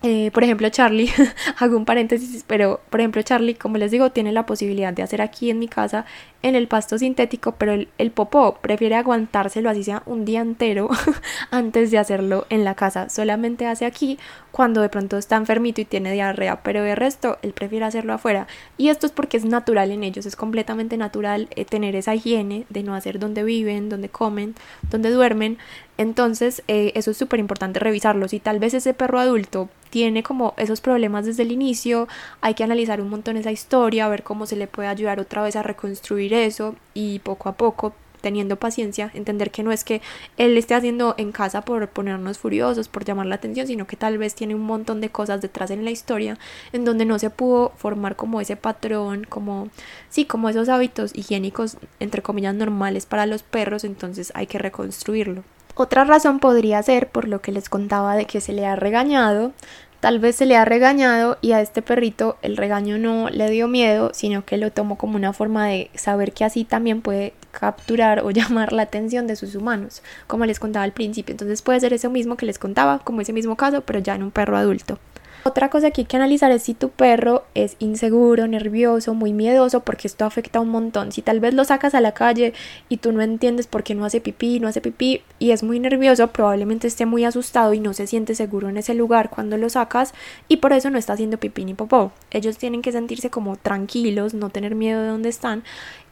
Eh, 0.03 0.31
por 0.31 0.43
ejemplo, 0.43 0.67
Charlie, 0.69 1.11
hago 1.59 1.77
un 1.77 1.85
paréntesis, 1.85 2.43
pero 2.47 2.81
por 2.89 2.99
ejemplo, 2.99 3.21
Charlie, 3.21 3.53
como 3.53 3.77
les 3.77 3.91
digo, 3.91 4.11
tiene 4.11 4.31
la 4.31 4.47
posibilidad 4.47 4.93
de 4.93 5.03
hacer 5.03 5.21
aquí 5.21 5.51
en 5.51 5.59
mi 5.59 5.67
casa 5.67 6.05
en 6.41 6.55
el 6.55 6.67
pasto 6.67 6.97
sintético, 6.97 7.51
pero 7.53 7.73
el, 7.73 7.87
el 7.99 8.09
popó 8.09 8.55
prefiere 8.61 8.95
aguantárselo 8.95 9.69
así 9.69 9.83
sea 9.83 10.01
un 10.07 10.25
día 10.25 10.41
entero 10.41 10.89
antes 11.51 11.91
de 11.91 11.99
hacerlo 11.99 12.47
en 12.49 12.63
la 12.63 12.73
casa. 12.73 13.09
Solamente 13.09 13.67
hace 13.67 13.85
aquí 13.85 14.17
cuando 14.51 14.81
de 14.81 14.89
pronto 14.89 15.17
está 15.17 15.35
enfermito 15.35 15.81
y 15.81 15.85
tiene 15.85 16.11
diarrea, 16.11 16.63
pero 16.63 16.81
de 16.81 16.95
resto 16.95 17.37
él 17.43 17.53
prefiere 17.53 17.85
hacerlo 17.85 18.13
afuera. 18.13 18.47
Y 18.77 18.89
esto 18.89 19.05
es 19.05 19.11
porque 19.11 19.37
es 19.37 19.45
natural 19.45 19.91
en 19.91 20.03
ellos, 20.03 20.25
es 20.25 20.35
completamente 20.35 20.97
natural 20.97 21.47
eh, 21.55 21.65
tener 21.65 21.95
esa 21.95 22.15
higiene 22.15 22.65
de 22.69 22.81
no 22.83 22.95
hacer 22.95 23.19
donde 23.19 23.43
viven, 23.43 23.89
donde 23.89 24.09
comen, 24.09 24.55
donde 24.89 25.11
duermen. 25.11 25.57
Entonces, 25.97 26.63
eh, 26.67 26.91
eso 26.95 27.11
es 27.11 27.17
súper 27.17 27.39
importante 27.39 27.79
revisarlo. 27.79 28.27
Si 28.27 28.39
tal 28.39 28.59
vez 28.59 28.73
ese 28.73 28.93
perro 28.93 29.19
adulto 29.19 29.69
tiene 29.89 30.23
como 30.23 30.53
esos 30.57 30.81
problemas 30.81 31.25
desde 31.25 31.43
el 31.43 31.51
inicio, 31.51 32.07
hay 32.41 32.53
que 32.53 32.63
analizar 32.63 33.01
un 33.01 33.09
montón 33.09 33.37
esa 33.37 33.51
historia, 33.51 34.07
ver 34.07 34.23
cómo 34.23 34.45
se 34.45 34.55
le 34.55 34.67
puede 34.67 34.87
ayudar 34.87 35.19
otra 35.19 35.43
vez 35.43 35.55
a 35.55 35.63
reconstruir 35.63 36.33
eso 36.33 36.75
y 36.93 37.19
poco 37.19 37.49
a 37.49 37.53
poco 37.53 37.93
teniendo 38.21 38.55
paciencia, 38.55 39.11
entender 39.13 39.51
que 39.51 39.63
no 39.63 39.71
es 39.71 39.83
que 39.83 40.01
él 40.37 40.57
esté 40.57 40.75
haciendo 40.75 41.15
en 41.17 41.31
casa 41.31 41.61
por 41.61 41.89
ponernos 41.89 42.37
furiosos, 42.37 42.87
por 42.87 43.03
llamar 43.03 43.25
la 43.25 43.35
atención, 43.35 43.67
sino 43.67 43.87
que 43.87 43.97
tal 43.97 44.17
vez 44.17 44.35
tiene 44.35 44.55
un 44.55 44.61
montón 44.61 45.01
de 45.01 45.09
cosas 45.09 45.41
detrás 45.41 45.71
en 45.71 45.83
la 45.83 45.91
historia 45.91 46.37
en 46.71 46.85
donde 46.85 47.05
no 47.05 47.19
se 47.19 47.29
pudo 47.29 47.73
formar 47.75 48.15
como 48.15 48.39
ese 48.39 48.55
patrón, 48.55 49.25
como 49.27 49.69
sí, 50.09 50.25
como 50.25 50.49
esos 50.49 50.69
hábitos 50.69 51.11
higiénicos 51.15 51.77
entre 51.99 52.21
comillas 52.21 52.55
normales 52.55 53.05
para 53.05 53.25
los 53.25 53.43
perros, 53.43 53.83
entonces 53.83 54.31
hay 54.35 54.47
que 54.47 54.59
reconstruirlo. 54.59 55.43
Otra 55.75 56.03
razón 56.03 56.39
podría 56.39 56.81
ser 56.83 57.09
por 57.09 57.27
lo 57.27 57.41
que 57.41 57.51
les 57.51 57.69
contaba 57.69 58.15
de 58.15 58.25
que 58.25 58.41
se 58.41 58.53
le 58.53 58.65
ha 58.65 58.75
regañado, 58.75 59.53
Tal 60.01 60.17
vez 60.17 60.35
se 60.35 60.47
le 60.47 60.57
ha 60.57 60.65
regañado 60.65 61.37
y 61.41 61.51
a 61.51 61.61
este 61.61 61.83
perrito 61.83 62.35
el 62.41 62.57
regaño 62.57 62.97
no 62.97 63.29
le 63.29 63.51
dio 63.51 63.67
miedo, 63.67 64.09
sino 64.15 64.43
que 64.43 64.57
lo 64.57 64.71
tomó 64.71 64.97
como 64.97 65.15
una 65.15 65.31
forma 65.31 65.67
de 65.67 65.91
saber 65.93 66.33
que 66.33 66.43
así 66.43 66.63
también 66.63 67.03
puede 67.03 67.33
capturar 67.51 68.21
o 68.25 68.31
llamar 68.31 68.73
la 68.73 68.81
atención 68.81 69.27
de 69.27 69.35
sus 69.35 69.53
humanos, 69.53 70.01
como 70.25 70.47
les 70.47 70.59
contaba 70.59 70.85
al 70.85 70.91
principio. 70.91 71.33
Entonces 71.33 71.61
puede 71.61 71.79
ser 71.79 71.93
eso 71.93 72.09
mismo 72.09 72.35
que 72.35 72.47
les 72.47 72.57
contaba, 72.57 72.97
como 72.97 73.21
ese 73.21 73.31
mismo 73.31 73.55
caso, 73.55 73.81
pero 73.81 73.99
ya 73.99 74.15
en 74.15 74.23
un 74.23 74.31
perro 74.31 74.57
adulto. 74.57 74.97
Otra 75.43 75.69
cosa 75.69 75.89
que 75.89 76.01
hay 76.01 76.05
que 76.05 76.17
analizar 76.17 76.51
es 76.51 76.61
si 76.61 76.75
tu 76.75 76.89
perro 76.89 77.43
es 77.55 77.75
inseguro, 77.79 78.47
nervioso, 78.47 79.15
muy 79.15 79.33
miedoso, 79.33 79.79
porque 79.79 80.07
esto 80.07 80.25
afecta 80.25 80.59
un 80.59 80.69
montón. 80.69 81.11
Si 81.11 81.23
tal 81.23 81.39
vez 81.39 81.55
lo 81.55 81.63
sacas 81.63 81.95
a 81.95 82.01
la 82.01 82.11
calle 82.11 82.53
y 82.89 82.97
tú 82.97 83.11
no 83.11 83.23
entiendes 83.23 83.65
por 83.65 83.83
qué 83.83 83.95
no 83.95 84.05
hace 84.05 84.21
pipí, 84.21 84.59
no 84.59 84.67
hace 84.67 84.81
pipí 84.81 85.23
y 85.39 85.49
es 85.49 85.63
muy 85.63 85.79
nervioso, 85.79 86.27
probablemente 86.27 86.87
esté 86.87 87.07
muy 87.07 87.25
asustado 87.25 87.73
y 87.73 87.79
no 87.79 87.93
se 87.93 88.05
siente 88.05 88.35
seguro 88.35 88.69
en 88.69 88.77
ese 88.77 88.93
lugar 88.93 89.31
cuando 89.31 89.57
lo 89.57 89.67
sacas 89.69 90.13
y 90.47 90.57
por 90.57 90.73
eso 90.73 90.91
no 90.91 90.99
está 90.99 91.13
haciendo 91.13 91.39
pipí 91.39 91.65
ni 91.65 91.73
popó. 91.73 92.11
Ellos 92.29 92.59
tienen 92.59 92.83
que 92.83 92.91
sentirse 92.91 93.31
como 93.31 93.55
tranquilos, 93.55 94.35
no 94.35 94.51
tener 94.51 94.75
miedo 94.75 95.01
de 95.01 95.07
dónde 95.07 95.29
están. 95.29 95.63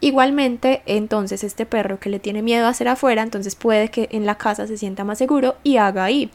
Igualmente, 0.01 0.81
entonces 0.87 1.43
este 1.43 1.67
perro 1.67 1.99
que 1.99 2.09
le 2.09 2.19
tiene 2.19 2.41
miedo 2.41 2.65
a 2.65 2.69
hacer 2.69 2.87
afuera, 2.87 3.21
entonces 3.21 3.55
puede 3.55 3.89
que 3.89 4.09
en 4.11 4.25
la 4.25 4.35
casa 4.35 4.65
se 4.65 4.77
sienta 4.77 5.03
más 5.03 5.19
seguro 5.19 5.57
y 5.63 5.77
haga 5.77 6.05
ahí. 6.05 6.31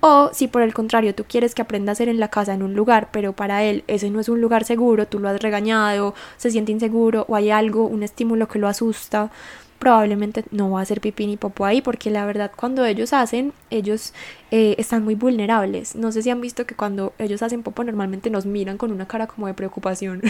O 0.00 0.30
si 0.32 0.46
por 0.46 0.62
el 0.62 0.74
contrario 0.74 1.14
tú 1.14 1.24
quieres 1.28 1.54
que 1.54 1.62
aprenda 1.62 1.90
a 1.90 1.94
hacer 1.94 2.08
en 2.08 2.20
la 2.20 2.28
casa 2.28 2.54
en 2.54 2.62
un 2.62 2.74
lugar, 2.74 3.08
pero 3.10 3.32
para 3.32 3.64
él 3.64 3.82
ese 3.88 4.10
no 4.10 4.20
es 4.20 4.28
un 4.28 4.40
lugar 4.40 4.64
seguro, 4.64 5.06
tú 5.06 5.18
lo 5.18 5.28
has 5.28 5.40
regañado, 5.42 6.14
se 6.36 6.50
siente 6.50 6.70
inseguro 6.70 7.24
o 7.28 7.34
hay 7.34 7.50
algo, 7.50 7.84
un 7.84 8.04
estímulo 8.04 8.46
que 8.46 8.60
lo 8.60 8.68
asusta, 8.68 9.30
probablemente 9.78 10.44
no 10.50 10.70
va 10.70 10.80
a 10.80 10.82
hacer 10.82 11.00
pipí 11.00 11.26
ni 11.26 11.36
popó 11.36 11.64
ahí 11.64 11.80
porque 11.80 12.10
la 12.10 12.26
verdad 12.26 12.52
cuando 12.54 12.84
ellos 12.84 13.12
hacen, 13.12 13.52
ellos 13.70 14.12
eh, 14.50 14.76
están 14.78 15.04
muy 15.04 15.14
vulnerables. 15.16 15.96
No 15.96 16.12
sé 16.12 16.22
si 16.22 16.30
han 16.30 16.40
visto 16.40 16.66
que 16.66 16.74
cuando 16.74 17.12
ellos 17.18 17.42
hacen 17.42 17.62
popó 17.62 17.82
normalmente 17.84 18.30
nos 18.30 18.46
miran 18.46 18.78
con 18.78 18.92
una 18.92 19.08
cara 19.08 19.26
como 19.26 19.46
de 19.46 19.54
preocupación 19.54 20.22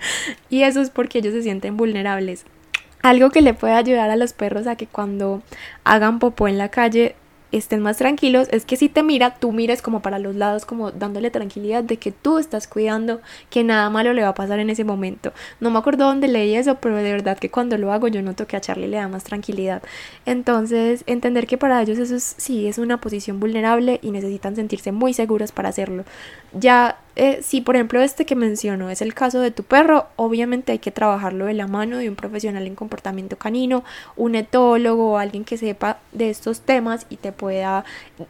y 0.50 0.62
eso 0.62 0.80
es 0.80 0.90
porque 0.90 1.18
ellos 1.18 1.34
se 1.34 1.42
sienten 1.42 1.76
vulnerables. 1.76 2.44
Algo 3.02 3.30
que 3.30 3.42
le 3.42 3.54
puede 3.54 3.74
ayudar 3.74 4.10
a 4.10 4.16
los 4.16 4.32
perros 4.32 4.66
a 4.66 4.76
que 4.76 4.86
cuando 4.86 5.42
hagan 5.84 6.18
popó 6.18 6.48
en 6.48 6.58
la 6.58 6.70
calle 6.70 7.14
estén 7.58 7.80
más 7.80 7.98
tranquilos 7.98 8.48
es 8.50 8.64
que 8.64 8.76
si 8.76 8.88
te 8.88 9.02
mira, 9.02 9.34
tú 9.34 9.52
mires 9.52 9.82
como 9.82 10.00
para 10.00 10.18
los 10.18 10.36
lados, 10.36 10.64
como 10.64 10.90
dándole 10.90 11.30
tranquilidad 11.30 11.84
de 11.84 11.98
que 11.98 12.12
tú 12.12 12.38
estás 12.38 12.66
cuidando, 12.66 13.20
que 13.50 13.64
nada 13.64 13.90
malo 13.90 14.12
le 14.12 14.22
va 14.22 14.28
a 14.28 14.34
pasar 14.34 14.58
en 14.58 14.70
ese 14.70 14.84
momento. 14.84 15.32
No 15.60 15.70
me 15.70 15.78
acuerdo 15.78 16.06
dónde 16.06 16.28
leí 16.28 16.54
eso, 16.54 16.76
pero 16.76 16.96
de 16.96 17.12
verdad 17.12 17.38
que 17.38 17.50
cuando 17.50 17.78
lo 17.78 17.92
hago 17.92 18.08
yo 18.08 18.22
noto 18.22 18.46
que 18.46 18.56
a 18.56 18.60
Charlie 18.60 18.88
le 18.88 18.96
da 18.96 19.08
más 19.08 19.24
tranquilidad. 19.24 19.82
Entonces, 20.24 21.04
entender 21.06 21.46
que 21.46 21.58
para 21.58 21.80
ellos 21.82 21.98
eso 21.98 22.16
es, 22.16 22.34
sí 22.38 22.66
es 22.66 22.78
una 22.78 23.00
posición 23.00 23.40
vulnerable 23.40 23.98
y 24.02 24.10
necesitan 24.10 24.56
sentirse 24.56 24.92
muy 24.92 25.14
seguros 25.14 25.52
para 25.52 25.68
hacerlo. 25.68 26.04
Ya 26.52 26.98
eh, 27.16 27.40
si 27.42 27.62
por 27.62 27.76
ejemplo 27.76 28.02
este 28.02 28.26
que 28.26 28.36
menciono 28.36 28.90
es 28.90 29.00
el 29.00 29.14
caso 29.14 29.40
de 29.40 29.50
tu 29.50 29.62
perro, 29.62 30.06
obviamente 30.16 30.72
hay 30.72 30.78
que 30.78 30.90
trabajarlo 30.90 31.46
de 31.46 31.54
la 31.54 31.66
mano 31.66 31.96
de 31.96 32.10
un 32.10 32.14
profesional 32.14 32.66
en 32.66 32.74
comportamiento 32.74 33.36
canino, 33.36 33.84
un 34.16 34.34
etólogo 34.34 35.12
o 35.12 35.18
alguien 35.18 35.44
que 35.44 35.56
sepa 35.56 35.98
de 36.12 36.28
estos 36.28 36.60
temas 36.60 37.06
y 37.08 37.16
te 37.16 37.32
pueda 37.32 37.84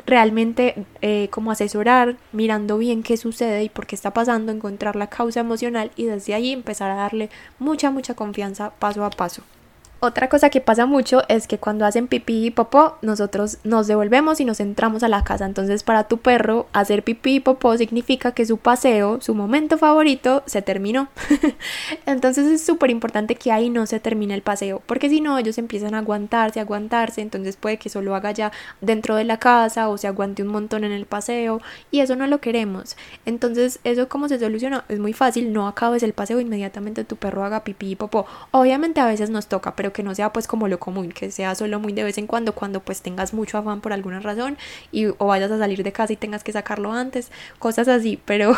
realmente 0.07 0.87
eh, 1.03 1.29
como 1.31 1.51
asesorar 1.51 2.17
mirando 2.33 2.79
bien 2.79 3.03
qué 3.03 3.17
sucede 3.17 3.65
y 3.65 3.69
por 3.69 3.87
qué 3.87 3.97
está 3.97 4.13
pasando, 4.13 4.53
encontrar 4.53 4.95
la 4.95 5.09
causa 5.09 5.41
emocional 5.41 5.91
y 5.97 6.05
desde 6.05 6.35
ahí 6.35 6.53
empezar 6.53 6.91
a 6.91 6.97
darle 6.97 7.29
mucha, 7.59 7.91
mucha 7.91 8.15
confianza 8.15 8.71
paso 8.79 9.05
a 9.05 9.11
paso. 9.11 9.43
Otra 9.99 10.29
cosa 10.29 10.51
que 10.51 10.61
pasa 10.61 10.85
mucho 10.85 11.23
es 11.29 11.47
que 11.47 11.57
cuando 11.57 11.87
hacen 11.87 12.07
pipí 12.07 12.47
y 12.47 12.51
popó, 12.51 12.99
nosotros 13.01 13.59
nos 13.65 13.87
devolvemos 13.87 14.41
y 14.41 14.45
nos 14.45 14.61
entramos 14.61 15.03
a 15.03 15.09
la 15.09 15.25
casa. 15.25 15.47
Entonces, 15.47 15.83
para 15.83 16.05
tu 16.05 16.19
perro, 16.19 16.67
hacer 16.75 17.03
pipí 17.03 17.37
y 17.37 17.41
popó 17.41 17.77
significa 17.79 18.33
que 18.33 18.45
su 18.45 18.59
paseo, 18.59 19.23
su 19.23 19.35
momento 19.35 19.79
favorito, 19.79 20.43
se 20.45 20.61
terminó. 20.61 21.09
entonces, 22.07 22.47
es 22.47 22.65
súper 22.65 22.91
importante 22.91 23.37
que 23.37 23.53
ahí 23.53 23.71
no 23.71 23.87
se 23.87 23.99
termine 23.99 24.35
el 24.35 24.43
paseo, 24.43 24.83
porque 24.85 25.09
si 25.09 25.23
no, 25.23 25.39
ellos 25.39 25.57
empiezan 25.57 25.95
a 25.95 25.99
aguantarse, 25.99 26.61
a 26.61 26.65
aguantarse. 26.65 27.23
Entonces, 27.23 27.57
puede 27.57 27.79
que 27.79 27.89
solo 27.89 28.15
haga 28.15 28.33
ya 28.33 28.53
dentro 28.83 29.17
de 29.17 29.25
la 29.25 29.39
casa 29.39 29.89
o 29.89 29.97
se 29.97 30.09
aguante 30.09 30.43
un 30.43 30.49
montón 30.49 30.85
en 30.85 30.93
el 30.93 31.07
paseo, 31.07 31.63
y 31.91 32.01
eso 32.01 32.17
no 32.17 32.27
lo 32.27 32.41
queremos. 32.41 32.99
Entonces, 33.25 33.81
¿eso 33.83 34.09
cómo 34.11 34.29
se 34.29 34.39
soluciona? 34.39 34.85
Es 34.91 34.99
muy 34.99 35.15
fácil, 35.15 35.55
no 35.55 35.67
acabes 35.67 36.03
el 36.03 36.13
paseo 36.13 36.39
inmediatamente 36.39 37.05
tu 37.05 37.17
perro 37.17 37.45
haga 37.45 37.65
pipí 37.65 37.93
y 37.93 37.97
popó. 37.97 38.27
Obviamente, 38.51 39.01
a 39.01 39.07
veces 39.07 39.31
nos 39.31 39.47
toca, 39.47 39.75
pero 39.75 39.93
que 39.97 40.03
no 40.03 40.15
sea 40.15 40.31
pues 40.31 40.47
como 40.47 40.69
lo 40.69 40.79
común, 40.79 41.11
que 41.11 41.31
sea 41.31 41.55
solo 41.55 41.81
muy 41.81 41.95
de 41.95 42.05
vez 42.05 42.19
en 42.19 42.27
cuando, 42.27 42.55
cuando 42.55 42.81
pues 42.81 43.01
tengas 43.01 43.33
mucho 43.33 43.57
afán 43.57 43.81
por 43.81 43.95
alguna 43.95 44.21
razón 44.21 44.59
y 44.93 45.07
o 45.07 45.27
vayas 45.27 45.51
a 45.51 45.59
salir 45.59 45.83
de 45.83 45.91
casa 45.91 46.13
y 46.13 46.17
tengas 46.17 46.45
que 46.45 46.53
sacarlo 46.53 46.93
antes, 46.93 47.33
cosas 47.59 47.89
así, 47.89 48.21
pero 48.27 48.55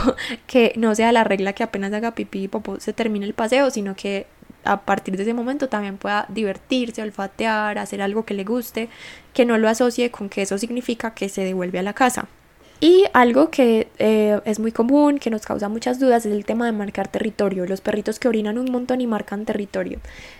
que 0.49 0.73
no 0.77 0.97
sea 0.97 1.13
la 1.13 1.23
regla 1.23 1.53
que 1.53 1.63
apenas 1.63 1.93
haga 1.93 2.17
pipí 2.17 2.43
y 2.43 2.49
popó 2.49 2.81
se 2.81 2.93
termine 2.93 3.25
el 3.25 3.35
paseo, 3.35 3.71
sino 3.71 3.95
que 3.95 4.27
a 4.65 4.81
partir 4.81 5.17
de 5.17 5.23
ese 5.23 5.33
momento 5.33 5.69
también 5.69 5.97
pueda 5.97 6.27
divertirse, 6.29 7.03
olfatear, 7.03 7.79
hacer 7.79 8.03
algo 8.03 8.25
que 8.25 8.35
le 8.35 8.43
guste, 8.43 8.89
que 9.33 9.45
no 9.45 9.59
lo 9.59 9.69
asocie 9.69 10.11
con 10.11 10.29
que 10.29 10.43
eso 10.43 10.59
significa 10.59 11.15
que 11.15 11.29
se 11.29 11.45
devuelve 11.45 11.79
a 11.79 11.85
la 11.85 11.93
casa. 11.93 12.27
Y 12.81 13.07
algo 13.13 13.51
que 13.51 13.89
eh, 13.99 14.41
es 14.45 14.61
muy 14.61 14.71
común, 14.71 15.19
que 15.19 15.31
nos 15.31 15.45
causa 15.45 15.69
muchas 15.69 15.99
dudas, 15.99 16.25
es 16.25 16.33
el 16.33 16.45
tema 16.45 16.65
de 16.65 16.71
marcar 16.71 17.09
territorio. 17.09 17.67
Los 17.67 17.81
perritos 17.81 18.21
que 18.21 18.29
orinan 18.29 18.57
un 18.57 18.71
montón 18.71 19.01
y 19.01 19.07
marcan 19.09 19.45
territorio. 19.45 19.99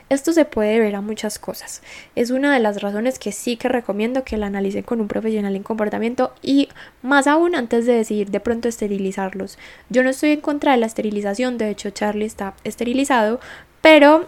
Esto 0.09 0.33
se 0.33 0.45
puede 0.45 0.79
ver 0.79 0.95
a 0.95 1.01
muchas 1.01 1.41
cosas. 1.41 1.83
Es 2.15 2.31
una 2.31 2.55
de 2.55 2.61
las 2.61 2.81
razones 2.81 3.19
que 3.19 3.33
sí 3.33 3.57
que 3.57 3.69
recomiendo 3.69 4.23
que 4.23 4.37
la 4.37 4.47
analicen 4.47 4.85
con 4.85 5.01
un 5.01 5.09
profesional 5.09 5.57
en 5.57 5.65
comportamiento 5.65 6.33
y 6.41 6.69
más 7.03 7.27
aún 7.27 7.57
antes 7.57 7.87
de 7.87 7.95
decidir 7.95 8.31
de 8.31 8.39
pronto 8.39 8.69
esterilizarlos. 8.69 9.59
Yo 9.89 10.05
no 10.05 10.11
estoy 10.11 10.31
en 10.31 10.41
contra 10.41 10.73
de 10.73 10.79
la 10.79 10.87
esterilización, 10.87 11.59
de 11.59 11.71
hecho 11.71 11.91
Charlie 11.91 12.27
está 12.27 12.55
esterilizado, 12.63 13.41
pero 13.81 14.27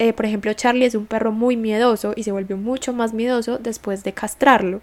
eh, 0.00 0.14
por 0.14 0.24
ejemplo, 0.24 0.54
Charlie 0.54 0.86
es 0.86 0.94
un 0.94 1.04
perro 1.04 1.30
muy 1.30 1.58
miedoso 1.58 2.14
y 2.16 2.22
se 2.22 2.32
volvió 2.32 2.56
mucho 2.56 2.94
más 2.94 3.12
miedoso 3.12 3.58
después 3.58 4.02
de 4.02 4.14
castrarlo. 4.14 4.80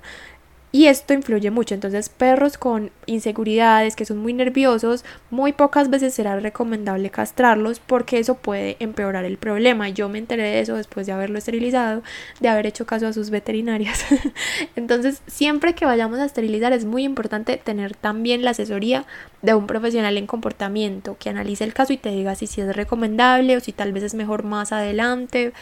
Y 0.71 0.87
esto 0.87 1.13
influye 1.13 1.49
mucho. 1.49 1.73
Entonces, 1.73 2.09
perros 2.09 2.57
con 2.57 2.91
inseguridades, 3.05 3.95
que 3.95 4.05
son 4.05 4.17
muy 4.17 4.33
nerviosos, 4.33 5.05
muy 5.29 5.53
pocas 5.53 5.89
veces 5.89 6.13
será 6.13 6.37
recomendable 6.39 7.09
castrarlos 7.09 7.79
porque 7.79 8.19
eso 8.19 8.35
puede 8.35 8.75
empeorar 8.79 9.23
el 9.23 9.37
problema. 9.37 9.87
Yo 9.89 10.09
me 10.09 10.19
enteré 10.19 10.43
de 10.43 10.59
eso 10.59 10.75
después 10.75 11.07
de 11.07 11.13
haberlo 11.13 11.37
esterilizado, 11.37 12.03
de 12.41 12.49
haber 12.49 12.67
hecho 12.67 12.85
caso 12.85 13.07
a 13.07 13.13
sus 13.13 13.29
veterinarias. 13.29 14.05
Entonces, 14.75 15.21
siempre 15.25 15.73
que 15.73 15.85
vayamos 15.85 16.19
a 16.19 16.25
esterilizar 16.25 16.73
es 16.73 16.83
muy 16.83 17.05
importante 17.05 17.55
tener 17.57 17.95
también 17.95 18.43
la 18.43 18.51
asesoría 18.51 19.05
de 19.41 19.53
un 19.53 19.67
profesional 19.67 20.17
en 20.17 20.27
comportamiento 20.27 21.15
que 21.17 21.29
analice 21.29 21.63
el 21.63 21.73
caso 21.73 21.93
y 21.93 21.97
te 21.97 22.09
diga 22.09 22.35
si, 22.35 22.45
si 22.45 22.59
es 22.59 22.75
recomendable 22.75 23.55
o 23.55 23.61
si 23.61 23.71
tal 23.71 23.93
vez 23.93 24.03
es 24.03 24.15
mejor 24.15 24.43
más 24.43 24.73
adelante. 24.73 25.53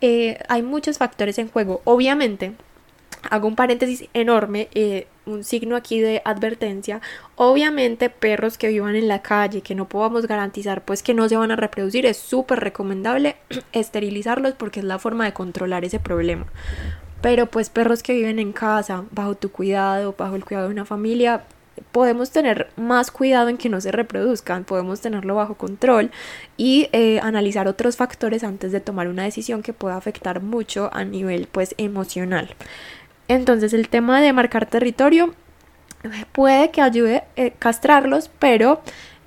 Eh, 0.00 0.38
hay 0.48 0.62
muchos 0.62 0.98
factores 0.98 1.38
en 1.38 1.48
juego. 1.48 1.80
Obviamente, 1.84 2.52
hago 3.30 3.48
un 3.48 3.56
paréntesis 3.56 4.08
enorme, 4.14 4.68
eh, 4.74 5.06
un 5.26 5.44
signo 5.44 5.76
aquí 5.76 6.00
de 6.00 6.22
advertencia. 6.24 7.00
Obviamente 7.36 8.10
perros 8.10 8.58
que 8.58 8.68
vivan 8.68 8.96
en 8.96 9.08
la 9.08 9.22
calle, 9.22 9.62
que 9.62 9.74
no 9.74 9.88
podamos 9.88 10.26
garantizar 10.26 10.84
pues 10.84 11.02
que 11.02 11.14
no 11.14 11.28
se 11.28 11.36
van 11.36 11.50
a 11.50 11.56
reproducir, 11.56 12.06
es 12.06 12.16
súper 12.16 12.60
recomendable 12.60 13.36
esterilizarlos 13.72 14.54
porque 14.54 14.80
es 14.80 14.86
la 14.86 14.98
forma 14.98 15.24
de 15.24 15.32
controlar 15.32 15.84
ese 15.84 16.00
problema. 16.00 16.46
Pero 17.20 17.46
pues 17.46 17.70
perros 17.70 18.02
que 18.02 18.12
viven 18.12 18.38
en 18.38 18.52
casa, 18.52 19.04
bajo 19.10 19.34
tu 19.34 19.50
cuidado, 19.50 20.14
bajo 20.16 20.36
el 20.36 20.44
cuidado 20.44 20.68
de 20.68 20.74
una 20.74 20.84
familia, 20.84 21.44
podemos 21.92 22.30
tener 22.30 22.68
más 22.76 23.10
cuidado 23.10 23.48
en 23.48 23.56
que 23.56 23.68
no 23.68 23.80
se 23.80 23.92
reproduzcan, 23.92 24.64
podemos 24.64 25.00
tenerlo 25.00 25.36
bajo 25.36 25.54
control 25.54 26.10
y 26.56 26.88
eh, 26.92 27.20
analizar 27.20 27.68
otros 27.68 27.96
factores 27.96 28.44
antes 28.44 28.72
de 28.72 28.80
tomar 28.80 29.08
una 29.08 29.24
decisión 29.24 29.62
que 29.62 29.72
pueda 29.72 29.96
afectar 29.96 30.42
mucho 30.42 30.90
a 30.92 31.04
nivel 31.04 31.48
pues 31.50 31.74
emocional. 31.78 32.54
Entonces 33.28 33.72
el 33.72 33.88
tema 33.88 34.20
de 34.20 34.32
marcar 34.32 34.66
territorio 34.66 35.34
puede 36.32 36.70
que 36.70 36.82
ayude 36.82 37.18
a 37.18 37.24
eh, 37.36 37.52
castrarlos, 37.58 38.30
pero 38.38 38.82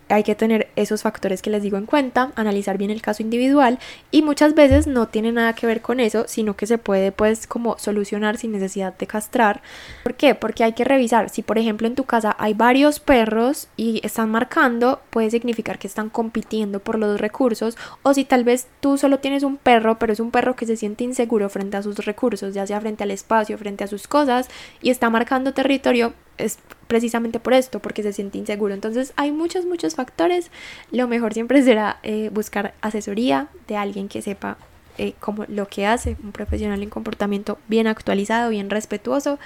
hay 0.09 0.23
que 0.23 0.35
tener 0.35 0.69
esos 0.75 1.01
factores 1.01 1.41
que 1.41 1.49
les 1.49 1.63
digo 1.63 1.77
en 1.77 1.85
cuenta, 1.85 2.31
analizar 2.35 2.77
bien 2.77 2.91
el 2.91 3.01
caso 3.01 3.23
individual 3.23 3.79
y 4.11 4.21
muchas 4.21 4.55
veces 4.55 4.87
no 4.87 5.07
tiene 5.07 5.31
nada 5.31 5.53
que 5.53 5.67
ver 5.67 5.81
con 5.81 5.99
eso, 5.99 6.25
sino 6.27 6.55
que 6.55 6.67
se 6.67 6.77
puede 6.77 7.11
pues 7.11 7.47
como 7.47 7.77
solucionar 7.77 8.37
sin 8.37 8.51
necesidad 8.51 8.97
de 8.97 9.07
castrar. 9.07 9.61
¿Por 10.03 10.15
qué? 10.15 10.35
Porque 10.35 10.63
hay 10.63 10.73
que 10.73 10.83
revisar 10.83 11.29
si 11.29 11.41
por 11.41 11.57
ejemplo 11.57 11.87
en 11.87 11.95
tu 11.95 12.05
casa 12.05 12.35
hay 12.39 12.53
varios 12.53 12.99
perros 12.99 13.67
y 13.75 14.01
están 14.03 14.29
marcando, 14.29 15.01
puede 15.09 15.29
significar 15.29 15.79
que 15.79 15.87
están 15.87 16.09
compitiendo 16.09 16.79
por 16.79 16.97
los 16.97 17.19
recursos 17.19 17.77
o 18.03 18.13
si 18.13 18.25
tal 18.25 18.43
vez 18.43 18.67
tú 18.79 18.97
solo 18.97 19.19
tienes 19.19 19.43
un 19.43 19.57
perro, 19.57 19.99
pero 19.99 20.13
es 20.13 20.19
un 20.19 20.31
perro 20.31 20.55
que 20.55 20.65
se 20.65 20.77
siente 20.77 21.03
inseguro 21.03 21.49
frente 21.49 21.77
a 21.77 21.83
sus 21.83 21.97
recursos, 22.05 22.53
ya 22.53 22.65
sea 22.65 22.81
frente 22.81 23.03
al 23.03 23.11
espacio, 23.11 23.57
frente 23.57 23.83
a 23.83 23.87
sus 23.87 24.07
cosas 24.07 24.47
y 24.81 24.89
está 24.89 25.09
marcando 25.09 25.53
territorio, 25.53 26.13
es 26.37 26.59
precisamente 26.87 27.39
por 27.39 27.53
esto, 27.53 27.79
porque 27.79 28.03
se 28.03 28.13
siente 28.13 28.37
inseguro. 28.37 28.73
Entonces 28.73 29.13
hay 29.15 29.31
muchos, 29.31 29.65
muchos 29.65 29.95
factores. 29.95 30.51
Lo 30.91 31.07
mejor 31.07 31.33
siempre 31.33 31.61
será 31.61 31.99
eh, 32.03 32.29
buscar 32.33 32.73
asesoría 32.81 33.49
de 33.67 33.77
alguien 33.77 34.07
que 34.07 34.21
sepa 34.21 34.57
eh, 34.97 35.13
cómo, 35.19 35.45
lo 35.47 35.67
que 35.67 35.85
hace, 35.85 36.17
un 36.23 36.31
profesional 36.31 36.81
en 36.81 36.89
comportamiento 36.89 37.59
bien 37.67 37.87
actualizado, 37.87 38.49
bien 38.49 38.69
respetuoso. 38.69 39.37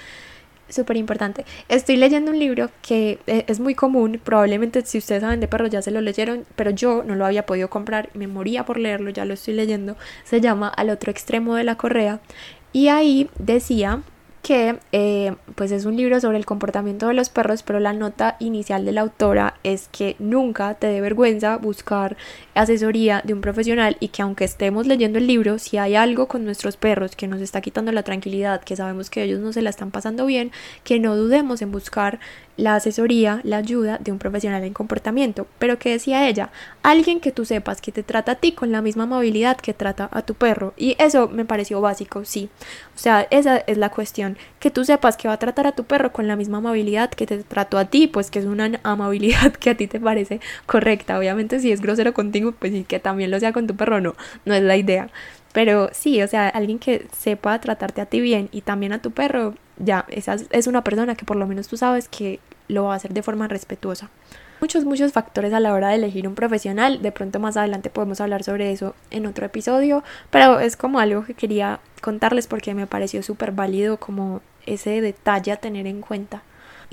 Súper 0.68 0.96
importante. 0.96 1.44
Estoy 1.68 1.96
leyendo 1.96 2.30
un 2.30 2.38
libro 2.38 2.70
que 2.80 3.18
eh, 3.26 3.44
es 3.46 3.60
muy 3.60 3.74
común, 3.74 4.18
probablemente 4.22 4.80
si 4.86 4.96
ustedes 4.96 5.20
saben 5.20 5.40
de 5.40 5.48
perros 5.48 5.68
ya 5.68 5.82
se 5.82 5.90
lo 5.90 6.00
leyeron, 6.00 6.46
pero 6.56 6.70
yo 6.70 7.02
no 7.04 7.14
lo 7.14 7.26
había 7.26 7.44
podido 7.44 7.68
comprar, 7.68 8.08
me 8.14 8.26
moría 8.26 8.64
por 8.64 8.78
leerlo, 8.78 9.10
ya 9.10 9.26
lo 9.26 9.34
estoy 9.34 9.52
leyendo. 9.52 9.96
Se 10.24 10.40
llama 10.40 10.68
Al 10.68 10.88
otro 10.88 11.10
extremo 11.10 11.56
de 11.56 11.64
la 11.64 11.76
correa. 11.76 12.20
Y 12.72 12.88
ahí 12.88 13.28
decía 13.38 14.00
que 14.42 14.80
eh, 14.90 15.36
pues 15.54 15.70
es 15.70 15.84
un 15.84 15.96
libro 15.96 16.20
sobre 16.20 16.36
el 16.36 16.44
comportamiento 16.44 17.06
de 17.06 17.14
los 17.14 17.28
perros, 17.28 17.62
pero 17.62 17.78
la 17.78 17.92
nota 17.92 18.36
inicial 18.40 18.84
de 18.84 18.92
la 18.92 19.02
autora 19.02 19.54
es 19.62 19.88
que 19.88 20.16
nunca 20.18 20.74
te 20.74 20.88
dé 20.88 21.00
vergüenza 21.00 21.56
buscar 21.58 22.16
asesoría 22.54 23.22
de 23.24 23.32
un 23.34 23.40
profesional 23.40 23.96
y 24.00 24.08
que 24.08 24.22
aunque 24.22 24.44
estemos 24.44 24.86
leyendo 24.86 25.18
el 25.18 25.26
libro, 25.26 25.58
si 25.58 25.78
hay 25.78 25.94
algo 25.94 26.28
con 26.28 26.44
nuestros 26.44 26.76
perros 26.76 27.16
que 27.16 27.28
nos 27.28 27.40
está 27.40 27.60
quitando 27.60 27.92
la 27.92 28.02
tranquilidad, 28.02 28.62
que 28.62 28.76
sabemos 28.76 29.10
que 29.10 29.22
ellos 29.22 29.40
no 29.40 29.52
se 29.52 29.62
la 29.62 29.70
están 29.70 29.90
pasando 29.90 30.26
bien, 30.26 30.52
que 30.84 30.98
no 30.98 31.16
dudemos 31.16 31.62
en 31.62 31.72
buscar 31.72 32.20
la 32.56 32.76
asesoría, 32.76 33.40
la 33.44 33.56
ayuda 33.56 33.98
de 33.98 34.12
un 34.12 34.18
profesional 34.18 34.62
en 34.64 34.74
comportamiento. 34.74 35.46
Pero 35.58 35.78
que 35.78 35.90
decía 35.90 36.28
ella, 36.28 36.50
alguien 36.82 37.20
que 37.20 37.32
tú 37.32 37.44
sepas 37.44 37.80
que 37.80 37.92
te 37.92 38.02
trata 38.02 38.32
a 38.32 38.34
ti 38.36 38.52
con 38.52 38.72
la 38.72 38.82
misma 38.82 39.04
amabilidad 39.04 39.56
que 39.56 39.74
trata 39.74 40.08
a 40.12 40.22
tu 40.22 40.34
perro. 40.34 40.74
Y 40.76 40.96
eso 40.98 41.28
me 41.28 41.44
pareció 41.44 41.80
básico, 41.80 42.24
sí. 42.24 42.50
O 42.94 42.98
sea, 42.98 43.26
esa 43.30 43.58
es 43.58 43.78
la 43.78 43.90
cuestión. 43.90 44.36
Que 44.60 44.70
tú 44.70 44.84
sepas 44.84 45.16
que 45.16 45.28
va 45.28 45.34
a 45.34 45.38
tratar 45.38 45.66
a 45.66 45.72
tu 45.72 45.84
perro 45.84 46.12
con 46.12 46.28
la 46.28 46.36
misma 46.36 46.58
amabilidad 46.58 47.10
que 47.10 47.26
te 47.26 47.38
trató 47.42 47.78
a 47.78 47.86
ti, 47.86 48.06
pues 48.06 48.30
que 48.30 48.38
es 48.38 48.44
una 48.44 48.80
amabilidad 48.82 49.52
que 49.60 49.70
a 49.70 49.76
ti 49.76 49.86
te 49.86 50.00
parece 50.00 50.40
correcta. 50.66 51.18
Obviamente 51.18 51.60
si 51.60 51.72
es 51.72 51.80
grosero 51.80 52.12
contigo, 52.12 52.41
pues 52.50 52.72
sí 52.72 52.82
que 52.82 52.98
también 52.98 53.30
lo 53.30 53.38
sea 53.38 53.52
con 53.52 53.68
tu 53.68 53.76
perro, 53.76 54.00
no, 54.00 54.16
no 54.44 54.54
es 54.54 54.62
la 54.64 54.76
idea. 54.76 55.08
Pero 55.52 55.90
sí, 55.92 56.20
o 56.22 56.26
sea, 56.26 56.48
alguien 56.48 56.78
que 56.80 57.06
sepa 57.16 57.60
tratarte 57.60 58.00
a 58.00 58.06
ti 58.06 58.20
bien 58.20 58.48
y 58.50 58.62
también 58.62 58.92
a 58.92 59.02
tu 59.02 59.12
perro, 59.12 59.54
ya, 59.78 60.06
esa 60.08 60.36
es 60.50 60.66
una 60.66 60.82
persona 60.82 61.14
que 61.14 61.24
por 61.24 61.36
lo 61.36 61.46
menos 61.46 61.68
tú 61.68 61.76
sabes 61.76 62.08
que 62.08 62.40
lo 62.68 62.84
va 62.84 62.94
a 62.94 62.96
hacer 62.96 63.12
de 63.12 63.22
forma 63.22 63.48
respetuosa. 63.48 64.08
Muchos, 64.60 64.84
muchos 64.84 65.12
factores 65.12 65.52
a 65.52 65.60
la 65.60 65.74
hora 65.74 65.88
de 65.88 65.96
elegir 65.96 66.28
un 66.28 66.36
profesional. 66.36 67.02
De 67.02 67.10
pronto 67.10 67.40
más 67.40 67.56
adelante 67.56 67.90
podemos 67.90 68.20
hablar 68.20 68.44
sobre 68.44 68.70
eso 68.70 68.94
en 69.10 69.26
otro 69.26 69.44
episodio, 69.44 70.04
pero 70.30 70.60
es 70.60 70.76
como 70.76 71.00
algo 71.00 71.24
que 71.24 71.34
quería 71.34 71.80
contarles 72.00 72.46
porque 72.46 72.72
me 72.72 72.86
pareció 72.86 73.22
súper 73.24 73.50
válido 73.50 73.96
como 73.96 74.40
ese 74.64 75.00
detalle 75.00 75.52
a 75.52 75.56
tener 75.56 75.86
en 75.88 76.00
cuenta. 76.00 76.42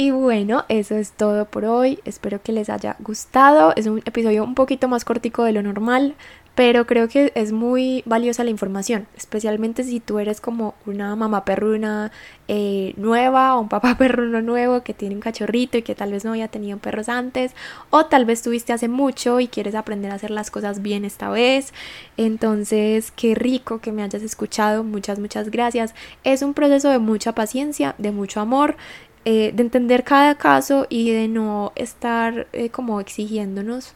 Y 0.01 0.11
bueno, 0.11 0.63
eso 0.69 0.95
es 0.95 1.11
todo 1.11 1.43
por 1.43 1.65
hoy. 1.65 1.99
Espero 2.05 2.41
que 2.41 2.53
les 2.53 2.69
haya 2.69 2.95
gustado. 2.99 3.73
Es 3.75 3.85
un 3.85 3.97
episodio 4.05 4.45
un 4.45 4.55
poquito 4.55 4.87
más 4.87 5.03
cortico 5.03 5.43
de 5.43 5.51
lo 5.51 5.61
normal, 5.61 6.15
pero 6.55 6.85
creo 6.85 7.09
que 7.09 7.33
es 7.35 7.51
muy 7.51 8.03
valiosa 8.05 8.45
la 8.45 8.49
información, 8.49 9.07
especialmente 9.17 9.83
si 9.83 9.99
tú 9.99 10.19
eres 10.19 10.41
como 10.41 10.75
una 10.85 11.15
mamá 11.15 11.45
perruna 11.45 12.11
eh, 12.47 12.93
nueva 12.97 13.55
o 13.55 13.61
un 13.61 13.69
papá 13.69 13.95
perruno 13.97 14.41
nuevo 14.41 14.83
que 14.83 14.93
tiene 14.93 15.15
un 15.15 15.21
cachorrito 15.21 15.77
y 15.77 15.83
que 15.83 15.95
tal 15.95 16.11
vez 16.11 16.23
no 16.25 16.31
había 16.31 16.47
tenido 16.47 16.77
perros 16.77 17.09
antes, 17.09 17.53
o 17.89 18.05
tal 18.05 18.25
vez 18.25 18.41
tuviste 18.41 18.73
hace 18.73 18.87
mucho 18.87 19.39
y 19.39 19.47
quieres 19.47 19.75
aprender 19.75 20.11
a 20.11 20.15
hacer 20.15 20.31
las 20.31 20.51
cosas 20.51 20.81
bien 20.81 21.05
esta 21.05 21.29
vez. 21.29 21.73
Entonces, 22.17 23.11
qué 23.11 23.35
rico 23.35 23.79
que 23.79 23.91
me 23.91 24.03
hayas 24.03 24.23
escuchado, 24.23 24.83
muchas, 24.83 25.19
muchas 25.19 25.51
gracias. 25.51 25.93
Es 26.23 26.41
un 26.41 26.53
proceso 26.53 26.89
de 26.89 26.99
mucha 26.99 27.33
paciencia, 27.33 27.95
de 27.97 28.11
mucho 28.11 28.39
amor. 28.41 28.75
Eh, 29.26 29.51
de 29.53 29.63
entender 29.63 30.03
cada 30.05 30.36
caso 30.36 30.88
y 30.89 31.11
de 31.11 31.28
no 31.28 31.74
estar 31.76 32.47
eh, 32.53 32.70
como 32.70 33.01
exigiéndonos 33.01 33.93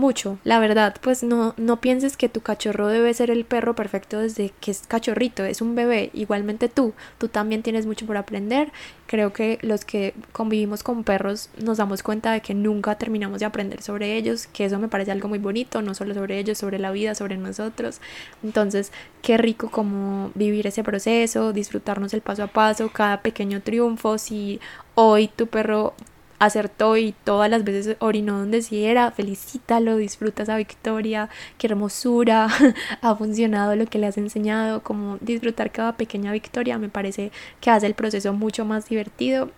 mucho, 0.00 0.38
la 0.42 0.58
verdad, 0.58 0.96
pues 1.00 1.22
no, 1.22 1.54
no 1.56 1.80
pienses 1.80 2.16
que 2.16 2.28
tu 2.28 2.40
cachorro 2.40 2.88
debe 2.88 3.14
ser 3.14 3.30
el 3.30 3.44
perro 3.44 3.76
perfecto 3.76 4.18
desde 4.18 4.52
que 4.60 4.72
es 4.72 4.82
cachorrito, 4.88 5.44
es 5.44 5.60
un 5.60 5.76
bebé, 5.76 6.10
igualmente 6.14 6.68
tú, 6.68 6.94
tú 7.18 7.28
también 7.28 7.62
tienes 7.62 7.86
mucho 7.86 8.06
por 8.06 8.16
aprender, 8.16 8.72
creo 9.06 9.32
que 9.32 9.58
los 9.62 9.84
que 9.84 10.14
convivimos 10.32 10.82
con 10.82 11.04
perros 11.04 11.50
nos 11.62 11.78
damos 11.78 12.02
cuenta 12.02 12.32
de 12.32 12.40
que 12.40 12.54
nunca 12.54 12.96
terminamos 12.96 13.40
de 13.40 13.46
aprender 13.46 13.82
sobre 13.82 14.16
ellos, 14.16 14.48
que 14.48 14.64
eso 14.64 14.78
me 14.78 14.88
parece 14.88 15.12
algo 15.12 15.28
muy 15.28 15.38
bonito, 15.38 15.82
no 15.82 15.94
solo 15.94 16.14
sobre 16.14 16.38
ellos, 16.38 16.58
sobre 16.58 16.78
la 16.78 16.90
vida, 16.90 17.14
sobre 17.14 17.36
nosotros, 17.36 18.00
entonces 18.42 18.92
qué 19.22 19.36
rico 19.36 19.70
como 19.70 20.32
vivir 20.34 20.66
ese 20.66 20.82
proceso, 20.82 21.52
disfrutarnos 21.52 22.14
el 22.14 22.22
paso 22.22 22.44
a 22.44 22.46
paso, 22.48 22.90
cada 22.90 23.20
pequeño 23.22 23.60
triunfo, 23.60 24.18
si 24.18 24.60
hoy 24.94 25.28
tu 25.28 25.46
perro 25.46 25.94
acertó 26.40 26.96
y 26.96 27.14
todas 27.24 27.48
las 27.48 27.62
veces 27.62 27.96
orinó 28.00 28.38
donde 28.38 28.62
sí 28.62 28.84
era, 28.84 29.12
felicítalo, 29.12 29.96
disfruta 29.96 30.42
esa 30.42 30.56
victoria, 30.56 31.28
qué 31.58 31.68
hermosura, 31.68 32.48
ha 33.02 33.14
funcionado 33.14 33.76
lo 33.76 33.86
que 33.86 33.98
le 33.98 34.08
has 34.08 34.18
enseñado, 34.18 34.82
como 34.82 35.18
disfrutar 35.20 35.70
cada 35.70 35.96
pequeña 35.96 36.32
victoria, 36.32 36.78
me 36.78 36.88
parece 36.88 37.30
que 37.60 37.70
hace 37.70 37.86
el 37.86 37.94
proceso 37.94 38.32
mucho 38.32 38.64
más 38.64 38.88
divertido, 38.88 39.50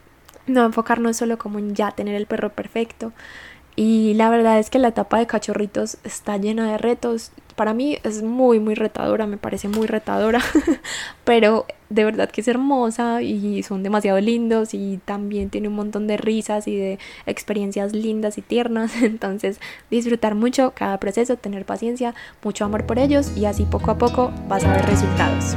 no 0.46 0.64
enfocarnos 0.66 1.16
solo 1.16 1.38
como 1.38 1.60
en 1.60 1.74
ya 1.74 1.92
tener 1.92 2.16
el 2.16 2.26
perro 2.26 2.50
perfecto. 2.50 3.12
Y 3.74 4.14
la 4.14 4.28
verdad 4.28 4.58
es 4.58 4.68
que 4.68 4.78
la 4.78 4.88
etapa 4.88 5.18
de 5.18 5.26
cachorritos 5.26 5.96
está 6.04 6.36
llena 6.36 6.70
de 6.70 6.78
retos 6.78 7.32
para 7.54 7.74
mí 7.74 7.98
es 8.02 8.22
muy, 8.22 8.60
muy 8.60 8.74
retadora, 8.74 9.26
me 9.26 9.36
parece 9.36 9.68
muy 9.68 9.86
retadora, 9.86 10.40
pero 11.24 11.66
de 11.90 12.04
verdad 12.04 12.30
que 12.30 12.40
es 12.40 12.48
hermosa 12.48 13.22
y 13.22 13.62
son 13.62 13.82
demasiado 13.82 14.18
lindos 14.20 14.72
y 14.72 14.98
también 15.04 15.50
tiene 15.50 15.68
un 15.68 15.74
montón 15.74 16.06
de 16.06 16.16
risas 16.16 16.66
y 16.66 16.76
de 16.76 16.98
experiencias 17.26 17.92
lindas 17.92 18.38
y 18.38 18.42
tiernas, 18.42 18.96
entonces 19.02 19.60
disfrutar 19.90 20.34
mucho 20.34 20.72
cada 20.74 20.98
proceso, 20.98 21.36
tener 21.36 21.64
paciencia, 21.64 22.14
mucho 22.42 22.64
amor 22.64 22.86
por 22.86 22.98
ellos 22.98 23.32
y 23.36 23.44
así 23.44 23.64
poco 23.64 23.90
a 23.90 23.98
poco 23.98 24.32
vas 24.48 24.64
a 24.64 24.72
ver 24.72 24.86
resultados. 24.86 25.56